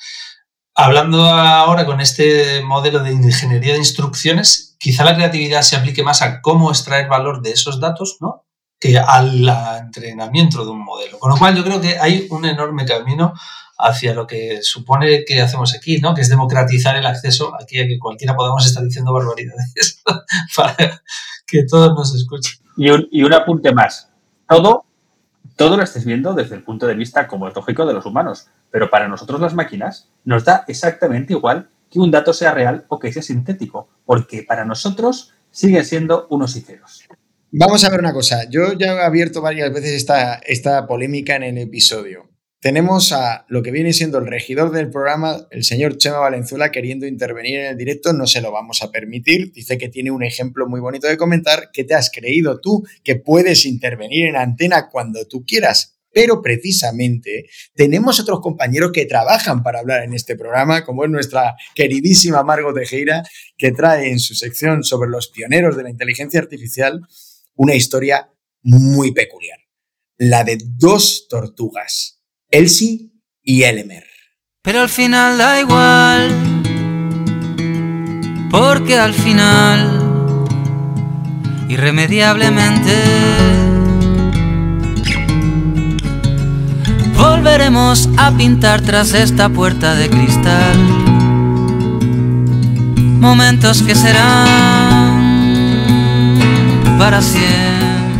Hablando 0.81 1.25
ahora 1.25 1.85
con 1.85 1.99
este 1.99 2.63
modelo 2.63 2.99
de 2.99 3.11
ingeniería 3.11 3.73
de 3.73 3.79
instrucciones, 3.79 4.77
quizá 4.79 5.03
la 5.03 5.13
creatividad 5.13 5.61
se 5.61 5.75
aplique 5.75 6.03
más 6.03 6.21
a 6.21 6.39
cómo 6.39 6.69
extraer 6.69 7.09
valor 7.09 7.41
de 7.41 7.51
esos 7.51 7.81
datos, 7.81 8.15
¿no? 8.21 8.45
Que 8.79 8.97
al 8.97 9.45
entrenamiento 9.77 10.63
de 10.63 10.71
un 10.71 10.85
modelo. 10.85 11.19
Con 11.19 11.31
lo 11.31 11.37
cual 11.37 11.57
yo 11.57 11.65
creo 11.65 11.81
que 11.81 11.99
hay 11.99 12.27
un 12.29 12.45
enorme 12.45 12.85
camino 12.85 13.33
hacia 13.77 14.13
lo 14.13 14.25
que 14.25 14.59
supone 14.61 15.25
que 15.25 15.41
hacemos 15.41 15.75
aquí, 15.75 15.99
¿no? 15.99 16.15
Que 16.15 16.21
es 16.21 16.29
democratizar 16.29 16.95
el 16.95 17.05
acceso 17.05 17.51
aquí 17.61 17.77
a 17.81 17.85
que 17.85 17.99
cualquiera 17.99 18.33
podamos 18.33 18.65
estar 18.65 18.81
diciendo 18.81 19.11
barbaridades 19.11 20.01
para 20.55 21.01
que 21.45 21.65
todos 21.69 21.93
nos 21.93 22.15
escuchen. 22.15 22.57
Y 22.77 22.89
un, 22.89 23.05
y 23.11 23.23
un 23.23 23.33
apunte 23.33 23.73
más. 23.73 24.07
Todo 24.47 24.85
todo 25.55 25.77
lo 25.77 25.83
estés 25.83 26.05
viendo 26.05 26.33
desde 26.33 26.55
el 26.55 26.63
punto 26.63 26.87
de 26.87 26.95
vista 26.95 27.27
cosmológico 27.27 27.85
de 27.85 27.93
los 27.93 28.05
humanos, 28.05 28.47
pero 28.71 28.89
para 28.89 29.07
nosotros 29.07 29.41
las 29.41 29.53
máquinas 29.53 30.09
nos 30.23 30.45
da 30.45 30.63
exactamente 30.67 31.33
igual 31.33 31.69
que 31.89 31.99
un 31.99 32.11
dato 32.11 32.33
sea 32.33 32.53
real 32.53 32.85
o 32.87 32.99
que 32.99 33.11
sea 33.11 33.23
sintético, 33.23 33.89
porque 34.05 34.43
para 34.43 34.63
nosotros 34.63 35.33
siguen 35.51 35.83
siendo 35.83 36.27
unos 36.29 36.55
y 36.55 36.61
ceros. 36.61 37.03
Vamos 37.51 37.83
a 37.83 37.89
ver 37.89 37.99
una 37.99 38.13
cosa. 38.13 38.47
Yo 38.49 38.73
ya 38.73 38.93
he 38.93 39.01
abierto 39.01 39.41
varias 39.41 39.73
veces 39.73 39.93
esta, 39.93 40.35
esta 40.35 40.85
polémica 40.85 41.35
en 41.35 41.43
el 41.43 41.57
episodio 41.57 42.28
tenemos 42.61 43.13
a 43.13 43.45
lo 43.47 43.63
que 43.63 43.71
viene 43.71 43.93
siendo 43.93 44.17
el 44.17 44.27
regidor 44.27 44.71
del 44.71 44.89
programa, 44.89 45.47
el 45.49 45.63
señor 45.63 45.97
Chema 45.97 46.17
Valenzuela, 46.17 46.71
queriendo 46.71 47.07
intervenir 47.07 47.59
en 47.59 47.65
el 47.67 47.77
directo. 47.77 48.11
No 48.11 48.27
se 48.27 48.41
lo 48.41 48.51
vamos 48.51 48.81
a 48.81 48.91
permitir. 48.91 49.53
Dice 49.53 49.77
que 49.77 49.87
tiene 49.87 50.11
un 50.11 50.23
ejemplo 50.23 50.67
muy 50.67 50.81
bonito 50.81 51.07
de 51.07 51.15
comentar. 51.15 51.69
¿Qué 51.71 51.85
te 51.85 51.93
has 51.93 52.11
creído 52.11 52.59
tú 52.59 52.85
que 53.03 53.15
puedes 53.15 53.65
intervenir 53.65 54.25
en 54.25 54.35
antena 54.35 54.89
cuando 54.89 55.25
tú 55.25 55.45
quieras? 55.45 55.95
Pero 56.11 56.41
precisamente 56.41 57.45
tenemos 57.75 58.19
otros 58.19 58.41
compañeros 58.41 58.91
que 58.91 59.05
trabajan 59.05 59.63
para 59.63 59.79
hablar 59.79 60.03
en 60.03 60.13
este 60.13 60.35
programa, 60.35 60.83
como 60.83 61.05
es 61.05 61.09
nuestra 61.09 61.55
queridísima 61.75 62.43
Margot 62.43 62.75
Tejera, 62.75 63.23
que 63.57 63.71
trae 63.71 64.09
en 64.11 64.19
su 64.19 64.35
sección 64.35 64.83
sobre 64.83 65.09
los 65.09 65.29
pioneros 65.29 65.77
de 65.77 65.83
la 65.83 65.91
inteligencia 65.91 66.41
artificial 66.41 66.99
una 67.55 67.75
historia 67.75 68.33
muy 68.63 69.13
peculiar. 69.13 69.59
La 70.17 70.43
de 70.43 70.57
dos 70.61 71.27
tortugas 71.29 72.18
Elsie 72.51 73.11
y 73.43 73.63
Elmer. 73.63 74.05
Pero 74.63 74.81
al 74.81 74.89
final 74.89 75.37
da 75.37 75.59
igual, 75.59 76.29
porque 78.49 78.97
al 78.97 79.13
final, 79.13 80.45
irremediablemente, 81.69 82.95
volveremos 87.15 88.09
a 88.17 88.31
pintar 88.31 88.81
tras 88.81 89.13
esta 89.13 89.49
puerta 89.49 89.95
de 89.95 90.09
cristal. 90.09 90.77
Momentos 93.19 93.83
que 93.83 93.95
serán 93.95 95.29
para 96.97 97.21
siempre. 97.21 97.78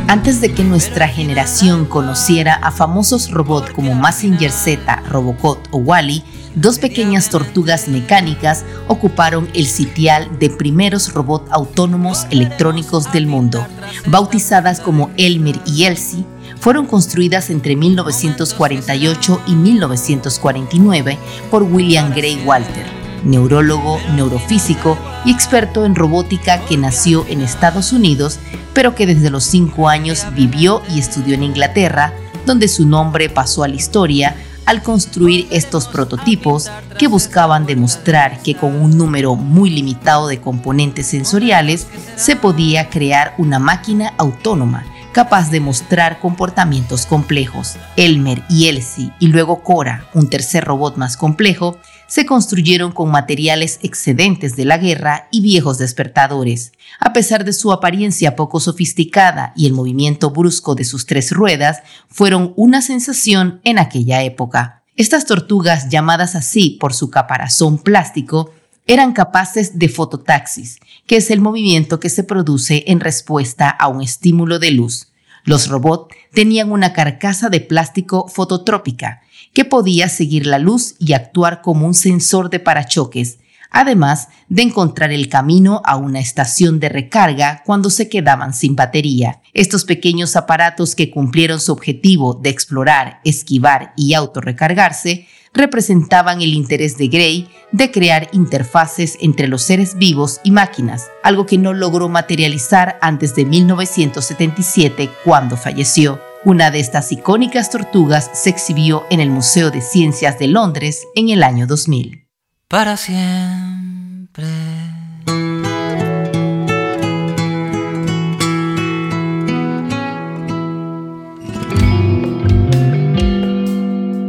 Antes 0.10 0.42
de 0.42 0.52
que 0.52 0.64
nuestra 0.64 1.08
generación 1.08 1.86
conociera 1.86 2.56
a 2.56 2.72
famosos 2.72 3.30
robots 3.30 3.70
como 3.70 3.94
Massinger 3.94 4.50
Z, 4.50 5.04
Robocop 5.08 5.60
o 5.70 5.78
Wally, 5.78 6.24
dos 6.56 6.80
pequeñas 6.80 7.30
tortugas 7.30 7.88
mecánicas 7.88 8.66
ocuparon 8.88 9.48
el 9.54 9.68
sitial 9.68 10.28
de 10.40 10.50
primeros 10.50 11.14
robots 11.14 11.52
autónomos 11.52 12.26
electrónicos 12.32 13.12
del 13.12 13.28
mundo. 13.28 13.64
Bautizadas 14.08 14.80
como 14.80 15.12
Elmer 15.16 15.60
y 15.68 15.84
Elsie, 15.84 16.26
fueron 16.60 16.88
construidas 16.88 17.52
entre 17.52 17.76
1948 17.76 19.42
y 19.46 19.54
1949 19.54 21.20
por 21.52 21.62
William 21.62 22.10
Gray 22.16 22.42
Walter 22.44 22.99
neurólogo, 23.24 24.00
neurofísico 24.16 24.98
y 25.26 25.32
experto 25.32 25.86
en 25.86 25.96
robótica 25.96 26.60
que 26.66 26.78
nació 26.78 27.26
en 27.28 27.42
Estados 27.42 27.94
Unidos, 27.94 28.40
pero 28.74 28.96
que 28.96 29.06
desde 29.06 29.30
los 29.30 29.44
cinco 29.44 29.90
años 29.90 30.26
vivió 30.36 30.82
y 30.90 31.00
estudió 31.00 31.36
en 31.36 31.44
Inglaterra, 31.44 32.14
donde 32.46 32.68
su 32.68 32.86
nombre 32.86 33.30
pasó 33.30 33.64
a 33.64 33.68
la 33.68 33.76
historia 33.76 34.36
al 34.66 34.84
construir 34.84 35.48
estos 35.50 35.88
prototipos 35.88 36.70
que 37.00 37.08
buscaban 37.08 37.66
demostrar 37.66 38.42
que 38.44 38.56
con 38.56 38.76
un 38.76 38.98
número 38.98 39.36
muy 39.36 39.72
limitado 39.72 40.28
de 40.28 40.40
componentes 40.40 41.08
sensoriales 41.08 41.88
se 42.16 42.36
podía 42.36 42.90
crear 42.90 43.34
una 43.40 43.58
máquina 43.58 44.14
autónoma 44.18 44.86
capaz 45.12 45.50
de 45.50 45.60
mostrar 45.60 46.20
comportamientos 46.20 47.06
complejos. 47.06 47.78
Elmer 47.96 48.44
y 48.50 48.68
Elsie 48.68 49.12
y 49.20 49.28
luego 49.28 49.64
Cora, 49.64 50.06
un 50.14 50.30
tercer 50.30 50.64
robot 50.66 50.98
más 50.98 51.18
complejo, 51.18 51.78
se 52.10 52.26
construyeron 52.26 52.92
con 52.92 53.12
materiales 53.12 53.80
excedentes 53.84 54.56
de 54.56 54.66
la 54.66 54.78
guerra 54.78 55.30
y 55.32 55.42
viejos 55.42 55.78
despertadores. 55.78 56.74
A 57.00 57.14
pesar 57.14 57.46
de 57.46 57.54
su 57.54 57.72
apariencia 57.72 58.36
poco 58.36 58.60
sofisticada 58.60 59.54
y 59.56 59.68
el 59.68 59.74
movimiento 59.74 60.32
brusco 60.32 60.74
de 60.76 60.84
sus 60.84 61.06
tres 61.06 61.32
ruedas, 61.32 61.82
fueron 62.10 62.54
una 62.58 62.82
sensación 62.82 63.62
en 63.64 63.78
aquella 63.78 64.24
época. 64.24 64.82
Estas 64.96 65.26
tortugas, 65.26 65.88
llamadas 65.90 66.36
así 66.36 66.78
por 66.80 66.94
su 66.94 67.10
caparazón 67.12 67.78
plástico, 67.78 68.52
eran 68.88 69.14
capaces 69.14 69.78
de 69.78 69.88
fototaxis, 69.88 70.80
que 71.06 71.18
es 71.18 71.30
el 71.30 71.42
movimiento 71.42 72.00
que 72.00 72.10
se 72.10 72.24
produce 72.24 72.86
en 72.88 73.00
respuesta 73.00 73.70
a 73.70 73.88
un 73.88 74.02
estímulo 74.02 74.58
de 74.58 74.72
luz. 74.72 75.10
Los 75.44 75.68
robots 75.68 76.16
tenían 76.34 76.72
una 76.72 76.92
carcasa 76.92 77.50
de 77.50 77.62
plástico 77.62 78.28
fototrópica 78.28 79.22
que 79.60 79.66
podía 79.66 80.08
seguir 80.08 80.48
la 80.48 80.58
luz 80.58 80.96
y 81.00 81.12
actuar 81.12 81.62
como 81.62 81.86
un 81.86 81.94
sensor 81.94 82.50
de 82.50 82.62
parachoques, 82.62 83.40
además 83.70 84.30
de 84.48 84.62
encontrar 84.62 85.12
el 85.12 85.28
camino 85.28 85.82
a 85.84 85.98
una 85.98 86.22
estación 86.22 86.80
de 86.80 86.88
recarga 86.88 87.62
cuando 87.66 87.90
se 87.90 88.08
quedaban 88.08 88.54
sin 88.54 88.78
batería. 88.78 89.42
Estos 89.54 89.84
pequeños 89.84 90.38
aparatos 90.38 90.96
que 90.96 91.12
cumplieron 91.12 91.60
su 91.60 91.74
objetivo 91.74 92.36
de 92.36 92.52
explorar, 92.52 93.20
esquivar 93.26 93.92
y 93.98 94.14
autorrecargarse 94.14 95.28
representaban 95.54 96.42
el 96.42 96.54
interés 96.54 96.98
de 96.98 97.10
Gray 97.10 97.50
de 97.74 97.92
crear 97.92 98.30
interfaces 98.32 99.18
entre 99.20 99.50
los 99.50 99.64
seres 99.64 99.98
vivos 99.98 100.40
y 100.46 100.52
máquinas, 100.52 101.08
algo 101.22 101.46
que 101.46 101.58
no 101.58 101.74
logró 101.74 102.08
materializar 102.08 102.98
antes 103.02 103.36
de 103.36 103.44
1977 103.44 105.10
cuando 105.26 105.58
falleció. 105.58 106.29
Una 106.46 106.72
de 106.72 106.80
estas 106.80 107.12
icónicas 107.12 107.70
tortugas 107.70 108.32
se 108.34 108.50
exhibió 108.50 109.04
en 109.10 109.20
el 109.20 109.30
Museo 109.30 109.72
de 109.72 109.82
Ciencias 109.82 110.40
de 110.40 110.48
Londres 110.48 111.06
en 111.14 111.28
el 111.28 111.44
año 111.44 111.68
2000. 111.68 112.30
Para 112.70 112.96
siempre. 112.96 114.46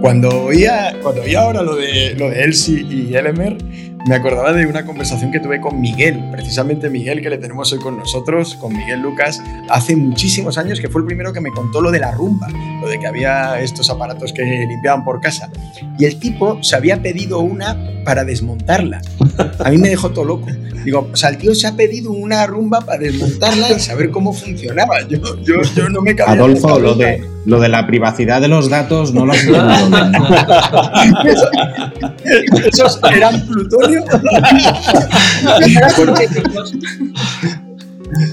Cuando 0.01 0.47
oía, 0.47 0.97
cuando 1.03 1.23
oía 1.23 1.43
ahora 1.43 1.63
lo 1.63 1.77
de, 1.77 2.17
lo 2.19 2.29
de 2.31 2.43
Elsie 2.43 2.83
y 2.91 3.15
Elmer, 3.15 3.57
me 4.07 4.15
acordaba 4.15 4.53
de 4.53 4.67
una 4.67 4.85
conversación 4.85 5.31
que 5.31 5.41
tuve 5.41 5.61
con 5.61 5.81
Miguel, 5.81 6.29
precisamente 6.31 6.89
Miguel 6.89 7.21
que 7.21 7.31
le 7.31 7.39
tenemos 7.39 7.73
hoy 7.73 7.79
con 7.79 7.99
nosotros, 7.99 8.55
con 8.55 8.73
Miguel 8.73 9.01
Lucas, 9.01 9.43
hace 9.69 9.95
muchísimos 9.97 10.59
años, 10.59 10.81
que 10.81 10.89
fue 10.89 11.03
el 11.03 11.07
primero 11.07 11.33
que 11.33 11.41
me 11.41 11.51
contó 11.51 11.81
lo 11.81 11.91
de 11.91 12.01
la 12.01 12.11
rumba, 12.13 12.49
lo 12.81 12.89
de 12.89 12.99
que 12.99 13.07
había 13.07 13.61
estos 13.61 13.91
aparatos 13.91 14.33
que 14.33 14.43
limpiaban 14.43 15.05
por 15.05 15.21
casa. 15.21 15.51
Y 15.99 16.07
el 16.07 16.19
tipo 16.19 16.63
se 16.63 16.77
había 16.77 17.03
pedido 17.03 17.41
una 17.41 17.77
para 18.05 18.25
desmontarla. 18.25 19.03
A 19.59 19.71
mí 19.71 19.79
me 19.79 19.89
dejó 19.89 20.11
todo 20.11 20.25
loco. 20.25 20.47
Digo, 20.85 21.11
o 21.13 21.17
sea, 21.17 21.29
el 21.29 21.39
tío 21.39 21.55
se 21.55 21.67
ha 21.67 21.77
pedido 21.77 22.11
una 22.11 22.47
rumba 22.47 22.81
para 22.81 22.99
desmontarla 22.99 23.73
y 23.73 23.81
saber 23.81 24.11
cómo 24.11 24.33
funcionaba. 24.33 25.07
Yo, 25.09 25.19
yo, 25.43 25.63
yo 25.77 25.89
no 25.91 26.01
me 26.01 26.17
cabía 26.17 26.35
Adolfo, 26.35 26.79
lo 26.79 26.95
de, 26.95 27.23
lo 27.51 27.61
de 27.61 27.69
la 27.69 27.85
privacidad 27.87 28.41
de 28.41 28.47
los 28.47 28.71
datos 28.71 29.13
no 29.13 29.27
lo 29.27 29.33
has 29.33 29.45
Esos 32.73 33.01
eran 33.13 33.45
plutonio. 33.45 34.05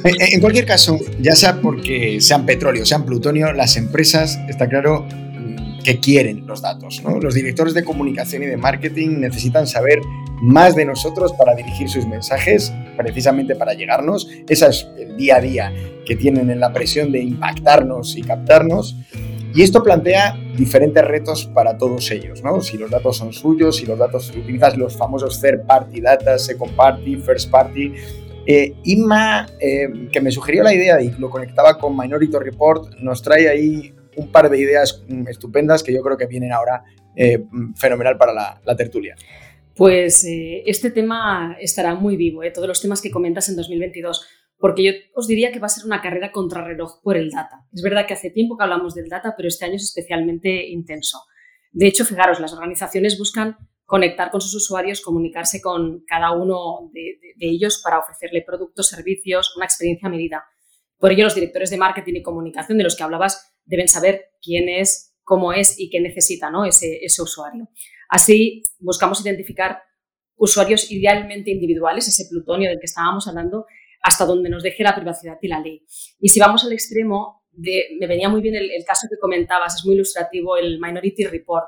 En 0.03 0.39
cualquier 0.39 0.65
caso, 0.65 0.99
ya 1.19 1.35
sea 1.35 1.59
porque 1.59 2.21
sean 2.21 2.45
petróleo, 2.45 2.85
sean 2.85 3.05
plutonio, 3.05 3.51
las 3.53 3.75
empresas, 3.75 4.39
está 4.47 4.69
claro, 4.69 5.07
que 5.83 5.99
quieren 5.99 6.45
los 6.45 6.61
datos. 6.61 7.01
Los 7.21 7.33
directores 7.33 7.73
de 7.73 7.83
comunicación 7.83 8.43
y 8.43 8.45
de 8.45 8.57
marketing 8.57 9.19
necesitan 9.19 9.65
saber 9.65 9.99
más 10.41 10.75
de 10.75 10.85
nosotros 10.85 11.33
para 11.33 11.55
dirigir 11.55 11.89
sus 11.89 12.05
mensajes, 12.05 12.71
precisamente 12.97 13.55
para 13.55 13.73
llegarnos. 13.73 14.27
Ese 14.49 14.67
es 14.67 14.87
el 14.97 15.15
día 15.15 15.37
a 15.37 15.41
día 15.41 15.73
que 16.05 16.15
tienen 16.15 16.49
en 16.49 16.59
la 16.59 16.73
presión 16.73 17.11
de 17.11 17.21
impactarnos 17.21 18.17
y 18.17 18.23
captarnos. 18.23 18.97
Y 19.53 19.63
esto 19.63 19.81
plantea 19.81 20.37
diferentes 20.57 21.03
retos 21.03 21.45
para 21.53 21.77
todos 21.77 22.11
ellos, 22.11 22.43
¿no? 22.43 22.61
Si 22.61 22.77
los 22.77 22.91
datos 22.91 23.17
son 23.17 23.33
suyos, 23.33 23.77
si 23.77 23.85
los 23.85 23.97
datos 23.97 24.29
utilizas 24.29 24.77
los 24.77 24.97
famosos 24.97 25.41
third 25.41 25.65
party 25.65 26.01
data, 26.01 26.37
second 26.37 26.75
party, 26.75 27.15
first 27.17 27.49
party. 27.49 27.93
Eh, 28.45 28.75
Inma, 28.83 29.45
eh, 29.59 30.09
que 30.11 30.21
me 30.21 30.31
sugirió 30.31 30.63
la 30.63 30.73
idea 30.73 31.01
y 31.01 31.11
lo 31.11 31.29
conectaba 31.29 31.77
con 31.77 31.97
Minority 31.97 32.37
Report, 32.39 32.95
nos 32.99 33.21
trae 33.21 33.49
ahí 33.49 33.93
un 34.15 34.31
par 34.31 34.49
de 34.49 34.59
ideas 34.59 35.03
mm, 35.07 35.27
estupendas 35.27 35.83
que 35.83 35.93
yo 35.93 36.01
creo 36.01 36.17
que 36.17 36.27
vienen 36.27 36.51
ahora 36.51 36.83
eh, 37.15 37.43
fenomenal 37.75 38.17
para 38.17 38.33
la, 38.33 38.75
tertulia. 38.75 39.15
Pues 39.77 40.25
eh, 40.25 40.63
este 40.65 40.89
tema 40.91 41.55
estará 41.59 41.95
muy 41.95 42.17
vivo, 42.17 42.41
todos 42.53 42.67
los 42.67 42.81
temas 42.81 43.01
que 43.01 43.11
comentas 43.11 43.47
en 43.49 43.55
2022 43.55 44.27
porque 44.59 44.83
yo 44.83 44.91
os 45.13 45.27
diría 45.27 45.51
que 45.51 45.59
va 45.59 45.67
a 45.67 45.69
ser 45.69 45.85
una 45.85 46.01
carrera 46.01 46.31
contrarreloj 46.31 47.01
por 47.03 47.15
el 47.15 47.29
data. 47.29 47.67
Es 47.71 47.81
verdad 47.81 48.07
que 48.07 48.13
hace 48.13 48.31
tiempo 48.31 48.57
que 48.57 48.63
hablamos 48.63 48.95
del 48.95 49.07
data, 49.07 49.35
pero 49.35 49.47
este 49.47 49.65
año 49.65 49.75
es 49.75 49.83
especialmente 49.83 50.67
intenso. 50.67 51.19
De 51.71 51.87
hecho, 51.87 52.05
fijaros, 52.05 52.39
las 52.39 52.53
organizaciones 52.53 53.19
buscan 53.19 53.55
conectar 53.85 54.31
con 54.31 54.41
sus 54.41 54.55
usuarios, 54.55 55.01
comunicarse 55.01 55.61
con 55.61 56.03
cada 56.05 56.31
uno 56.31 56.89
de, 56.91 57.19
ellos 57.39 57.81
para 57.83 57.99
ofrecerle 57.99 58.41
productos, 58.41 58.87
servicios, 58.87 59.55
una 59.55 59.65
experiencia 59.65 60.09
medida. 60.09 60.43
Por 60.97 61.11
ello, 61.11 61.23
los 61.23 61.35
directores 61.35 61.69
de 61.69 61.77
marketing 61.77 62.15
y 62.15 62.23
comunicación 62.23 62.79
de 62.79 62.83
los 62.83 62.95
que 62.95 63.03
hablabas 63.03 63.55
deben 63.63 63.87
saber 63.87 64.31
quién 64.41 64.69
es, 64.69 65.15
cómo 65.23 65.53
es 65.53 65.79
y 65.79 65.91
qué 65.91 65.99
necesita 65.99 66.49
¿no? 66.49 66.65
ese 66.65 67.21
usuario. 67.21 67.69
Así, 68.09 68.63
buscamos 68.79 69.23
identificar 69.25 69.81
usuarios 70.35 70.91
idealmente 70.91 71.51
individuales, 71.51 72.07
ese 72.07 72.27
plutonio 72.29 72.69
del 72.69 72.79
que 72.79 72.85
estábamos 72.85 73.27
hablando, 73.27 73.65
hasta 74.01 74.25
donde 74.25 74.49
nos 74.49 74.63
deje 74.63 74.83
la 74.83 74.95
privacidad 74.95 75.37
y 75.41 75.47
la 75.47 75.59
ley. 75.59 75.83
Y 76.19 76.29
si 76.29 76.39
vamos 76.39 76.63
al 76.63 76.71
extremo, 76.71 77.43
me 77.57 78.07
venía 78.07 78.29
muy 78.29 78.41
bien 78.41 78.55
el, 78.55 78.85
caso 78.85 79.07
que 79.09 79.17
comentabas, 79.17 79.75
es 79.75 79.85
muy 79.85 79.95
ilustrativo 79.95 80.57
el 80.57 80.79
Minority 80.79 81.25
Report, 81.25 81.65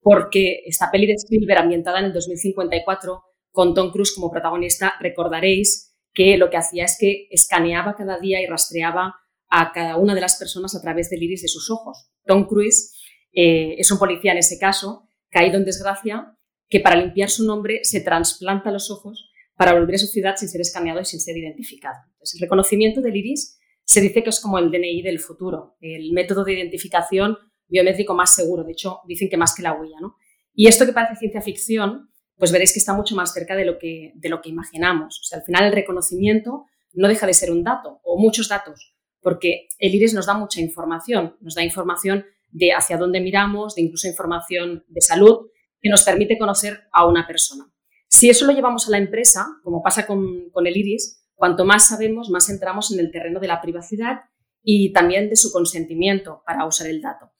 porque 0.00 0.62
esta 0.66 0.90
peli 0.90 1.06
de 1.06 1.14
Spielberg 1.14 1.62
ambientada 1.62 2.00
en 2.00 2.06
el 2.06 2.12
2054, 2.12 3.22
con 3.50 3.74
Tom 3.74 3.90
Cruise 3.90 4.12
como 4.14 4.30
protagonista, 4.30 4.94
recordaréis 5.00 5.94
que 6.12 6.36
lo 6.36 6.50
que 6.50 6.58
hacía 6.58 6.84
es 6.84 6.96
que 6.98 7.28
escaneaba 7.30 7.94
cada 7.96 8.18
día 8.18 8.42
y 8.42 8.46
rastreaba 8.46 9.14
a 9.48 9.72
cada 9.72 9.96
una 9.96 10.14
de 10.14 10.20
las 10.20 10.36
personas 10.36 10.74
a 10.74 10.82
través 10.82 11.08
del 11.10 11.22
iris 11.22 11.42
de 11.42 11.48
sus 11.48 11.70
ojos. 11.70 12.10
Tom 12.26 12.46
Cruise 12.46 12.94
eh, 13.32 13.76
es 13.78 13.90
un 13.90 13.98
policía 13.98 14.32
en 14.32 14.38
ese 14.38 14.58
caso, 14.58 15.08
caído 15.32 15.56
en 15.56 15.64
desgracia, 15.64 16.36
que 16.68 16.78
para 16.78 16.96
limpiar 16.96 17.30
su 17.30 17.44
nombre 17.44 17.80
se 17.82 18.00
trasplanta 18.00 18.70
los 18.70 18.90
ojos 18.90 19.30
para 19.56 19.74
volver 19.74 19.96
a 19.96 19.98
su 19.98 20.06
ciudad 20.06 20.36
sin 20.36 20.48
ser 20.48 20.60
escaneado 20.60 21.00
y 21.00 21.04
sin 21.04 21.20
ser 21.20 21.36
identificado. 21.36 21.98
El 22.20 22.40
reconocimiento 22.40 23.00
del 23.00 23.16
iris 23.16 23.58
se 23.84 24.00
dice 24.00 24.22
que 24.22 24.30
es 24.30 24.40
como 24.40 24.58
el 24.58 24.70
DNI 24.70 25.02
del 25.02 25.18
futuro, 25.18 25.76
el 25.80 26.12
método 26.12 26.44
de 26.44 26.54
identificación 26.54 27.36
biométrico 27.66 28.14
más 28.14 28.34
seguro. 28.34 28.64
De 28.64 28.72
hecho, 28.72 29.00
dicen 29.06 29.28
que 29.28 29.36
más 29.36 29.54
que 29.54 29.62
la 29.62 29.72
huella. 29.72 29.96
¿no? 30.00 30.16
Y 30.54 30.68
esto 30.68 30.86
que 30.86 30.92
parece 30.92 31.16
ciencia 31.16 31.40
ficción, 31.40 32.10
pues 32.36 32.52
veréis 32.52 32.72
que 32.72 32.78
está 32.78 32.94
mucho 32.94 33.16
más 33.16 33.32
cerca 33.32 33.56
de 33.56 33.64
lo 33.64 33.78
que, 33.78 34.12
de 34.14 34.28
lo 34.28 34.40
que 34.40 34.50
imaginamos. 34.50 35.20
O 35.20 35.24
sea, 35.24 35.38
al 35.38 35.44
final 35.44 35.64
el 35.64 35.72
reconocimiento 35.72 36.66
no 36.92 37.08
deja 37.08 37.26
de 37.26 37.34
ser 37.34 37.50
un 37.50 37.64
dato 37.64 38.00
o 38.04 38.18
muchos 38.18 38.48
datos, 38.48 38.94
porque 39.20 39.68
el 39.78 39.94
iris 39.94 40.14
nos 40.14 40.26
da 40.26 40.34
mucha 40.34 40.60
información, 40.60 41.36
nos 41.40 41.54
da 41.54 41.62
información 41.62 42.24
de 42.52 42.72
hacia 42.72 42.98
dónde 42.98 43.20
miramos, 43.20 43.74
de 43.74 43.82
incluso 43.82 44.06
información 44.06 44.84
de 44.88 45.00
salud 45.00 45.48
que 45.80 45.90
nos 45.90 46.04
permite 46.04 46.38
conocer 46.38 46.84
a 46.92 47.06
una 47.06 47.26
persona. 47.26 47.64
Si 48.08 48.30
eso 48.30 48.46
lo 48.46 48.52
llevamos 48.52 48.86
a 48.86 48.90
la 48.90 48.98
empresa, 48.98 49.46
como 49.64 49.82
pasa 49.82 50.06
con, 50.06 50.50
el 50.54 50.76
iris, 50.76 51.24
cuanto 51.34 51.64
más 51.64 51.88
sabemos, 51.88 52.30
más 52.30 52.48
entramos 52.50 52.92
en 52.92 53.00
el 53.00 53.10
terreno 53.10 53.40
de 53.40 53.48
la 53.48 53.60
privacidad 53.60 54.20
y 54.62 54.92
también 54.92 55.28
de 55.28 55.36
su 55.36 55.50
consentimiento 55.50 56.42
para 56.46 56.66
usar 56.66 56.86
el 56.86 57.00
dato. 57.00 57.32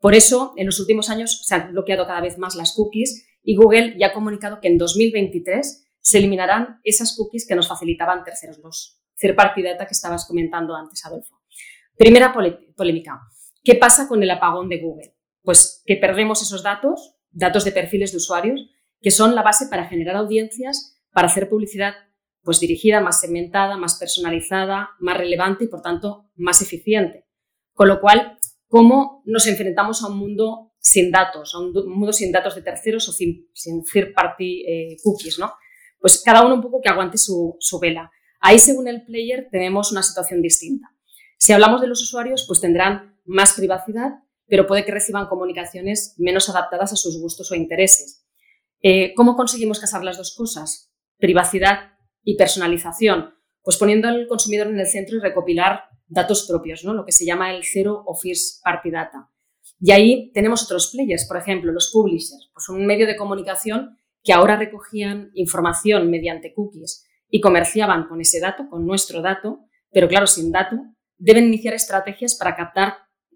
Por 0.00 0.14
eso, 0.14 0.54
en 0.56 0.66
los 0.66 0.80
últimos 0.80 1.10
años 1.10 1.42
se 1.44 1.54
han 1.54 1.72
bloqueado 1.72 2.06
cada 2.06 2.20
vez 2.20 2.38
más 2.38 2.54
las 2.54 2.72
cookies 2.72 3.26
y 3.42 3.56
Google 3.56 3.96
ya 3.98 4.08
ha 4.08 4.12
comunicado 4.12 4.60
que 4.60 4.68
en 4.68 4.78
2023 4.78 5.86
se 6.00 6.18
eliminarán 6.18 6.80
esas 6.82 7.16
cookies 7.16 7.46
que 7.46 7.54
nos 7.54 7.68
facilitaban 7.68 8.24
terceros, 8.24 8.58
los 8.58 9.00
third 9.16 9.36
party 9.36 9.62
data 9.62 9.86
que 9.86 9.92
estabas 9.92 10.26
comentando 10.26 10.74
antes, 10.74 11.04
Adolfo. 11.04 11.40
Primera 11.96 12.32
polémica. 12.32 13.20
¿Qué 13.62 13.76
pasa 13.76 14.08
con 14.08 14.22
el 14.22 14.30
apagón 14.30 14.68
de 14.68 14.80
Google? 14.80 15.14
Pues 15.42 15.82
que 15.86 15.96
perdemos 15.96 16.42
esos 16.42 16.62
datos, 16.62 17.14
datos 17.30 17.64
de 17.64 17.72
perfiles 17.72 18.10
de 18.10 18.18
usuarios, 18.18 18.68
que 19.00 19.10
son 19.10 19.34
la 19.34 19.42
base 19.42 19.66
para 19.66 19.86
generar 19.86 20.16
audiencias, 20.16 21.00
para 21.12 21.28
hacer 21.28 21.48
publicidad 21.48 21.94
pues 22.42 22.58
dirigida, 22.58 23.00
más 23.00 23.20
segmentada, 23.20 23.76
más 23.76 23.98
personalizada, 23.98 24.90
más 24.98 25.16
relevante 25.16 25.64
y 25.64 25.68
por 25.68 25.80
tanto 25.80 26.30
más 26.34 26.60
eficiente. 26.60 27.24
Con 27.72 27.86
lo 27.86 28.00
cual, 28.00 28.36
¿cómo 28.66 29.22
nos 29.26 29.46
enfrentamos 29.46 30.02
a 30.02 30.08
un 30.08 30.18
mundo 30.18 30.72
sin 30.78 31.12
datos, 31.12 31.54
a 31.54 31.60
un 31.60 31.72
mundo 31.86 32.12
sin 32.12 32.32
datos 32.32 32.56
de 32.56 32.62
terceros 32.62 33.08
o 33.08 33.12
sin, 33.12 33.48
third 33.84 34.12
party 34.12 34.64
eh, 34.66 34.96
cookies? 35.04 35.38
¿no? 35.38 35.52
Pues 36.00 36.20
cada 36.24 36.44
uno 36.44 36.56
un 36.56 36.62
poco 36.62 36.80
que 36.80 36.88
aguante 36.88 37.16
su, 37.16 37.56
su 37.60 37.78
vela. 37.78 38.10
Ahí, 38.40 38.58
según 38.58 38.88
el 38.88 39.04
player, 39.04 39.46
tenemos 39.52 39.92
una 39.92 40.02
situación 40.02 40.42
distinta. 40.42 40.88
Si 41.38 41.52
hablamos 41.52 41.80
de 41.80 41.86
los 41.86 42.02
usuarios, 42.02 42.44
pues 42.48 42.60
tendrán 42.60 43.11
más 43.24 43.54
privacidad, 43.54 44.20
pero 44.46 44.66
puede 44.66 44.84
que 44.84 44.92
reciban 44.92 45.26
comunicaciones 45.28 46.14
menos 46.18 46.48
adaptadas 46.48 46.92
a 46.92 46.96
sus 46.96 47.20
gustos 47.20 47.50
o 47.50 47.54
intereses. 47.54 48.26
Eh, 48.82 49.14
¿Cómo 49.14 49.36
conseguimos 49.36 49.80
casar 49.80 50.04
las 50.04 50.18
dos 50.18 50.34
cosas? 50.36 50.92
Privacidad 51.18 51.92
y 52.24 52.36
personalización. 52.36 53.34
Pues 53.62 53.76
poniendo 53.76 54.08
al 54.08 54.26
consumidor 54.26 54.66
en 54.66 54.80
el 54.80 54.86
centro 54.86 55.16
y 55.16 55.20
recopilar 55.20 55.84
datos 56.08 56.46
propios, 56.46 56.84
¿no? 56.84 56.92
lo 56.92 57.04
que 57.04 57.12
se 57.12 57.24
llama 57.24 57.54
el 57.54 57.64
Zero 57.64 58.02
of 58.06 58.20
First 58.20 58.62
Party 58.62 58.90
Data. 58.90 59.30
Y 59.80 59.92
ahí 59.92 60.30
tenemos 60.32 60.62
otros 60.64 60.90
players, 60.92 61.26
por 61.26 61.36
ejemplo, 61.36 61.72
los 61.72 61.90
publishers, 61.92 62.50
pues 62.52 62.68
un 62.68 62.86
medio 62.86 63.06
de 63.06 63.16
comunicación 63.16 63.96
que 64.22 64.32
ahora 64.32 64.56
recogían 64.56 65.30
información 65.34 66.10
mediante 66.10 66.52
cookies 66.54 67.04
y 67.28 67.40
comerciaban 67.40 68.06
con 68.06 68.20
ese 68.20 68.40
dato, 68.40 68.68
con 68.68 68.86
nuestro 68.86 69.22
dato, 69.22 69.60
pero 69.90 70.06
claro, 70.06 70.26
sin 70.26 70.52
dato, 70.52 70.76
deben 71.18 71.46
iniciar 71.46 71.74
estrategias 71.74 72.36
para 72.36 72.54
captar 72.54 72.94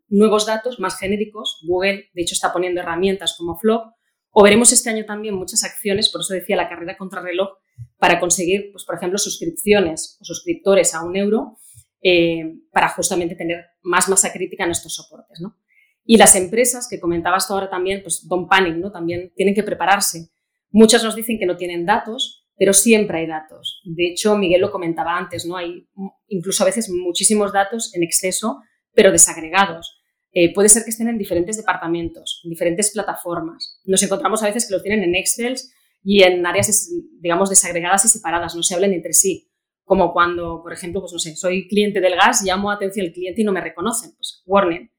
nuevos 0.08 0.46
datos 0.46 0.78
más 0.80 0.98
genéricos. 0.98 1.60
Google, 1.66 2.10
de 2.14 2.22
hecho, 2.22 2.34
está 2.34 2.52
poniendo 2.52 2.80
herramientas 2.80 3.34
como 3.36 3.58
Flock 3.58 3.96
o 4.38 4.42
veremos 4.42 4.70
este 4.70 4.90
año 4.90 5.06
también 5.06 5.34
muchas 5.34 5.64
acciones, 5.64 6.10
por 6.10 6.20
eso 6.20 6.34
decía 6.34 6.56
la 6.56 6.68
carrera 6.68 6.98
contrarreloj, 6.98 7.56
para 7.98 8.20
conseguir, 8.20 8.70
pues, 8.70 8.84
por 8.84 8.96
ejemplo, 8.96 9.16
suscripciones 9.16 10.18
o 10.20 10.24
suscriptores 10.26 10.94
a 10.94 11.02
un 11.02 11.16
euro 11.16 11.56
eh, 12.02 12.58
para 12.70 12.90
justamente 12.90 13.34
tener 13.34 13.64
más 13.82 14.10
masa 14.10 14.34
crítica 14.34 14.64
en 14.64 14.72
estos 14.72 14.94
soportes. 14.94 15.40
¿no? 15.40 15.56
Y 16.04 16.18
las 16.18 16.36
empresas, 16.36 16.86
que 16.86 17.00
comentabas 17.00 17.48
tú 17.48 17.54
ahora 17.54 17.70
también, 17.70 18.02
pues 18.02 18.28
Don 18.28 18.46
Panic, 18.46 18.76
¿no? 18.76 18.92
también 18.92 19.32
tienen 19.34 19.54
que 19.54 19.62
prepararse. 19.62 20.28
Muchas 20.70 21.02
nos 21.02 21.16
dicen 21.16 21.38
que 21.38 21.46
no 21.46 21.56
tienen 21.56 21.86
datos, 21.86 22.46
pero 22.58 22.74
siempre 22.74 23.20
hay 23.20 23.26
datos. 23.26 23.80
De 23.86 24.08
hecho, 24.08 24.36
Miguel 24.36 24.60
lo 24.60 24.70
comentaba 24.70 25.16
antes, 25.16 25.46
¿no? 25.46 25.56
Hay 25.56 25.88
incluso 26.28 26.62
a 26.62 26.66
veces 26.66 26.90
muchísimos 26.90 27.54
datos 27.54 27.94
en 27.94 28.02
exceso, 28.02 28.60
pero 28.92 29.12
desagregados. 29.12 29.95
Eh, 30.38 30.52
puede 30.52 30.68
ser 30.68 30.84
que 30.84 30.90
estén 30.90 31.08
en 31.08 31.16
diferentes 31.16 31.56
departamentos, 31.56 32.42
en 32.44 32.50
diferentes 32.50 32.90
plataformas. 32.90 33.80
Nos 33.86 34.02
encontramos 34.02 34.42
a 34.42 34.46
veces 34.48 34.68
que 34.68 34.74
lo 34.74 34.82
tienen 34.82 35.02
en 35.02 35.14
Excel 35.14 35.56
y 36.04 36.24
en 36.24 36.44
áreas, 36.44 36.90
digamos, 37.20 37.48
desagregadas 37.48 38.04
y 38.04 38.08
separadas, 38.08 38.54
no 38.54 38.62
se 38.62 38.74
hablan 38.74 38.92
entre 38.92 39.14
sí. 39.14 39.50
Como 39.82 40.12
cuando, 40.12 40.60
por 40.62 40.74
ejemplo, 40.74 41.00
pues 41.00 41.14
no 41.14 41.18
sé, 41.18 41.36
soy 41.36 41.66
cliente 41.68 42.02
del 42.02 42.16
gas, 42.16 42.42
llamo 42.42 42.70
atención 42.70 43.06
al 43.06 43.12
cliente 43.14 43.40
y 43.40 43.44
no 43.44 43.52
me 43.52 43.62
reconocen. 43.62 44.10
Pues 44.14 44.42
Warner. 44.44 44.90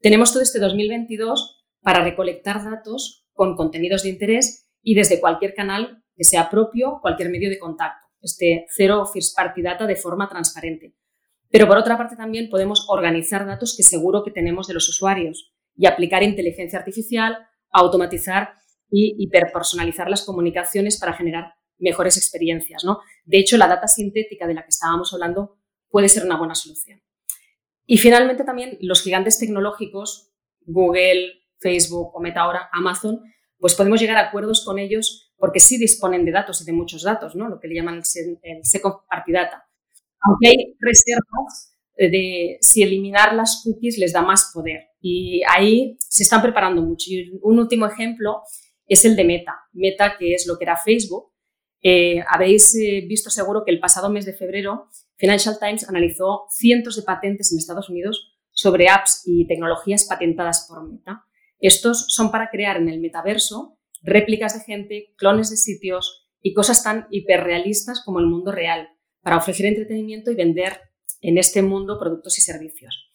Tenemos 0.00 0.32
todo 0.32 0.44
este 0.44 0.60
2022 0.60 1.66
para 1.80 2.04
recolectar 2.04 2.62
datos 2.62 3.26
con 3.32 3.56
contenidos 3.56 4.04
de 4.04 4.10
interés 4.10 4.70
y 4.80 4.94
desde 4.94 5.18
cualquier 5.18 5.54
canal 5.54 6.04
que 6.14 6.22
sea 6.22 6.48
propio, 6.48 7.00
cualquier 7.02 7.30
medio 7.30 7.50
de 7.50 7.58
contacto. 7.58 8.06
Este 8.20 8.66
cero 8.70 9.04
first 9.12 9.36
party 9.36 9.60
data 9.60 9.88
de 9.88 9.96
forma 9.96 10.28
transparente. 10.28 10.94
Pero 11.54 11.68
por 11.68 11.78
otra 11.78 11.96
parte 11.96 12.16
también 12.16 12.50
podemos 12.50 12.84
organizar 12.88 13.46
datos 13.46 13.76
que 13.76 13.84
seguro 13.84 14.24
que 14.24 14.32
tenemos 14.32 14.66
de 14.66 14.74
los 14.74 14.88
usuarios 14.88 15.52
y 15.76 15.86
aplicar 15.86 16.24
inteligencia 16.24 16.80
artificial, 16.80 17.46
automatizar 17.70 18.54
y 18.90 19.14
hiperpersonalizar 19.20 20.10
las 20.10 20.24
comunicaciones 20.24 20.98
para 20.98 21.12
generar 21.12 21.54
mejores 21.78 22.16
experiencias. 22.16 22.82
¿no? 22.82 22.98
De 23.24 23.38
hecho, 23.38 23.56
la 23.56 23.68
data 23.68 23.86
sintética 23.86 24.48
de 24.48 24.54
la 24.54 24.62
que 24.62 24.70
estábamos 24.70 25.12
hablando 25.14 25.56
puede 25.90 26.08
ser 26.08 26.24
una 26.24 26.36
buena 26.36 26.56
solución. 26.56 27.00
Y 27.86 27.98
finalmente 27.98 28.42
también 28.42 28.76
los 28.80 29.00
gigantes 29.00 29.38
tecnológicos, 29.38 30.32
Google, 30.62 31.34
Facebook 31.60 32.16
o 32.16 32.20
Meta 32.20 32.40
ahora, 32.40 32.68
Amazon, 32.72 33.22
pues 33.58 33.76
podemos 33.76 34.00
llegar 34.00 34.16
a 34.16 34.30
acuerdos 34.30 34.64
con 34.64 34.80
ellos 34.80 35.32
porque 35.36 35.60
sí 35.60 35.78
disponen 35.78 36.24
de 36.24 36.32
datos 36.32 36.62
y 36.62 36.64
de 36.64 36.72
muchos 36.72 37.04
datos, 37.04 37.36
¿no? 37.36 37.48
lo 37.48 37.60
que 37.60 37.68
le 37.68 37.76
llaman 37.76 38.02
el 38.42 38.64
second 38.64 38.94
party 39.08 39.30
data 39.30 39.68
Aunque 40.26 40.48
hay 40.48 40.76
reservas 40.80 41.74
de 41.96 42.58
si 42.60 42.82
eliminar 42.82 43.34
las 43.34 43.62
cookies 43.62 43.98
les 43.98 44.12
da 44.12 44.22
más 44.22 44.50
poder. 44.52 44.88
Y 45.00 45.42
ahí 45.48 45.96
se 45.98 46.22
están 46.22 46.42
preparando 46.42 46.82
mucho. 46.82 47.10
Un 47.42 47.58
último 47.58 47.86
ejemplo 47.86 48.42
es 48.86 49.04
el 49.04 49.16
de 49.16 49.24
Meta. 49.24 49.56
Meta, 49.72 50.16
que 50.18 50.34
es 50.34 50.46
lo 50.46 50.58
que 50.58 50.64
era 50.64 50.76
Facebook. 50.76 51.32
Eh, 51.82 52.24
habéis 52.28 52.74
eh, 52.76 53.04
visto 53.06 53.30
seguro 53.30 53.62
que 53.64 53.70
el 53.70 53.78
pasado 53.78 54.10
mes 54.10 54.24
de 54.24 54.32
febrero 54.32 54.88
Financial 55.16 55.58
Times 55.60 55.88
analizó 55.88 56.46
cientos 56.50 56.96
de 56.96 57.02
patentes 57.02 57.52
en 57.52 57.58
Estados 57.58 57.90
Unidos 57.90 58.32
sobre 58.50 58.88
apps 58.88 59.22
y 59.26 59.46
tecnologías 59.46 60.06
patentadas 60.06 60.66
por 60.68 60.88
Meta. 60.88 61.24
Estos 61.60 62.06
son 62.08 62.30
para 62.30 62.48
crear 62.48 62.78
en 62.78 62.88
el 62.88 63.00
metaverso 63.00 63.78
réplicas 64.02 64.54
de 64.54 64.64
gente, 64.64 65.14
clones 65.16 65.50
de 65.50 65.56
sitios 65.56 66.28
y 66.42 66.52
cosas 66.52 66.82
tan 66.82 67.06
hiperrealistas 67.10 68.02
como 68.04 68.18
el 68.18 68.26
mundo 68.26 68.52
real, 68.52 68.88
para 69.24 69.38
ofrecer 69.38 69.66
entretenimiento 69.66 70.30
y 70.30 70.36
vender 70.36 70.80
en 71.22 71.38
este 71.38 71.62
mundo 71.62 71.98
productos 71.98 72.38
y 72.38 72.42
servicios. 72.42 73.10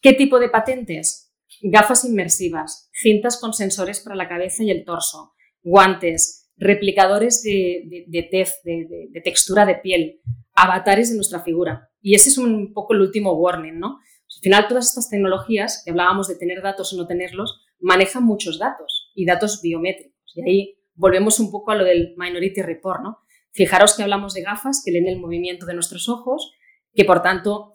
¿Qué 0.00 0.12
tipo 0.12 0.38
de 0.38 0.50
patentes? 0.50 1.32
Gafas 1.62 2.04
inmersivas, 2.04 2.90
cintas 2.92 3.40
con 3.40 3.54
sensores 3.54 4.00
para 4.00 4.14
la 4.14 4.28
cabeza 4.28 4.62
y 4.62 4.70
el 4.70 4.84
torso, 4.84 5.32
guantes, 5.62 6.50
replicadores 6.58 7.42
de, 7.42 8.28
tez, 8.30 8.60
de, 8.62 9.08
de, 9.10 9.20
textura 9.22 9.64
de 9.64 9.76
piel, 9.76 10.20
avatares 10.54 11.10
de 11.10 11.16
nuestra 11.16 11.40
figura. 11.40 11.88
Y 12.00 12.14
ese 12.14 12.28
es 12.28 12.38
un 12.38 12.74
poco 12.74 12.92
el 12.92 13.00
último 13.00 13.32
warning, 13.32 13.78
¿no? 13.78 13.98
Al 14.36 14.42
final, 14.42 14.68
todas 14.68 14.88
estas 14.88 15.08
tecnologías, 15.08 15.82
que 15.82 15.90
hablábamos 15.90 16.28
de 16.28 16.36
tener 16.36 16.60
datos 16.62 16.92
o 16.92 16.96
no 16.96 17.06
tenerlos, 17.06 17.64
manejan 17.80 18.24
muchos 18.24 18.58
datos 18.58 19.10
y 19.14 19.24
datos 19.24 19.62
biométricos. 19.62 20.32
Y 20.34 20.42
ahí 20.42 20.78
volvemos 20.94 21.40
un 21.40 21.50
poco 21.50 21.70
a 21.70 21.76
lo 21.76 21.84
del 21.84 22.14
Minority 22.18 22.60
Report, 22.60 23.02
¿no? 23.02 23.18
Fijaros 23.58 23.96
que 23.96 24.04
hablamos 24.04 24.34
de 24.34 24.42
gafas 24.42 24.82
que 24.84 24.92
leen 24.92 25.08
el 25.08 25.18
movimiento 25.18 25.66
de 25.66 25.74
nuestros 25.74 26.08
ojos, 26.08 26.52
que 26.94 27.04
por 27.04 27.22
tanto 27.22 27.72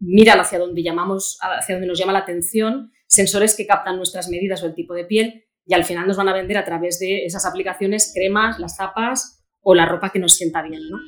miran 0.00 0.40
hacia 0.40 0.58
donde, 0.58 0.82
llamamos, 0.82 1.38
hacia 1.40 1.76
donde 1.76 1.86
nos 1.86 2.00
llama 2.00 2.12
la 2.12 2.18
atención, 2.18 2.90
sensores 3.06 3.54
que 3.54 3.64
captan 3.64 3.96
nuestras 3.96 4.28
medidas 4.28 4.60
o 4.64 4.66
el 4.66 4.74
tipo 4.74 4.92
de 4.92 5.04
piel 5.04 5.44
y 5.64 5.74
al 5.74 5.84
final 5.84 6.08
nos 6.08 6.16
van 6.16 6.28
a 6.28 6.32
vender 6.32 6.58
a 6.58 6.64
través 6.64 6.98
de 6.98 7.26
esas 7.26 7.46
aplicaciones 7.46 8.10
cremas, 8.12 8.58
las 8.58 8.76
zapas 8.76 9.44
o 9.60 9.76
la 9.76 9.86
ropa 9.86 10.10
que 10.10 10.18
nos 10.18 10.34
sienta 10.34 10.62
bien. 10.62 10.82
¿no? 10.90 10.98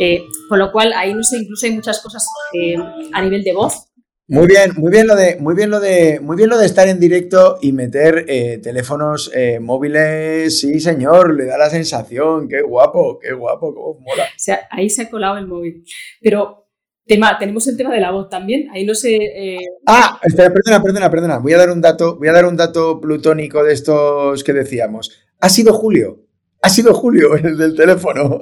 Eh, 0.00 0.24
con 0.48 0.58
lo 0.58 0.72
cual, 0.72 0.92
ahí 0.92 1.10
incluso 1.10 1.66
hay 1.66 1.72
muchas 1.72 2.02
cosas 2.02 2.26
eh, 2.52 2.74
a 3.12 3.22
nivel 3.22 3.44
de 3.44 3.52
voz 3.52 3.89
muy 4.30 4.46
bien, 4.46 4.70
muy 4.76 4.92
bien 4.92 5.08
lo 5.08 5.16
de, 5.16 5.38
muy 5.40 5.56
bien 5.56 5.70
lo 5.70 5.80
de, 5.80 6.20
muy 6.20 6.36
bien 6.36 6.48
lo 6.48 6.56
de 6.56 6.64
estar 6.64 6.86
en 6.86 7.00
directo 7.00 7.58
y 7.60 7.72
meter 7.72 8.26
eh, 8.28 8.58
teléfonos 8.62 9.28
eh, 9.34 9.58
móviles. 9.58 10.60
Sí, 10.60 10.78
señor, 10.78 11.34
le 11.34 11.46
da 11.46 11.58
la 11.58 11.68
sensación. 11.68 12.46
Qué 12.46 12.62
guapo, 12.62 13.18
qué 13.18 13.32
guapo, 13.32 13.74
cómo 13.74 13.98
mola. 13.98 14.22
O 14.22 14.38
sea, 14.38 14.68
ahí 14.70 14.88
se 14.88 15.02
ha 15.02 15.10
colado 15.10 15.36
el 15.36 15.48
móvil. 15.48 15.82
Pero 16.20 16.68
tema, 17.04 17.36
tenemos 17.40 17.66
el 17.66 17.76
tema 17.76 17.92
de 17.92 18.00
la 18.00 18.12
voz 18.12 18.28
también. 18.28 18.68
Ahí 18.70 18.86
no 18.86 18.94
sé. 18.94 19.16
Eh, 19.16 19.66
ah, 19.88 20.20
espera, 20.22 20.52
perdona, 20.52 20.80
perdona, 20.80 21.10
perdona. 21.10 21.38
Voy 21.38 21.52
a 21.54 21.58
dar 21.58 21.70
un 21.70 21.80
dato, 21.80 22.16
voy 22.16 22.28
a 22.28 22.32
dar 22.32 22.44
un 22.46 22.56
dato 22.56 23.00
plutónico 23.00 23.64
de 23.64 23.72
estos 23.72 24.44
que 24.44 24.52
decíamos. 24.52 25.10
Ha 25.40 25.48
sido 25.48 25.72
Julio. 25.72 26.20
Ha 26.62 26.68
sido 26.68 26.94
Julio 26.94 27.34
el 27.42 27.58
del 27.58 27.74
teléfono. 27.74 28.38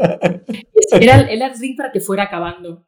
Era 1.01 1.20
el, 1.20 1.41
el 1.41 1.76
para 1.78 1.91
que 1.91 2.01
fuera 2.01 2.24
acabando. 2.24 2.86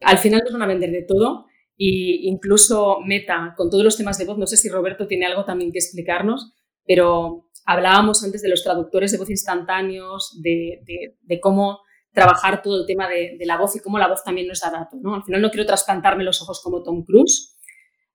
Al 0.00 0.18
final 0.18 0.40
nos 0.42 0.52
van 0.52 0.62
a 0.62 0.66
vender 0.66 0.90
de 0.90 1.02
todo 1.02 1.46
y 1.82 2.28
incluso 2.28 2.98
Meta, 3.06 3.54
con 3.56 3.70
todos 3.70 3.82
los 3.82 3.96
temas 3.96 4.18
de 4.18 4.26
voz, 4.26 4.36
no 4.36 4.46
sé 4.46 4.58
si 4.58 4.68
Roberto 4.68 5.06
tiene 5.06 5.24
algo 5.24 5.46
también 5.46 5.72
que 5.72 5.78
explicarnos, 5.78 6.52
pero 6.86 7.48
hablábamos 7.64 8.22
antes 8.22 8.42
de 8.42 8.50
los 8.50 8.62
traductores 8.62 9.12
de 9.12 9.16
voz 9.16 9.30
instantáneos, 9.30 10.38
de, 10.42 11.14
cómo 11.40 11.80
trabajar 12.12 12.60
todo 12.60 12.82
el 12.82 12.86
tema 12.86 13.08
de, 13.08 13.38
la 13.46 13.56
voz 13.56 13.76
y 13.76 13.80
cómo 13.80 13.98
la 13.98 14.08
voz 14.08 14.22
también 14.22 14.46
nos 14.46 14.60
da 14.60 14.70
datos. 14.70 15.00
¿no? 15.00 15.14
Al 15.14 15.22
final 15.22 15.40
no 15.40 15.48
quiero 15.48 15.64
trasplantarme 15.64 16.22
los 16.22 16.42
ojos 16.42 16.60
como 16.62 16.82
Tom 16.82 17.02
Cruise, 17.02 17.56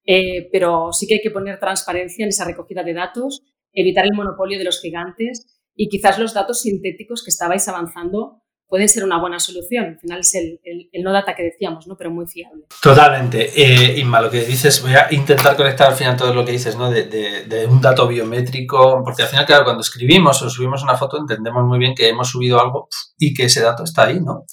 eh, 0.05 0.47
pero 0.51 0.93
sí 0.93 1.07
que 1.07 1.15
hay 1.15 1.21
que 1.21 1.31
poner 1.31 1.59
transparencia 1.59 2.21
en 2.21 2.29
esa 2.29 2.45
recogida 2.45 2.83
de 2.83 2.93
datos, 2.93 3.41
evitar 3.73 4.05
el 4.05 4.13
monopolio 4.13 4.59
de 4.59 4.65
los 4.65 4.79
gigantes 4.79 5.59
y 5.73 5.89
quizás 5.89 6.19
los 6.19 6.35
datos 6.35 6.61
sintéticos 6.61 7.23
que 7.23 7.31
estabais 7.31 7.67
avanzando 7.67 8.43
puede 8.67 8.87
ser 8.87 9.03
una 9.03 9.19
buena 9.19 9.39
solución. 9.39 9.85
Al 9.85 9.99
final 9.99 10.19
es 10.19 10.35
el, 10.35 10.59
no 11.03 11.11
data 11.11 11.35
que 11.35 11.43
decíamos, 11.43 11.87
¿no? 11.87 11.95
pero 11.95 12.11
muy 12.11 12.25
fiable. 12.25 12.63
Totalmente. 12.81 13.51
Eh, 13.55 13.99
Inma, 13.99 14.21
lo 14.21 14.29
que 14.29 14.43
dices, 14.43 14.81
voy 14.81 14.93
a 14.93 15.07
intentar 15.11 15.55
conectar 15.55 15.89
al 15.89 15.95
final 15.95 16.17
todo 16.17 16.33
lo 16.33 16.43
que 16.43 16.51
dices 16.51 16.75
¿no? 16.75 16.89
de, 16.89 17.67
un 17.69 17.81
dato 17.81 18.07
biométrico, 18.07 19.01
porque 19.03 19.23
al 19.23 19.29
final, 19.29 19.45
claro, 19.45 19.63
cuando 19.63 19.81
escribimos 19.81 20.41
o 20.41 20.49
subimos 20.49 20.83
una 20.83 20.97
foto 20.97 21.17
entendemos 21.17 21.63
muy 21.63 21.79
bien 21.79 21.93
que 21.95 22.09
hemos 22.09 22.29
subido 22.29 22.59
algo 22.59 22.87
y 23.17 23.33
que 23.33 23.45
ese 23.45 23.61
dato 23.61 23.83
está 23.83 24.05
ahí, 24.05 24.19
¿no? 24.19 24.45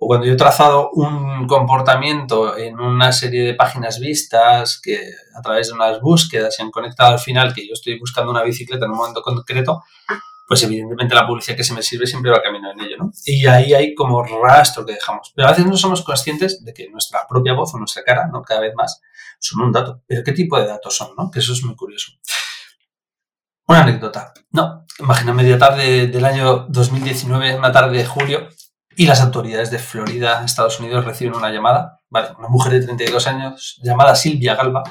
O 0.00 0.06
cuando 0.06 0.26
yo 0.26 0.34
he 0.34 0.36
trazado 0.36 0.90
un 0.92 1.46
comportamiento 1.46 2.56
en 2.56 2.78
una 2.78 3.10
serie 3.12 3.44
de 3.44 3.54
páginas 3.54 3.98
vistas 3.98 4.80
que 4.80 4.98
a 5.36 5.40
través 5.42 5.68
de 5.68 5.74
unas 5.74 6.00
búsquedas 6.00 6.54
se 6.54 6.62
han 6.62 6.70
conectado 6.70 7.14
al 7.14 7.18
final, 7.18 7.52
que 7.52 7.66
yo 7.66 7.72
estoy 7.72 7.98
buscando 7.98 8.30
una 8.30 8.44
bicicleta 8.44 8.84
en 8.84 8.92
un 8.92 8.96
momento 8.96 9.22
concreto, 9.22 9.82
pues 10.48 10.62
evidentemente 10.62 11.14
la 11.14 11.26
publicidad 11.26 11.58
que 11.58 11.62
se 11.62 11.74
me 11.74 11.82
sirve 11.82 12.06
siempre 12.06 12.30
va 12.30 12.38
a 12.38 12.42
caminar 12.42 12.72
en 12.72 12.80
ello, 12.80 12.96
¿no? 12.98 13.12
Y 13.26 13.46
ahí 13.46 13.74
hay 13.74 13.94
como 13.94 14.22
rastro 14.22 14.86
que 14.86 14.94
dejamos. 14.94 15.30
Pero 15.36 15.46
a 15.46 15.50
veces 15.50 15.66
no 15.66 15.76
somos 15.76 16.02
conscientes 16.02 16.64
de 16.64 16.72
que 16.72 16.88
nuestra 16.88 17.26
propia 17.28 17.52
voz 17.52 17.74
o 17.74 17.78
nuestra 17.78 18.02
cara, 18.02 18.28
¿no? 18.32 18.40
Cada 18.40 18.60
vez 18.60 18.72
más, 18.74 19.02
son 19.38 19.60
un 19.60 19.72
dato. 19.72 20.00
Pero 20.06 20.24
¿qué 20.24 20.32
tipo 20.32 20.58
de 20.58 20.66
datos 20.66 20.96
son, 20.96 21.10
no? 21.18 21.30
Que 21.30 21.40
eso 21.40 21.52
es 21.52 21.62
muy 21.62 21.76
curioso. 21.76 22.12
Una 23.66 23.82
anécdota. 23.82 24.32
No, 24.50 24.86
imagina 24.98 25.34
media 25.34 25.58
tarde 25.58 26.06
del 26.06 26.24
año 26.24 26.64
2019, 26.70 27.58
una 27.58 27.70
tarde 27.70 27.98
de 27.98 28.06
julio, 28.06 28.48
y 28.96 29.06
las 29.06 29.20
autoridades 29.20 29.70
de 29.70 29.78
Florida, 29.78 30.42
Estados 30.46 30.80
Unidos, 30.80 31.04
reciben 31.04 31.36
una 31.36 31.50
llamada. 31.50 32.00
Vale, 32.08 32.30
una 32.38 32.48
mujer 32.48 32.72
de 32.72 32.86
32 32.86 33.26
años, 33.26 33.78
llamada 33.82 34.16
Silvia 34.16 34.54
Galva, 34.54 34.82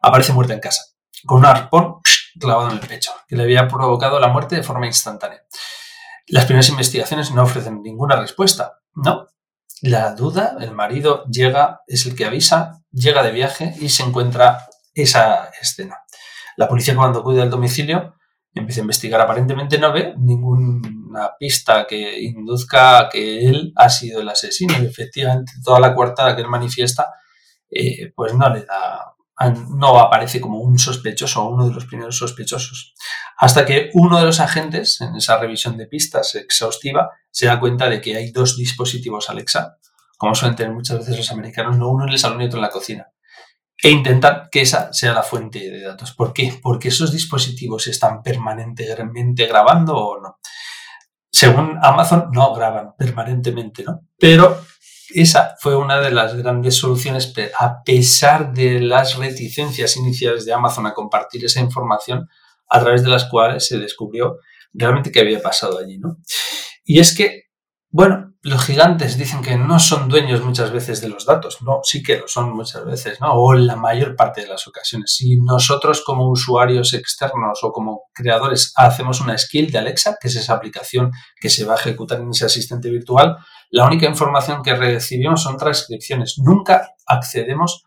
aparece 0.00 0.32
muerta 0.32 0.54
en 0.54 0.60
casa, 0.60 0.82
con 1.26 1.40
un 1.40 1.44
arpón 1.44 2.00
clavado 2.38 2.70
en 2.70 2.78
el 2.78 2.86
pecho, 2.86 3.12
que 3.26 3.36
le 3.36 3.42
había 3.44 3.68
provocado 3.68 4.18
la 4.20 4.28
muerte 4.28 4.56
de 4.56 4.62
forma 4.62 4.86
instantánea. 4.86 5.42
Las 6.28 6.44
primeras 6.44 6.68
investigaciones 6.68 7.32
no 7.32 7.42
ofrecen 7.42 7.82
ninguna 7.82 8.16
respuesta. 8.16 8.78
No. 8.94 9.26
La 9.82 10.14
duda, 10.14 10.56
el 10.60 10.72
marido 10.72 11.24
llega, 11.24 11.80
es 11.86 12.06
el 12.06 12.14
que 12.14 12.24
avisa, 12.24 12.82
llega 12.92 13.22
de 13.22 13.32
viaje 13.32 13.74
y 13.80 13.88
se 13.88 14.04
encuentra 14.04 14.66
esa 14.94 15.50
escena. 15.60 15.98
La 16.56 16.68
policía 16.68 16.94
cuando 16.94 17.20
acude 17.20 17.42
al 17.42 17.50
domicilio 17.50 18.14
empieza 18.54 18.80
a 18.80 18.82
investigar. 18.82 19.20
Aparentemente 19.20 19.78
no 19.78 19.92
ve 19.92 20.14
ninguna 20.18 21.32
pista 21.38 21.86
que 21.86 22.20
induzca 22.22 22.98
a 22.98 23.08
que 23.08 23.48
él 23.48 23.72
ha 23.76 23.88
sido 23.88 24.20
el 24.20 24.28
asesino. 24.28 24.74
Y 24.80 24.86
efectivamente, 24.86 25.52
toda 25.64 25.80
la 25.80 25.94
coartada 25.94 26.36
que 26.36 26.42
él 26.42 26.48
manifiesta, 26.48 27.12
eh, 27.70 28.12
pues 28.14 28.34
no 28.34 28.48
le 28.48 28.64
da 28.64 29.14
no 29.50 29.98
aparece 29.98 30.40
como 30.40 30.58
un 30.60 30.78
sospechoso 30.78 31.42
o 31.42 31.50
uno 31.50 31.68
de 31.68 31.74
los 31.74 31.86
primeros 31.86 32.18
sospechosos. 32.18 32.94
Hasta 33.38 33.64
que 33.64 33.90
uno 33.94 34.18
de 34.18 34.26
los 34.26 34.40
agentes, 34.40 35.00
en 35.00 35.16
esa 35.16 35.38
revisión 35.38 35.76
de 35.76 35.86
pistas 35.86 36.34
exhaustiva, 36.34 37.10
se 37.30 37.46
da 37.46 37.58
cuenta 37.58 37.88
de 37.88 38.00
que 38.00 38.16
hay 38.16 38.30
dos 38.30 38.56
dispositivos 38.56 39.30
Alexa, 39.30 39.78
como 40.16 40.34
suelen 40.34 40.56
tener 40.56 40.72
muchas 40.72 40.98
veces 40.98 41.16
los 41.16 41.32
americanos, 41.32 41.76
no 41.76 41.90
uno 41.90 42.04
en 42.04 42.10
el 42.10 42.18
salón 42.18 42.40
y 42.42 42.44
otro 42.44 42.58
en 42.58 42.62
la 42.62 42.70
cocina. 42.70 43.08
E 43.82 43.90
intentan 43.90 44.48
que 44.50 44.60
esa 44.60 44.92
sea 44.92 45.12
la 45.12 45.24
fuente 45.24 45.58
de 45.58 45.82
datos. 45.82 46.12
¿Por 46.12 46.32
qué? 46.32 46.60
Porque 46.62 46.88
esos 46.88 47.10
dispositivos 47.10 47.88
están 47.88 48.22
permanentemente 48.22 49.46
grabando 49.46 49.96
o 49.96 50.20
no. 50.20 50.38
Según 51.32 51.78
Amazon, 51.82 52.28
no 52.30 52.54
graban 52.54 52.94
permanentemente, 52.96 53.82
¿no? 53.82 54.02
Pero 54.16 54.64
esa 55.14 55.56
fue 55.58 55.76
una 55.76 56.00
de 56.00 56.10
las 56.10 56.34
grandes 56.36 56.76
soluciones, 56.76 57.32
a 57.58 57.82
pesar 57.82 58.52
de 58.52 58.80
las 58.80 59.16
reticencias 59.16 59.96
iniciales 59.96 60.44
de 60.44 60.52
Amazon 60.52 60.86
a 60.86 60.94
compartir 60.94 61.44
esa 61.44 61.60
información, 61.60 62.28
a 62.68 62.80
través 62.80 63.02
de 63.02 63.10
las 63.10 63.26
cuales 63.26 63.66
se 63.66 63.78
descubrió 63.78 64.38
realmente 64.72 65.12
qué 65.12 65.20
había 65.20 65.42
pasado 65.42 65.78
allí, 65.78 65.98
¿no? 65.98 66.18
Y 66.84 66.98
es 66.98 67.14
que, 67.14 67.44
bueno, 67.90 68.32
los 68.44 68.64
gigantes 68.64 69.16
dicen 69.16 69.40
que 69.40 69.56
no 69.56 69.78
son 69.78 70.08
dueños 70.08 70.42
muchas 70.42 70.72
veces 70.72 71.00
de 71.00 71.08
los 71.08 71.26
datos, 71.26 71.62
no, 71.62 71.80
sí 71.84 72.02
que 72.02 72.18
lo 72.18 72.26
son 72.26 72.52
muchas 72.52 72.84
veces, 72.84 73.20
¿no? 73.20 73.32
O 73.34 73.54
la 73.54 73.76
mayor 73.76 74.16
parte 74.16 74.40
de 74.40 74.48
las 74.48 74.66
ocasiones. 74.66 75.14
Si 75.14 75.40
nosotros 75.40 76.02
como 76.04 76.28
usuarios 76.28 76.92
externos 76.92 77.60
o 77.62 77.70
como 77.70 78.04
creadores 78.12 78.72
hacemos 78.74 79.20
una 79.20 79.38
skill 79.38 79.70
de 79.70 79.78
Alexa, 79.78 80.16
que 80.20 80.26
es 80.26 80.36
esa 80.36 80.54
aplicación 80.54 81.12
que 81.40 81.50
se 81.50 81.64
va 81.64 81.74
a 81.74 81.76
ejecutar 81.76 82.20
en 82.20 82.30
ese 82.30 82.46
asistente 82.46 82.90
virtual, 82.90 83.36
la 83.72 83.86
única 83.86 84.06
información 84.06 84.62
que 84.62 84.74
recibimos 84.74 85.42
son 85.42 85.56
transcripciones. 85.56 86.38
Nunca 86.38 86.94
accedemos 87.06 87.86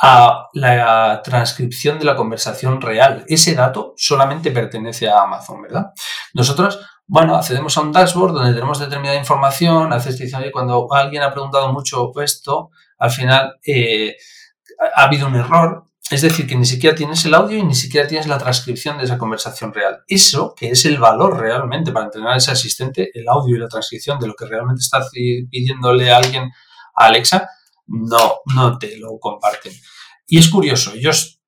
a 0.00 0.46
la 0.52 1.20
transcripción 1.24 1.98
de 1.98 2.04
la 2.04 2.14
conversación 2.14 2.80
real. 2.80 3.24
Ese 3.26 3.54
dato 3.54 3.94
solamente 3.96 4.52
pertenece 4.52 5.08
a 5.08 5.22
Amazon, 5.22 5.62
¿verdad? 5.62 5.86
Nosotros, 6.32 6.78
bueno, 7.06 7.34
accedemos 7.34 7.76
a 7.76 7.80
un 7.80 7.92
dashboard 7.92 8.34
donde 8.34 8.54
tenemos 8.54 8.78
determinada 8.78 9.18
información, 9.18 9.92
haces 9.92 10.20
y 10.20 10.52
cuando 10.52 10.86
alguien 10.92 11.22
ha 11.22 11.32
preguntado 11.32 11.72
mucho 11.72 12.12
esto, 12.22 12.70
al 12.98 13.10
final 13.10 13.58
eh, 13.66 14.16
ha 14.94 15.04
habido 15.04 15.26
un 15.26 15.34
error, 15.34 15.86
es 16.10 16.22
decir, 16.22 16.46
que 16.46 16.56
ni 16.56 16.64
siquiera 16.64 16.94
tienes 16.94 17.24
el 17.24 17.34
audio 17.34 17.58
y 17.58 17.64
ni 17.64 17.74
siquiera 17.74 18.06
tienes 18.06 18.28
la 18.28 18.38
transcripción 18.38 18.98
de 18.98 19.04
esa 19.04 19.18
conversación 19.18 19.74
real. 19.74 20.04
Eso, 20.06 20.54
que 20.54 20.70
es 20.70 20.84
el 20.84 20.98
valor 20.98 21.38
realmente 21.38 21.90
para 21.90 22.06
entrenar 22.06 22.34
a 22.34 22.36
ese 22.36 22.52
asistente, 22.52 23.10
el 23.12 23.28
audio 23.28 23.56
y 23.56 23.58
la 23.58 23.68
transcripción 23.68 24.18
de 24.20 24.28
lo 24.28 24.34
que 24.34 24.46
realmente 24.46 24.80
está 24.80 25.00
pidiéndole 25.10 26.12
a 26.12 26.18
alguien 26.18 26.44
a 26.94 27.06
Alexa, 27.06 27.48
no, 27.86 28.36
no 28.54 28.78
te 28.78 28.96
lo 28.98 29.18
comparten. 29.18 29.72
Y 30.28 30.38
es 30.38 30.48
curioso, 30.48 30.92
ellos 30.92 31.40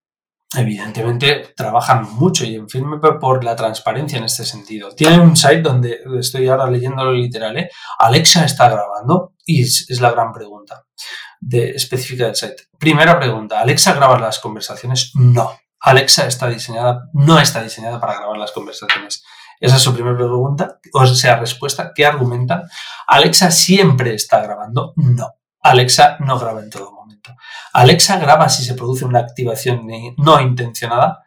evidentemente 0.57 1.53
trabajan 1.57 2.05
mucho 2.15 2.45
y 2.45 2.55
en 2.55 2.69
firme 2.69 2.99
por 2.99 3.45
la 3.45 3.55
transparencia 3.55 4.19
en 4.19 4.25
este 4.25 4.45
sentido. 4.45 4.95
Tienen 4.95 5.21
un 5.21 5.37
site 5.37 5.61
donde 5.61 6.01
estoy 6.19 6.49
ahora 6.49 6.71
leyendo 6.71 7.05
lo 7.05 7.13
literal, 7.13 7.57
¿eh? 7.59 7.71
Alexa 7.99 8.45
está 8.45 8.69
grabando 8.69 9.35
y 9.45 9.63
es, 9.63 9.87
la 10.01 10.11
gran 10.11 10.33
pregunta 10.33 10.87
de, 11.41 11.71
específica 11.71 12.27
del 12.27 12.37
site. 12.37 12.69
Primera 12.79 13.19
pregunta, 13.19 13.61
¿Alexa 13.61 13.95
graba 13.95 14.19
las 14.19 14.39
conversaciones? 14.39 15.13
No. 15.15 15.59
Alexa 15.81 16.27
está 16.27 16.49
diseñada, 16.49 17.09
no 17.13 17.39
está 17.39 17.63
diseñada 17.63 18.01
para 18.01 18.15
grabar 18.15 18.37
las 18.37 18.53
conversaciones. 18.53 19.25
Esa 19.61 19.77
es 19.77 19.83
su 19.83 19.93
primera 19.93 20.17
pregunta, 20.17 20.79
o 20.93 21.07
sea, 21.07 21.39
respuesta. 21.39 21.93
¿Qué 21.95 22.07
argumentan? 22.07 22.65
¿Alexa 23.07 23.51
siempre 23.51 24.15
está 24.15 24.41
grabando? 24.41 24.93
No. 24.97 25.35
Alexa 25.61 26.17
no 26.21 26.39
graba 26.39 26.61
en 26.61 26.71
todo 26.71 26.93
momento. 26.93 27.35
Alexa 27.73 28.19
graba 28.19 28.49
si 28.49 28.65
se 28.65 28.75
produce 28.75 29.05
una 29.05 29.19
activación 29.19 29.87
no 30.17 30.41
intencionada. 30.41 31.25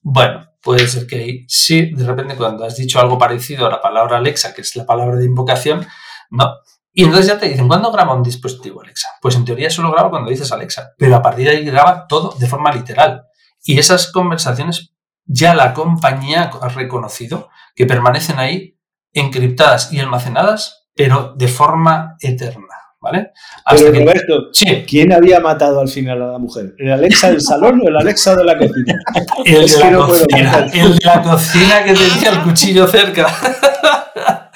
Bueno, 0.00 0.46
puede 0.62 0.86
ser 0.88 1.06
que 1.06 1.44
sí, 1.46 1.92
de 1.94 2.04
repente 2.04 2.36
cuando 2.36 2.64
has 2.64 2.76
dicho 2.76 3.00
algo 3.00 3.18
parecido 3.18 3.66
a 3.66 3.70
la 3.70 3.80
palabra 3.80 4.16
Alexa, 4.16 4.54
que 4.54 4.62
es 4.62 4.74
la 4.76 4.86
palabra 4.86 5.16
de 5.16 5.26
invocación, 5.26 5.86
no. 6.30 6.54
Y 6.96 7.02
entonces 7.02 7.26
ya 7.26 7.38
te 7.38 7.48
dicen, 7.48 7.66
¿cuándo 7.66 7.90
graba 7.90 8.14
un 8.14 8.22
dispositivo 8.22 8.80
Alexa? 8.80 9.08
Pues 9.20 9.34
en 9.34 9.44
teoría 9.44 9.68
solo 9.68 9.90
graba 9.90 10.10
cuando 10.10 10.30
dices 10.30 10.52
Alexa, 10.52 10.92
pero 10.96 11.16
a 11.16 11.22
partir 11.22 11.46
de 11.46 11.56
ahí 11.56 11.64
graba 11.64 12.06
todo 12.06 12.36
de 12.38 12.46
forma 12.46 12.72
literal. 12.72 13.24
Y 13.64 13.80
esas 13.80 14.12
conversaciones 14.12 14.94
ya 15.26 15.56
la 15.56 15.74
compañía 15.74 16.50
ha 16.60 16.68
reconocido 16.68 17.48
que 17.74 17.86
permanecen 17.86 18.38
ahí 18.38 18.78
encriptadas 19.12 19.92
y 19.92 19.98
almacenadas, 19.98 20.86
pero 20.94 21.34
de 21.36 21.48
forma 21.48 22.16
eterna. 22.20 22.68
¿Vale? 23.00 23.32
Pero 23.68 23.92
Roberto, 23.92 24.50
¿quién 24.86 25.12
había 25.12 25.38
matado 25.38 25.80
al 25.80 25.88
final 25.88 26.22
a 26.22 26.26
la 26.32 26.38
mujer? 26.38 26.74
¿El 26.78 26.90
Alexa 26.90 27.28
del 27.28 27.42
salón 27.42 27.82
o 27.84 27.88
el 27.88 27.96
Alexa 27.96 28.34
de 28.34 28.44
la 28.44 28.56
cocina? 28.56 28.94
el, 29.44 29.68
de 29.68 29.78
la 29.78 29.96
cocina, 29.98 30.66
el 30.72 30.96
de 30.96 31.04
la 31.04 31.22
cocina 31.22 31.84
que 31.84 31.92
tenía 31.92 32.30
el 32.30 32.42
cuchillo 32.44 32.86
cerca. 32.86 33.26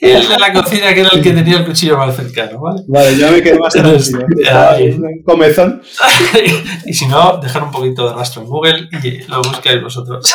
El 0.00 0.28
de 0.28 0.38
la 0.38 0.52
cocina, 0.52 0.94
que 0.94 1.00
era 1.00 1.10
el 1.12 1.20
que 1.20 1.32
tenía 1.32 1.56
el 1.56 1.66
cuchillo 1.66 1.98
más 1.98 2.14
cercano, 2.14 2.60
¿vale? 2.60 2.82
Vale, 2.86 3.16
ya 3.16 3.32
me 3.32 3.42
quedo 3.42 3.58
más 3.58 3.72
tranquilo. 3.74 4.26
un 4.28 5.22
comezón. 5.24 5.82
y 6.86 6.94
si 6.94 7.06
no, 7.08 7.38
dejar 7.38 7.64
un 7.64 7.72
poquito 7.72 8.08
de 8.08 8.14
rastro 8.14 8.42
en 8.42 8.48
Google 8.48 8.88
y 9.02 9.22
lo 9.24 9.42
buscáis 9.42 9.82
vosotros. 9.82 10.32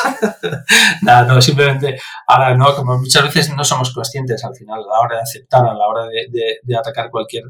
Nada, 1.01 1.23
no, 1.23 1.41
simplemente, 1.41 1.97
ahora 2.27 2.57
no, 2.57 2.75
como 2.75 2.97
muchas 2.97 3.23
veces 3.23 3.55
no 3.55 3.63
somos 3.63 3.93
conscientes 3.93 4.43
al 4.43 4.53
final, 4.53 4.81
a 4.81 4.95
la 4.95 4.99
hora 4.99 5.15
de 5.15 5.21
aceptar, 5.21 5.61
a 5.65 5.73
la 5.73 5.87
hora 5.87 6.07
de, 6.07 6.59
de, 6.61 6.75
atacar 6.77 7.09
cualquier 7.09 7.43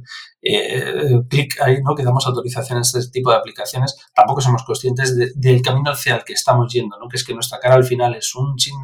eh, 0.43 1.21
clic 1.29 1.59
ahí, 1.61 1.81
¿no? 1.81 1.95
Que 1.95 2.03
damos 2.03 2.27
autorización 2.27 2.77
a 2.77 2.81
este 2.81 2.99
tipo 3.09 3.31
de 3.31 3.37
aplicaciones, 3.37 3.95
tampoco 4.13 4.41
somos 4.41 4.63
conscientes 4.63 5.15
del 5.35 5.61
camino 5.61 5.91
hacia 5.91 6.17
el 6.17 6.23
que 6.23 6.33
estamos 6.33 6.71
yendo, 6.71 6.97
¿no? 6.99 7.07
Que 7.07 7.17
es 7.17 7.23
que 7.23 7.33
nuestra 7.33 7.59
cara 7.59 7.75
al 7.75 7.85
final 7.85 8.13
es 8.15 8.35
un 8.35 8.55
chin 8.55 8.75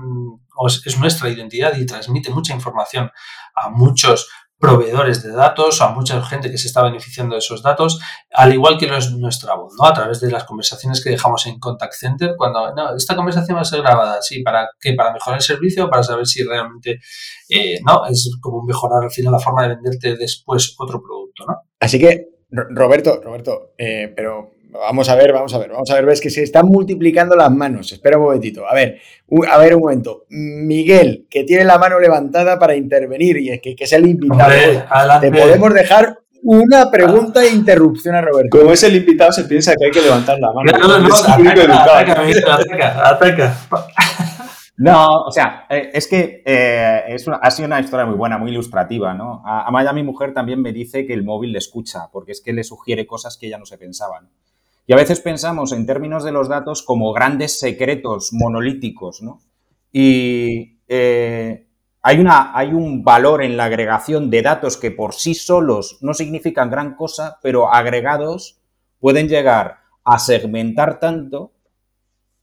es 0.86 1.00
nuestra 1.00 1.30
identidad 1.30 1.78
y 1.78 1.86
transmite 1.86 2.30
mucha 2.32 2.54
información 2.54 3.10
a 3.56 3.70
muchos 3.70 4.30
proveedores 4.60 5.24
de 5.24 5.32
datos, 5.32 5.82
a 5.82 5.90
mucha 5.90 6.22
gente 6.22 6.52
que 6.52 6.58
se 6.58 6.68
está 6.68 6.84
beneficiando 6.84 7.34
de 7.34 7.40
esos 7.40 7.64
datos, 7.64 8.00
al 8.34 8.54
igual 8.54 8.78
que 8.78 8.86
es 8.86 9.12
nuestra 9.12 9.56
voz, 9.56 9.74
¿no? 9.80 9.86
A 9.86 9.94
través 9.94 10.20
de 10.20 10.30
las 10.30 10.44
conversaciones 10.44 11.02
que 11.02 11.12
dejamos 11.12 11.46
en 11.48 11.60
Contact 11.60 11.94
Center, 11.94 12.36
cuando, 12.38 12.76
no, 12.76 12.94
esta 12.94 13.16
conversación 13.16 13.56
va 13.58 13.62
a 13.62 13.66
ser 13.66 13.82
grabada, 13.82 14.22
sí, 14.22 14.44
¿para 14.44 14.70
qué? 14.82 14.94
Para 14.94 15.14
mejorar 15.14 15.40
el 15.40 15.44
servicio, 15.44 15.90
para 15.90 16.04
saber 16.04 16.28
si 16.28 16.44
realmente, 16.44 17.00
eh, 17.48 17.80
¿no? 17.86 18.06
Es 18.06 18.30
como 18.42 18.62
mejorar 18.64 19.04
al 19.04 19.12
final 19.12 19.32
la 19.32 19.40
forma 19.40 19.64
de 19.64 19.76
venderte 19.76 20.18
después 20.18 20.76
otro 20.78 21.02
producto, 21.02 21.29
¿no? 21.48 21.64
Así 21.80 22.00
que, 22.00 22.30
Roberto, 22.52 23.22
Roberto, 23.24 23.74
eh, 23.78 24.12
pero 24.16 24.52
Vamos 24.72 25.10
a 25.10 25.16
ver, 25.16 25.34
vamos 25.34 25.54
a 25.54 25.58
ver, 25.58 25.72
vamos 25.72 25.90
a 25.90 25.96
ver, 25.96 26.06
ves 26.06 26.22
que 26.22 26.30
se 26.30 26.44
están 26.44 26.68
multiplicando 26.68 27.36
las 27.36 27.52
manos. 27.52 27.92
Espera 27.92 28.18
un 28.18 28.26
momentito. 28.26 28.68
A 28.68 28.76
ver, 28.76 29.00
a 29.50 29.58
ver 29.58 29.76
un 29.76 29.82
momento. 29.82 30.26
Miguel, 30.30 31.26
que 31.30 31.44
tiene 31.44 31.64
la 31.64 31.80
mano 31.80 32.00
levantada 32.00 32.60
para 32.60 32.76
intervenir 32.76 33.38
y 33.38 33.50
es 33.50 33.62
que, 33.62 33.76
que 33.76 33.86
es 33.86 33.94
el 33.94 34.08
invitado. 34.08 34.52
Te 35.22 35.32
podemos 35.32 35.74
dejar 35.74 36.20
una 36.44 36.90
pregunta 36.92 37.44
e 37.44 37.50
interrupción 37.50 38.16
a 38.16 38.22
Roberto. 38.22 38.58
Como 38.60 38.72
es 38.72 38.84
el 38.84 38.96
invitado, 38.96 39.32
se 39.32 39.46
piensa 39.46 39.74
que 39.76 39.86
hay 39.86 39.92
que 39.92 40.02
levantar 40.02 40.40
la 40.40 40.52
mano. 40.54 40.72
No, 40.72 40.88
no, 40.88 41.00
no, 41.00 41.16
ataca, 41.16 43.10
ataca, 43.10 43.58
No, 44.80 45.24
o 45.24 45.32
sea, 45.32 45.66
eh, 45.70 45.92
es 45.94 46.08
que 46.08 46.42
eh, 46.46 47.04
es 47.10 47.28
ha 47.28 47.52
sido 47.52 47.66
una 47.66 47.82
historia 47.82 48.06
muy 48.06 48.16
buena, 48.16 48.38
muy 48.38 48.50
ilustrativa, 48.50 49.14
¿no? 49.14 49.44
A, 49.46 49.68
a 49.68 49.94
mi 49.94 50.04
mujer 50.04 50.34
también 50.34 50.62
me 50.62 50.72
dice 50.72 51.06
que 51.06 51.14
el 51.14 51.26
móvil 51.26 51.52
le 51.52 51.58
escucha, 51.58 52.08
porque 52.14 52.32
es 52.32 52.40
que 52.40 52.54
le 52.54 52.64
sugiere 52.64 53.06
cosas 53.06 53.38
que 53.38 53.48
ella 53.48 53.58
no 53.58 53.66
se 53.66 53.78
pensaban. 53.78 54.30
Y 54.88 54.94
a 54.94 54.96
veces 54.96 55.20
pensamos 55.20 55.74
en 55.74 55.86
términos 55.86 56.24
de 56.24 56.32
los 56.32 56.48
datos 56.48 56.82
como 56.82 57.12
grandes 57.12 57.60
secretos 57.60 58.30
monolíticos, 58.32 59.22
¿no? 59.22 59.42
Y 59.92 60.78
eh, 60.88 61.68
hay, 62.02 62.20
una, 62.20 62.58
hay 62.58 62.70
un 62.70 63.04
valor 63.04 63.44
en 63.44 63.58
la 63.58 63.66
agregación 63.66 64.30
de 64.30 64.42
datos 64.42 64.78
que 64.78 64.92
por 64.92 65.14
sí 65.14 65.36
solos 65.36 65.98
no 66.00 66.14
significan 66.14 66.72
gran 66.72 66.96
cosa, 66.96 67.38
pero 67.44 67.70
agregados 67.74 68.62
pueden 69.02 69.28
llegar 69.28 69.80
a 70.06 70.20
segmentar 70.20 71.02
tanto, 71.02 71.52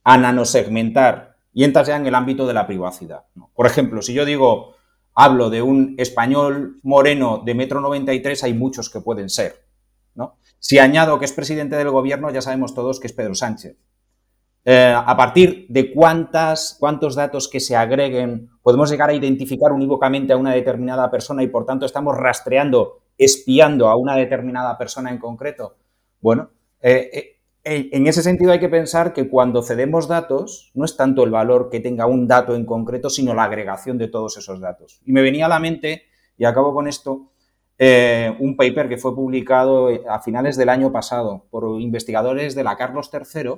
a 0.04 0.18
nanosegmentar, 0.18 1.25
y 1.56 1.64
entras 1.64 1.86
ya 1.86 1.96
en 1.96 2.06
el 2.06 2.14
ámbito 2.14 2.46
de 2.46 2.52
la 2.52 2.66
privacidad. 2.66 3.24
Por 3.54 3.64
ejemplo, 3.64 4.02
si 4.02 4.12
yo 4.12 4.26
digo, 4.26 4.74
hablo 5.14 5.48
de 5.48 5.62
un 5.62 5.94
español 5.96 6.78
moreno 6.82 7.42
de 7.42 7.54
metro 7.54 7.80
93, 7.80 8.44
hay 8.44 8.52
muchos 8.52 8.90
que 8.90 9.00
pueden 9.00 9.30
ser. 9.30 9.64
Si 10.58 10.78
añado 10.78 11.18
que 11.18 11.24
es 11.24 11.32
presidente 11.32 11.76
del 11.76 11.88
gobierno, 11.88 12.30
ya 12.30 12.42
sabemos 12.42 12.74
todos 12.74 13.00
que 13.00 13.06
es 13.06 13.14
Pedro 13.14 13.34
Sánchez. 13.34 13.78
Eh, 14.66 14.94
a 14.94 15.16
partir 15.16 15.64
de 15.70 15.94
cuántas, 15.94 16.76
cuántos 16.78 17.14
datos 17.14 17.48
que 17.48 17.60
se 17.60 17.74
agreguen, 17.74 18.50
podemos 18.62 18.90
llegar 18.90 19.08
a 19.08 19.14
identificar 19.14 19.72
unívocamente 19.72 20.34
a 20.34 20.36
una 20.36 20.52
determinada 20.52 21.10
persona 21.10 21.42
y 21.42 21.46
por 21.46 21.64
tanto 21.64 21.86
estamos 21.86 22.18
rastreando, 22.18 23.00
espiando 23.16 23.88
a 23.88 23.96
una 23.96 24.14
determinada 24.14 24.76
persona 24.76 25.08
en 25.10 25.18
concreto. 25.18 25.76
Bueno, 26.20 26.50
eh, 26.82 27.10
eh, 27.14 27.35
en 27.68 28.06
ese 28.06 28.22
sentido 28.22 28.52
hay 28.52 28.60
que 28.60 28.68
pensar 28.68 29.12
que 29.12 29.28
cuando 29.28 29.60
cedemos 29.60 30.06
datos, 30.06 30.70
no 30.74 30.84
es 30.84 30.96
tanto 30.96 31.24
el 31.24 31.30
valor 31.30 31.68
que 31.68 31.80
tenga 31.80 32.06
un 32.06 32.28
dato 32.28 32.54
en 32.54 32.64
concreto, 32.64 33.10
sino 33.10 33.34
la 33.34 33.44
agregación 33.44 33.98
de 33.98 34.06
todos 34.06 34.36
esos 34.36 34.60
datos. 34.60 35.00
Y 35.04 35.10
me 35.10 35.20
venía 35.20 35.46
a 35.46 35.48
la 35.48 35.58
mente, 35.58 36.04
y 36.38 36.44
acabo 36.44 36.72
con 36.72 36.86
esto, 36.86 37.32
eh, 37.76 38.32
un 38.38 38.56
paper 38.56 38.88
que 38.88 38.98
fue 38.98 39.16
publicado 39.16 39.90
eh, 39.90 40.00
a 40.08 40.20
finales 40.20 40.56
del 40.56 40.68
año 40.68 40.92
pasado 40.92 41.46
por 41.50 41.80
investigadores 41.80 42.54
de 42.54 42.62
la 42.62 42.76
Carlos 42.76 43.10
III, 43.12 43.54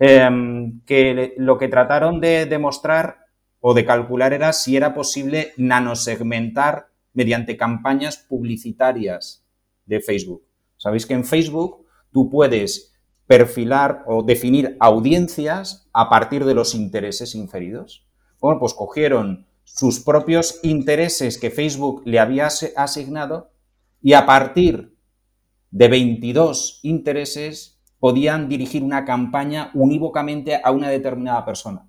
em, 0.00 0.80
que 0.84 1.34
lo 1.36 1.56
que 1.56 1.68
trataron 1.68 2.20
de 2.20 2.46
demostrar 2.46 3.26
o 3.60 3.74
de 3.74 3.84
calcular 3.84 4.32
era 4.32 4.52
si 4.52 4.76
era 4.76 4.92
posible 4.92 5.52
nanosegmentar 5.56 6.88
mediante 7.12 7.56
campañas 7.56 8.16
publicitarias 8.16 9.44
de 9.86 10.00
Facebook. 10.00 10.42
Sabéis 10.76 11.06
que 11.06 11.14
en 11.14 11.24
Facebook 11.24 11.86
tú 12.12 12.28
puedes 12.28 12.89
perfilar 13.30 14.02
o 14.08 14.24
definir 14.24 14.76
audiencias 14.80 15.88
a 15.92 16.10
partir 16.10 16.44
de 16.44 16.52
los 16.52 16.74
intereses 16.74 17.36
inferidos. 17.36 18.04
Bueno, 18.40 18.58
pues 18.58 18.74
cogieron 18.74 19.46
sus 19.62 20.00
propios 20.00 20.58
intereses 20.64 21.38
que 21.38 21.52
Facebook 21.52 22.02
le 22.06 22.18
había 22.18 22.48
asignado 22.74 23.52
y 24.02 24.14
a 24.14 24.26
partir 24.26 24.96
de 25.70 25.86
22 25.86 26.80
intereses 26.82 27.80
podían 28.00 28.48
dirigir 28.48 28.82
una 28.82 29.04
campaña 29.04 29.70
unívocamente 29.74 30.60
a 30.60 30.72
una 30.72 30.88
determinada 30.88 31.44
persona. 31.44 31.88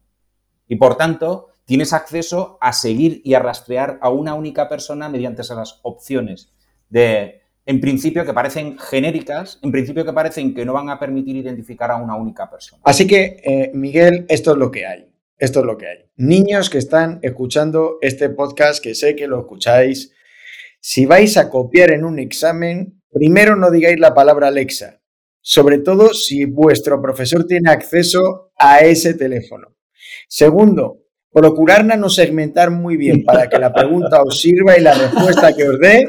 Y 0.67 0.75
por 0.75 0.95
tanto, 0.95 1.47
tienes 1.65 1.91
acceso 1.91 2.59
a 2.61 2.71
seguir 2.71 3.19
y 3.25 3.33
a 3.33 3.39
rastrear 3.39 3.97
a 4.03 4.11
una 4.11 4.35
única 4.35 4.69
persona 4.69 5.09
mediante 5.09 5.41
esas 5.41 5.79
opciones 5.81 6.53
de, 6.87 7.40
en 7.65 7.79
principio, 7.79 8.25
que 8.25 8.33
parecen 8.33 8.77
genéricas, 8.77 9.59
en 9.61 9.71
principio 9.71 10.03
que 10.03 10.13
parecen 10.13 10.53
que 10.53 10.65
no 10.65 10.73
van 10.73 10.89
a 10.89 10.99
permitir 10.99 11.35
identificar 11.35 11.91
a 11.91 11.97
una 11.97 12.15
única 12.15 12.49
persona. 12.49 12.81
Así 12.85 13.05
que, 13.05 13.41
eh, 13.43 13.71
Miguel, 13.73 14.25
esto 14.29 14.51
es 14.51 14.57
lo 14.57 14.71
que 14.71 14.85
hay. 14.85 15.07
Esto 15.37 15.61
es 15.61 15.65
lo 15.65 15.77
que 15.77 15.87
hay. 15.87 15.97
Niños 16.17 16.69
que 16.69 16.77
están 16.77 17.19
escuchando 17.23 17.97
este 18.01 18.29
podcast, 18.29 18.83
que 18.83 18.93
sé 18.93 19.15
que 19.15 19.27
lo 19.27 19.39
escucháis, 19.39 20.13
si 20.79 21.05
vais 21.05 21.37
a 21.37 21.49
copiar 21.49 21.91
en 21.91 22.05
un 22.05 22.19
examen, 22.19 23.01
primero 23.11 23.55
no 23.55 23.71
digáis 23.71 23.99
la 23.99 24.13
palabra 24.13 24.47
Alexa, 24.47 25.01
sobre 25.39 25.79
todo 25.79 26.13
si 26.13 26.45
vuestro 26.45 27.01
profesor 27.01 27.45
tiene 27.45 27.71
acceso 27.71 28.51
a 28.57 28.79
ese 28.79 29.15
teléfono. 29.15 29.75
Segundo, 30.27 31.01
procurar 31.31 31.85
no 31.85 32.09
segmentar 32.09 32.71
muy 32.71 32.97
bien 32.97 33.23
para 33.23 33.47
que 33.47 33.57
la 33.57 33.71
pregunta 33.73 34.21
os 34.21 34.41
sirva 34.41 34.77
y 34.77 34.81
la 34.81 34.93
respuesta 34.93 35.53
que 35.55 35.69
os 35.69 35.79
dé. 35.79 36.07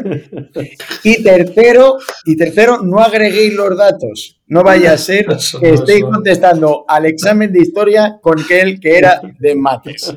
Y 1.05 1.23
tercero, 1.23 1.99
y 2.25 2.37
tercero, 2.37 2.83
no 2.83 2.99
agreguéis 2.99 3.55
los 3.55 3.77
datos. 3.77 4.41
No 4.47 4.62
vaya 4.62 4.93
a 4.93 4.99
ser 4.99 5.27
que 5.61 5.70
estéis 5.70 6.05
contestando 6.05 6.85
al 6.89 7.07
examen 7.07 7.53
de 7.53 7.61
historia 7.61 8.18
con 8.20 8.41
aquel 8.41 8.81
que 8.81 8.99
era 8.99 9.20
de 9.39 9.55
mates. 9.55 10.14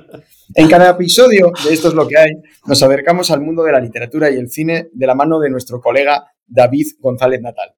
En 0.54 0.68
cada 0.68 0.92
episodio 0.92 1.52
de 1.64 1.74
Esto 1.74 1.90
es 1.90 1.94
lo 1.94 2.08
que 2.08 2.18
hay, 2.18 2.32
nos 2.66 2.82
acercamos 2.82 3.32
al 3.32 3.42
mundo 3.42 3.64
de 3.64 3.72
la 3.72 3.80
literatura 3.80 4.30
y 4.30 4.36
el 4.36 4.50
cine 4.50 4.90
de 4.92 5.08
la 5.08 5.16
mano 5.16 5.40
de 5.40 5.50
nuestro 5.50 5.82
colega 5.82 6.26
David 6.46 6.86
González 7.00 7.42
Natal. 7.42 7.76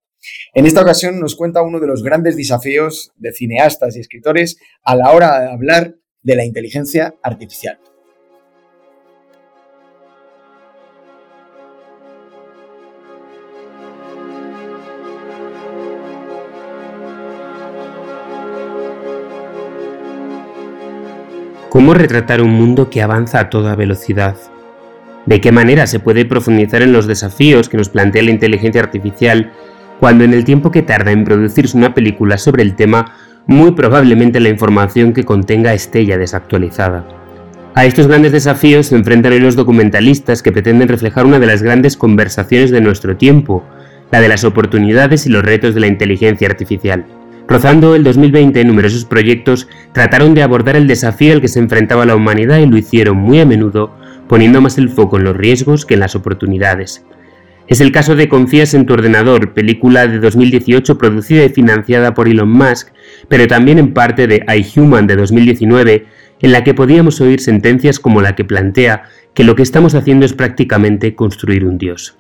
En 0.54 0.66
esta 0.66 0.82
ocasión 0.82 1.20
nos 1.20 1.36
cuenta 1.36 1.62
uno 1.62 1.80
de 1.80 1.88
los 1.88 2.04
grandes 2.04 2.36
desafíos 2.36 3.12
de 3.16 3.32
cineastas 3.32 3.96
y 3.96 4.00
escritores 4.00 4.58
a 4.84 4.96
la 4.96 5.12
hora 5.12 5.40
de 5.40 5.52
hablar 5.52 5.96
de 6.28 6.36
la 6.36 6.44
inteligencia 6.44 7.16
artificial. 7.24 7.80
¿Cómo 21.70 21.94
retratar 21.94 22.42
un 22.42 22.52
mundo 22.52 22.90
que 22.90 23.02
avanza 23.02 23.40
a 23.40 23.50
toda 23.50 23.76
velocidad? 23.76 24.36
¿De 25.26 25.40
qué 25.40 25.54
manera 25.54 25.88
se 25.88 26.00
puede 26.02 26.26
profundizar 26.26 26.82
en 26.82 26.92
los 26.92 27.08
desafíos 27.08 27.70
que 27.70 27.78
nos 27.78 27.88
plantea 27.88 28.24
la 28.24 28.32
inteligencia 28.32 28.82
artificial 28.82 29.54
cuando 30.02 30.26
en 30.26 30.34
el 30.34 30.44
tiempo 30.44 30.72
que 30.72 30.82
tarda 30.82 31.12
en 31.12 31.24
producirse 31.24 31.78
una 31.78 31.94
película 31.94 32.38
sobre 32.38 32.64
el 32.64 32.76
tema, 32.76 33.16
muy 33.48 33.72
probablemente 33.72 34.40
la 34.40 34.50
información 34.50 35.14
que 35.14 35.24
contenga 35.24 35.74
esté 35.74 36.06
ya 36.06 36.18
desactualizada? 36.18 37.06
A 37.74 37.86
estos 37.86 38.08
grandes 38.08 38.34
desafíos 38.34 38.88
se 38.88 38.96
enfrentan 38.96 39.32
hoy 39.32 39.40
los 39.40 39.56
documentalistas 39.56 40.44
que 40.44 40.52
pretenden 40.52 40.88
reflejar 40.88 41.26
una 41.26 41.40
de 41.40 41.48
las 41.48 41.64
grandes 41.64 41.96
conversaciones 41.96 42.72
de 42.72 42.82
nuestro 42.82 43.16
tiempo, 43.16 43.64
la 44.12 44.20
de 44.20 44.28
las 44.28 44.44
oportunidades 44.44 45.26
y 45.26 45.30
los 45.30 45.44
retos 45.44 45.74
de 45.74 45.82
la 45.82 45.88
inteligencia 45.88 46.48
artificial. 46.48 47.06
Rozando 47.48 47.96
el 47.96 48.04
2020, 48.04 48.66
numerosos 48.66 49.06
proyectos 49.06 49.70
trataron 49.94 50.34
de 50.34 50.44
abordar 50.44 50.76
el 50.76 50.88
desafío 50.88 51.34
al 51.34 51.42
que 51.42 51.48
se 51.48 51.60
enfrentaba 51.60 52.06
la 52.06 52.16
humanidad 52.16 52.58
y 52.60 52.66
lo 52.66 52.78
hicieron 52.78 53.18
muy 53.18 53.40
a 53.40 53.46
menudo 53.46 53.94
poniendo 54.28 54.60
más 54.60 54.78
el 54.78 54.90
foco 54.90 55.18
en 55.18 55.24
los 55.24 55.38
riesgos 55.38 55.86
que 55.86 55.94
en 55.94 56.02
las 56.02 56.16
oportunidades. 56.16 57.06
Es 57.68 57.82
el 57.82 57.92
caso 57.92 58.16
de 58.16 58.30
Confías 58.30 58.74
en 58.74 58.86
tu 58.86 58.94
ordenador, 58.94 59.54
película 59.54 60.08
de 60.08 60.20
2018 60.20 60.98
producida 60.98 61.44
y 61.44 61.50
financiada 61.50 62.14
por 62.14 62.30
Elon 62.30 62.50
Musk, 62.50 62.94
pero 63.28 63.46
también 63.46 63.78
en 63.78 63.94
parte 63.94 64.26
de 64.26 64.46
iHuman 64.48 65.06
de 65.06 65.18
2019, 65.18 66.06
en 66.40 66.52
la 66.54 66.64
que 66.64 66.74
podíamos 66.74 67.20
oír 67.20 67.42
sentencias 67.42 68.00
como 68.00 68.22
la 68.22 68.36
que 68.36 68.46
plantea 68.46 69.04
que 69.34 69.44
lo 69.44 69.56
que 69.56 69.64
estamos 69.64 69.96
haciendo 69.96 70.26
es 70.26 70.32
prácticamente 70.32 71.14
construir 71.14 71.66
un 71.66 71.78
dios. 71.78 72.18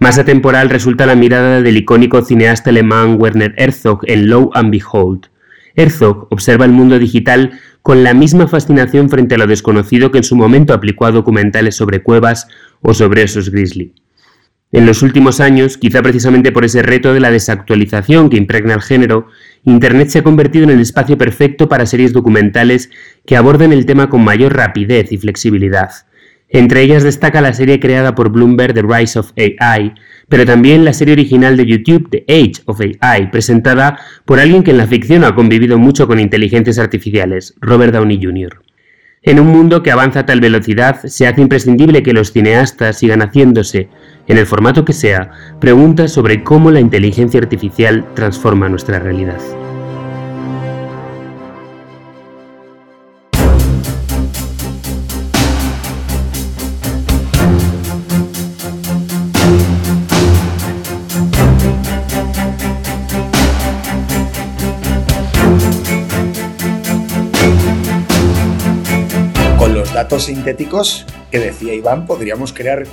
Más 0.00 0.18
atemporal 0.18 0.68
resulta 0.68 1.06
la 1.06 1.14
mirada 1.14 1.62
del 1.62 1.76
icónico 1.76 2.24
cineasta 2.24 2.70
alemán 2.70 3.18
Werner 3.20 3.54
Herzog 3.56 4.00
en 4.08 4.28
Low 4.28 4.50
and 4.52 4.72
Behold. 4.72 5.26
Herzog 5.76 6.26
observa 6.30 6.64
el 6.64 6.72
mundo 6.72 6.98
digital 6.98 7.52
con 7.82 8.02
la 8.02 8.14
misma 8.14 8.48
fascinación 8.48 9.08
frente 9.10 9.36
a 9.36 9.38
lo 9.38 9.46
desconocido 9.46 10.10
que 10.10 10.18
en 10.18 10.24
su 10.24 10.34
momento 10.34 10.74
aplicó 10.74 11.06
a 11.06 11.12
documentales 11.12 11.76
sobre 11.76 12.02
cuevas 12.02 12.48
o 12.80 12.94
sobre 12.94 13.22
esos 13.22 13.50
grizzly. 13.50 13.94
En 14.74 14.86
los 14.86 15.02
últimos 15.02 15.40
años, 15.40 15.76
quizá 15.76 16.00
precisamente 16.00 16.50
por 16.50 16.64
ese 16.64 16.80
reto 16.80 17.12
de 17.12 17.20
la 17.20 17.30
desactualización 17.30 18.30
que 18.30 18.38
impregna 18.38 18.72
el 18.72 18.80
género, 18.80 19.26
Internet 19.64 20.08
se 20.08 20.20
ha 20.20 20.22
convertido 20.22 20.64
en 20.64 20.70
el 20.70 20.80
espacio 20.80 21.18
perfecto 21.18 21.68
para 21.68 21.84
series 21.84 22.14
documentales 22.14 22.88
que 23.26 23.36
aborden 23.36 23.74
el 23.74 23.84
tema 23.84 24.08
con 24.08 24.24
mayor 24.24 24.56
rapidez 24.56 25.12
y 25.12 25.18
flexibilidad. 25.18 25.90
Entre 26.48 26.80
ellas 26.80 27.02
destaca 27.02 27.42
la 27.42 27.52
serie 27.52 27.80
creada 27.80 28.14
por 28.14 28.30
Bloomberg 28.30 28.72
The 28.72 28.80
Rise 28.80 29.18
of 29.18 29.32
AI, 29.36 29.92
pero 30.30 30.46
también 30.46 30.86
la 30.86 30.94
serie 30.94 31.12
original 31.12 31.58
de 31.58 31.66
YouTube 31.66 32.08
The 32.08 32.24
Age 32.28 32.62
of 32.64 32.80
AI, 32.80 33.30
presentada 33.30 33.98
por 34.24 34.40
alguien 34.40 34.62
que 34.62 34.70
en 34.70 34.78
la 34.78 34.86
ficción 34.86 35.24
ha 35.24 35.34
convivido 35.34 35.78
mucho 35.78 36.06
con 36.06 36.18
inteligencias 36.18 36.78
artificiales, 36.78 37.54
Robert 37.60 37.92
Downey 37.92 38.18
Jr. 38.22 38.71
En 39.24 39.38
un 39.38 39.46
mundo 39.46 39.84
que 39.84 39.92
avanza 39.92 40.20
a 40.20 40.26
tal 40.26 40.40
velocidad, 40.40 41.00
se 41.04 41.28
hace 41.28 41.40
imprescindible 41.40 42.02
que 42.02 42.12
los 42.12 42.32
cineastas 42.32 42.98
sigan 42.98 43.22
haciéndose, 43.22 43.88
en 44.26 44.36
el 44.36 44.46
formato 44.46 44.84
que 44.84 44.92
sea, 44.92 45.30
preguntas 45.60 46.10
sobre 46.10 46.42
cómo 46.42 46.72
la 46.72 46.80
inteligencia 46.80 47.38
artificial 47.38 48.04
transforma 48.14 48.68
nuestra 48.68 48.98
realidad. 48.98 49.38
Datos 70.12 70.26
sintéticos 70.26 71.06
que 71.30 71.38
decía 71.38 71.72
Iván, 71.72 72.04
podríamos 72.06 72.52
crear 72.52 72.84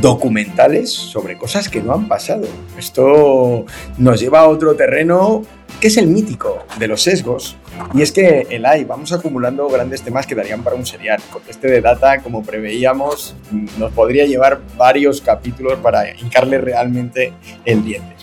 documentales 0.00 0.92
sobre 0.92 1.36
cosas 1.36 1.68
que 1.68 1.82
no 1.82 1.92
han 1.92 2.06
pasado. 2.06 2.46
Esto 2.78 3.66
nos 3.98 4.20
lleva 4.20 4.38
a 4.38 4.46
otro 4.46 4.76
terreno 4.76 5.42
que 5.80 5.88
es 5.88 5.96
el 5.96 6.06
mítico 6.06 6.64
de 6.78 6.86
los 6.86 7.02
sesgos. 7.02 7.56
Y 7.94 8.02
es 8.02 8.12
que 8.12 8.46
el 8.48 8.64
AI, 8.64 8.84
vamos 8.84 9.12
acumulando 9.12 9.68
grandes 9.68 10.02
temas 10.02 10.24
que 10.24 10.36
darían 10.36 10.62
para 10.62 10.76
un 10.76 10.86
serial. 10.86 11.20
Este 11.48 11.66
de 11.66 11.80
data, 11.80 12.22
como 12.22 12.44
preveíamos, 12.44 13.34
nos 13.76 13.90
podría 13.90 14.24
llevar 14.24 14.60
varios 14.76 15.20
capítulos 15.20 15.80
para 15.80 16.08
hincarle 16.16 16.58
realmente 16.58 17.32
el 17.64 17.84
diente. 17.84 18.14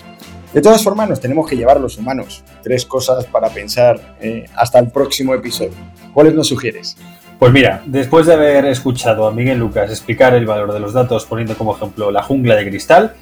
De 0.54 0.62
todas 0.62 0.82
formas, 0.82 1.10
nos 1.10 1.20
tenemos 1.20 1.46
que 1.46 1.58
llevar 1.58 1.78
los 1.78 1.98
humanos. 1.98 2.42
Tres 2.62 2.86
cosas 2.86 3.26
para 3.26 3.50
pensar 3.50 4.16
eh, 4.22 4.46
hasta 4.56 4.78
el 4.78 4.88
próximo 4.88 5.34
episodio. 5.34 5.74
¿Cuáles 6.14 6.32
nos 6.32 6.48
sugieres? 6.48 6.96
Pues 7.44 7.52
mira, 7.52 7.82
después 7.84 8.24
de 8.24 8.32
haber 8.32 8.64
escuchado 8.64 9.26
a 9.26 9.30
Miguel 9.30 9.58
Lucas 9.58 9.90
explicar 9.90 10.32
el 10.32 10.46
valor 10.46 10.72
de 10.72 10.80
los 10.80 10.94
datos 10.94 11.26
poniendo 11.26 11.54
como 11.58 11.76
ejemplo 11.76 12.10
la 12.10 12.22
jungla 12.22 12.56
de 12.56 12.66
cristal, 12.66 13.12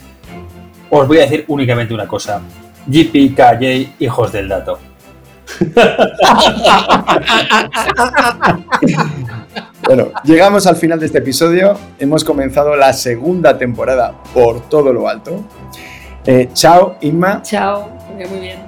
os 0.91 1.09
voy 1.09 1.19
a 1.19 1.23
decir 1.23 1.45
únicamente 1.49 1.93
una 1.93 2.07
cosa. 2.07 2.41
GPKJ, 2.87 3.97
hijos 3.99 4.31
del 4.31 4.49
dato. 4.49 4.79
bueno, 9.83 10.13
llegamos 10.23 10.69
al 10.69 10.77
final 10.77 11.01
de 11.01 11.07
este 11.07 11.19
episodio. 11.19 11.77
Hemos 11.99 12.23
comenzado 12.23 12.77
la 12.77 12.93
segunda 12.93 13.59
temporada 13.59 14.15
por 14.33 14.69
todo 14.69 14.93
lo 14.93 15.09
alto. 15.09 15.45
Eh, 16.25 16.49
chao, 16.53 16.95
Inma. 17.01 17.43
Chao, 17.43 17.91
muy 18.15 18.39
bien. 18.39 18.61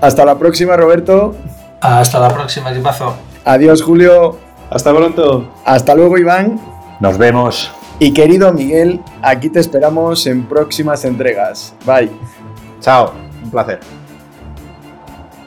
Hasta 0.00 0.24
la 0.24 0.38
próxima, 0.38 0.78
Roberto. 0.78 1.36
Hasta 1.82 2.18
la 2.18 2.32
próxima, 2.32 2.70
equipazo. 2.70 3.14
Adiós, 3.44 3.82
Julio. 3.82 4.43
Hasta 4.74 4.92
pronto. 4.92 5.48
Hasta 5.64 5.94
luego, 5.94 6.18
Iván. 6.18 6.58
Nos 6.98 7.16
vemos. 7.16 7.70
Y 8.00 8.12
querido 8.12 8.52
Miguel, 8.52 9.00
aquí 9.22 9.48
te 9.48 9.60
esperamos 9.60 10.26
en 10.26 10.46
próximas 10.46 11.04
entregas. 11.04 11.72
Bye. 11.86 12.10
Chao, 12.80 13.12
un 13.44 13.50
placer. 13.52 13.78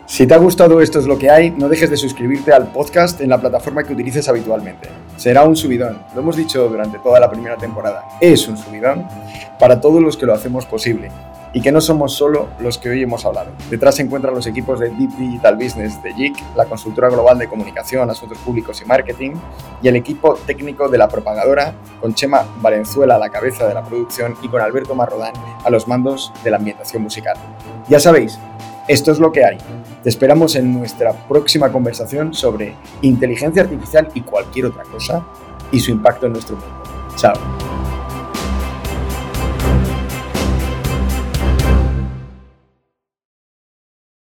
Si 0.05 0.25
te 0.25 0.33
ha 0.33 0.37
gustado 0.37 0.79
esto 0.79 0.99
es 0.99 1.05
lo 1.05 1.19
que 1.19 1.29
hay, 1.29 1.51
no 1.51 1.67
dejes 1.67 1.89
de 1.89 1.97
suscribirte 1.97 2.53
al 2.53 2.71
podcast 2.71 3.19
en 3.19 3.29
la 3.29 3.37
plataforma 3.37 3.83
que 3.83 3.91
utilices 3.91 4.29
habitualmente. 4.29 4.87
Será 5.17 5.43
un 5.43 5.57
subidón, 5.57 5.99
lo 6.15 6.21
hemos 6.21 6.37
dicho 6.37 6.69
durante 6.69 6.97
toda 6.99 7.19
la 7.19 7.29
primera 7.29 7.57
temporada, 7.57 8.05
es 8.21 8.47
un 8.47 8.55
subidón 8.57 9.05
para 9.59 9.81
todos 9.81 10.01
los 10.01 10.15
que 10.15 10.25
lo 10.25 10.33
hacemos 10.33 10.65
posible 10.65 11.11
y 11.57 11.61
que 11.61 11.71
no 11.71 11.81
somos 11.81 12.13
solo 12.13 12.49
los 12.59 12.77
que 12.77 12.87
hoy 12.87 13.01
hemos 13.01 13.25
hablado. 13.25 13.49
Detrás 13.71 13.95
se 13.95 14.03
encuentran 14.03 14.35
los 14.35 14.45
equipos 14.45 14.79
de 14.79 14.91
Deep 14.91 15.09
Digital 15.17 15.55
Business 15.55 16.03
de 16.03 16.13
JIC, 16.13 16.55
la 16.55 16.65
consultora 16.65 17.09
global 17.09 17.39
de 17.39 17.47
comunicación, 17.47 18.07
asuntos 18.11 18.37
públicos 18.37 18.79
y 18.79 18.85
marketing, 18.85 19.31
y 19.81 19.87
el 19.87 19.95
equipo 19.95 20.35
técnico 20.45 20.87
de 20.87 20.99
la 20.99 21.07
propagadora, 21.07 21.73
con 21.99 22.13
Chema 22.13 22.45
Valenzuela 22.61 23.15
a 23.15 23.17
la 23.17 23.29
cabeza 23.29 23.67
de 23.67 23.73
la 23.73 23.83
producción 23.83 24.35
y 24.43 24.49
con 24.49 24.61
Alberto 24.61 24.93
Marrodán 24.93 25.33
a 25.65 25.71
los 25.71 25.87
mandos 25.87 26.31
de 26.43 26.51
la 26.51 26.57
ambientación 26.57 27.01
musical. 27.01 27.35
Ya 27.89 27.99
sabéis, 27.99 28.37
esto 28.87 29.11
es 29.11 29.17
lo 29.17 29.31
que 29.31 29.43
hay. 29.43 29.57
Te 30.03 30.09
esperamos 30.09 30.55
en 30.55 30.71
nuestra 30.71 31.11
próxima 31.11 31.71
conversación 31.71 32.35
sobre 32.35 32.75
inteligencia 33.01 33.63
artificial 33.63 34.09
y 34.13 34.21
cualquier 34.21 34.67
otra 34.67 34.83
cosa 34.83 35.25
y 35.71 35.79
su 35.79 35.89
impacto 35.89 36.27
en 36.27 36.33
nuestro 36.33 36.55
mundo. 36.55 36.83
Chao. 37.15 37.76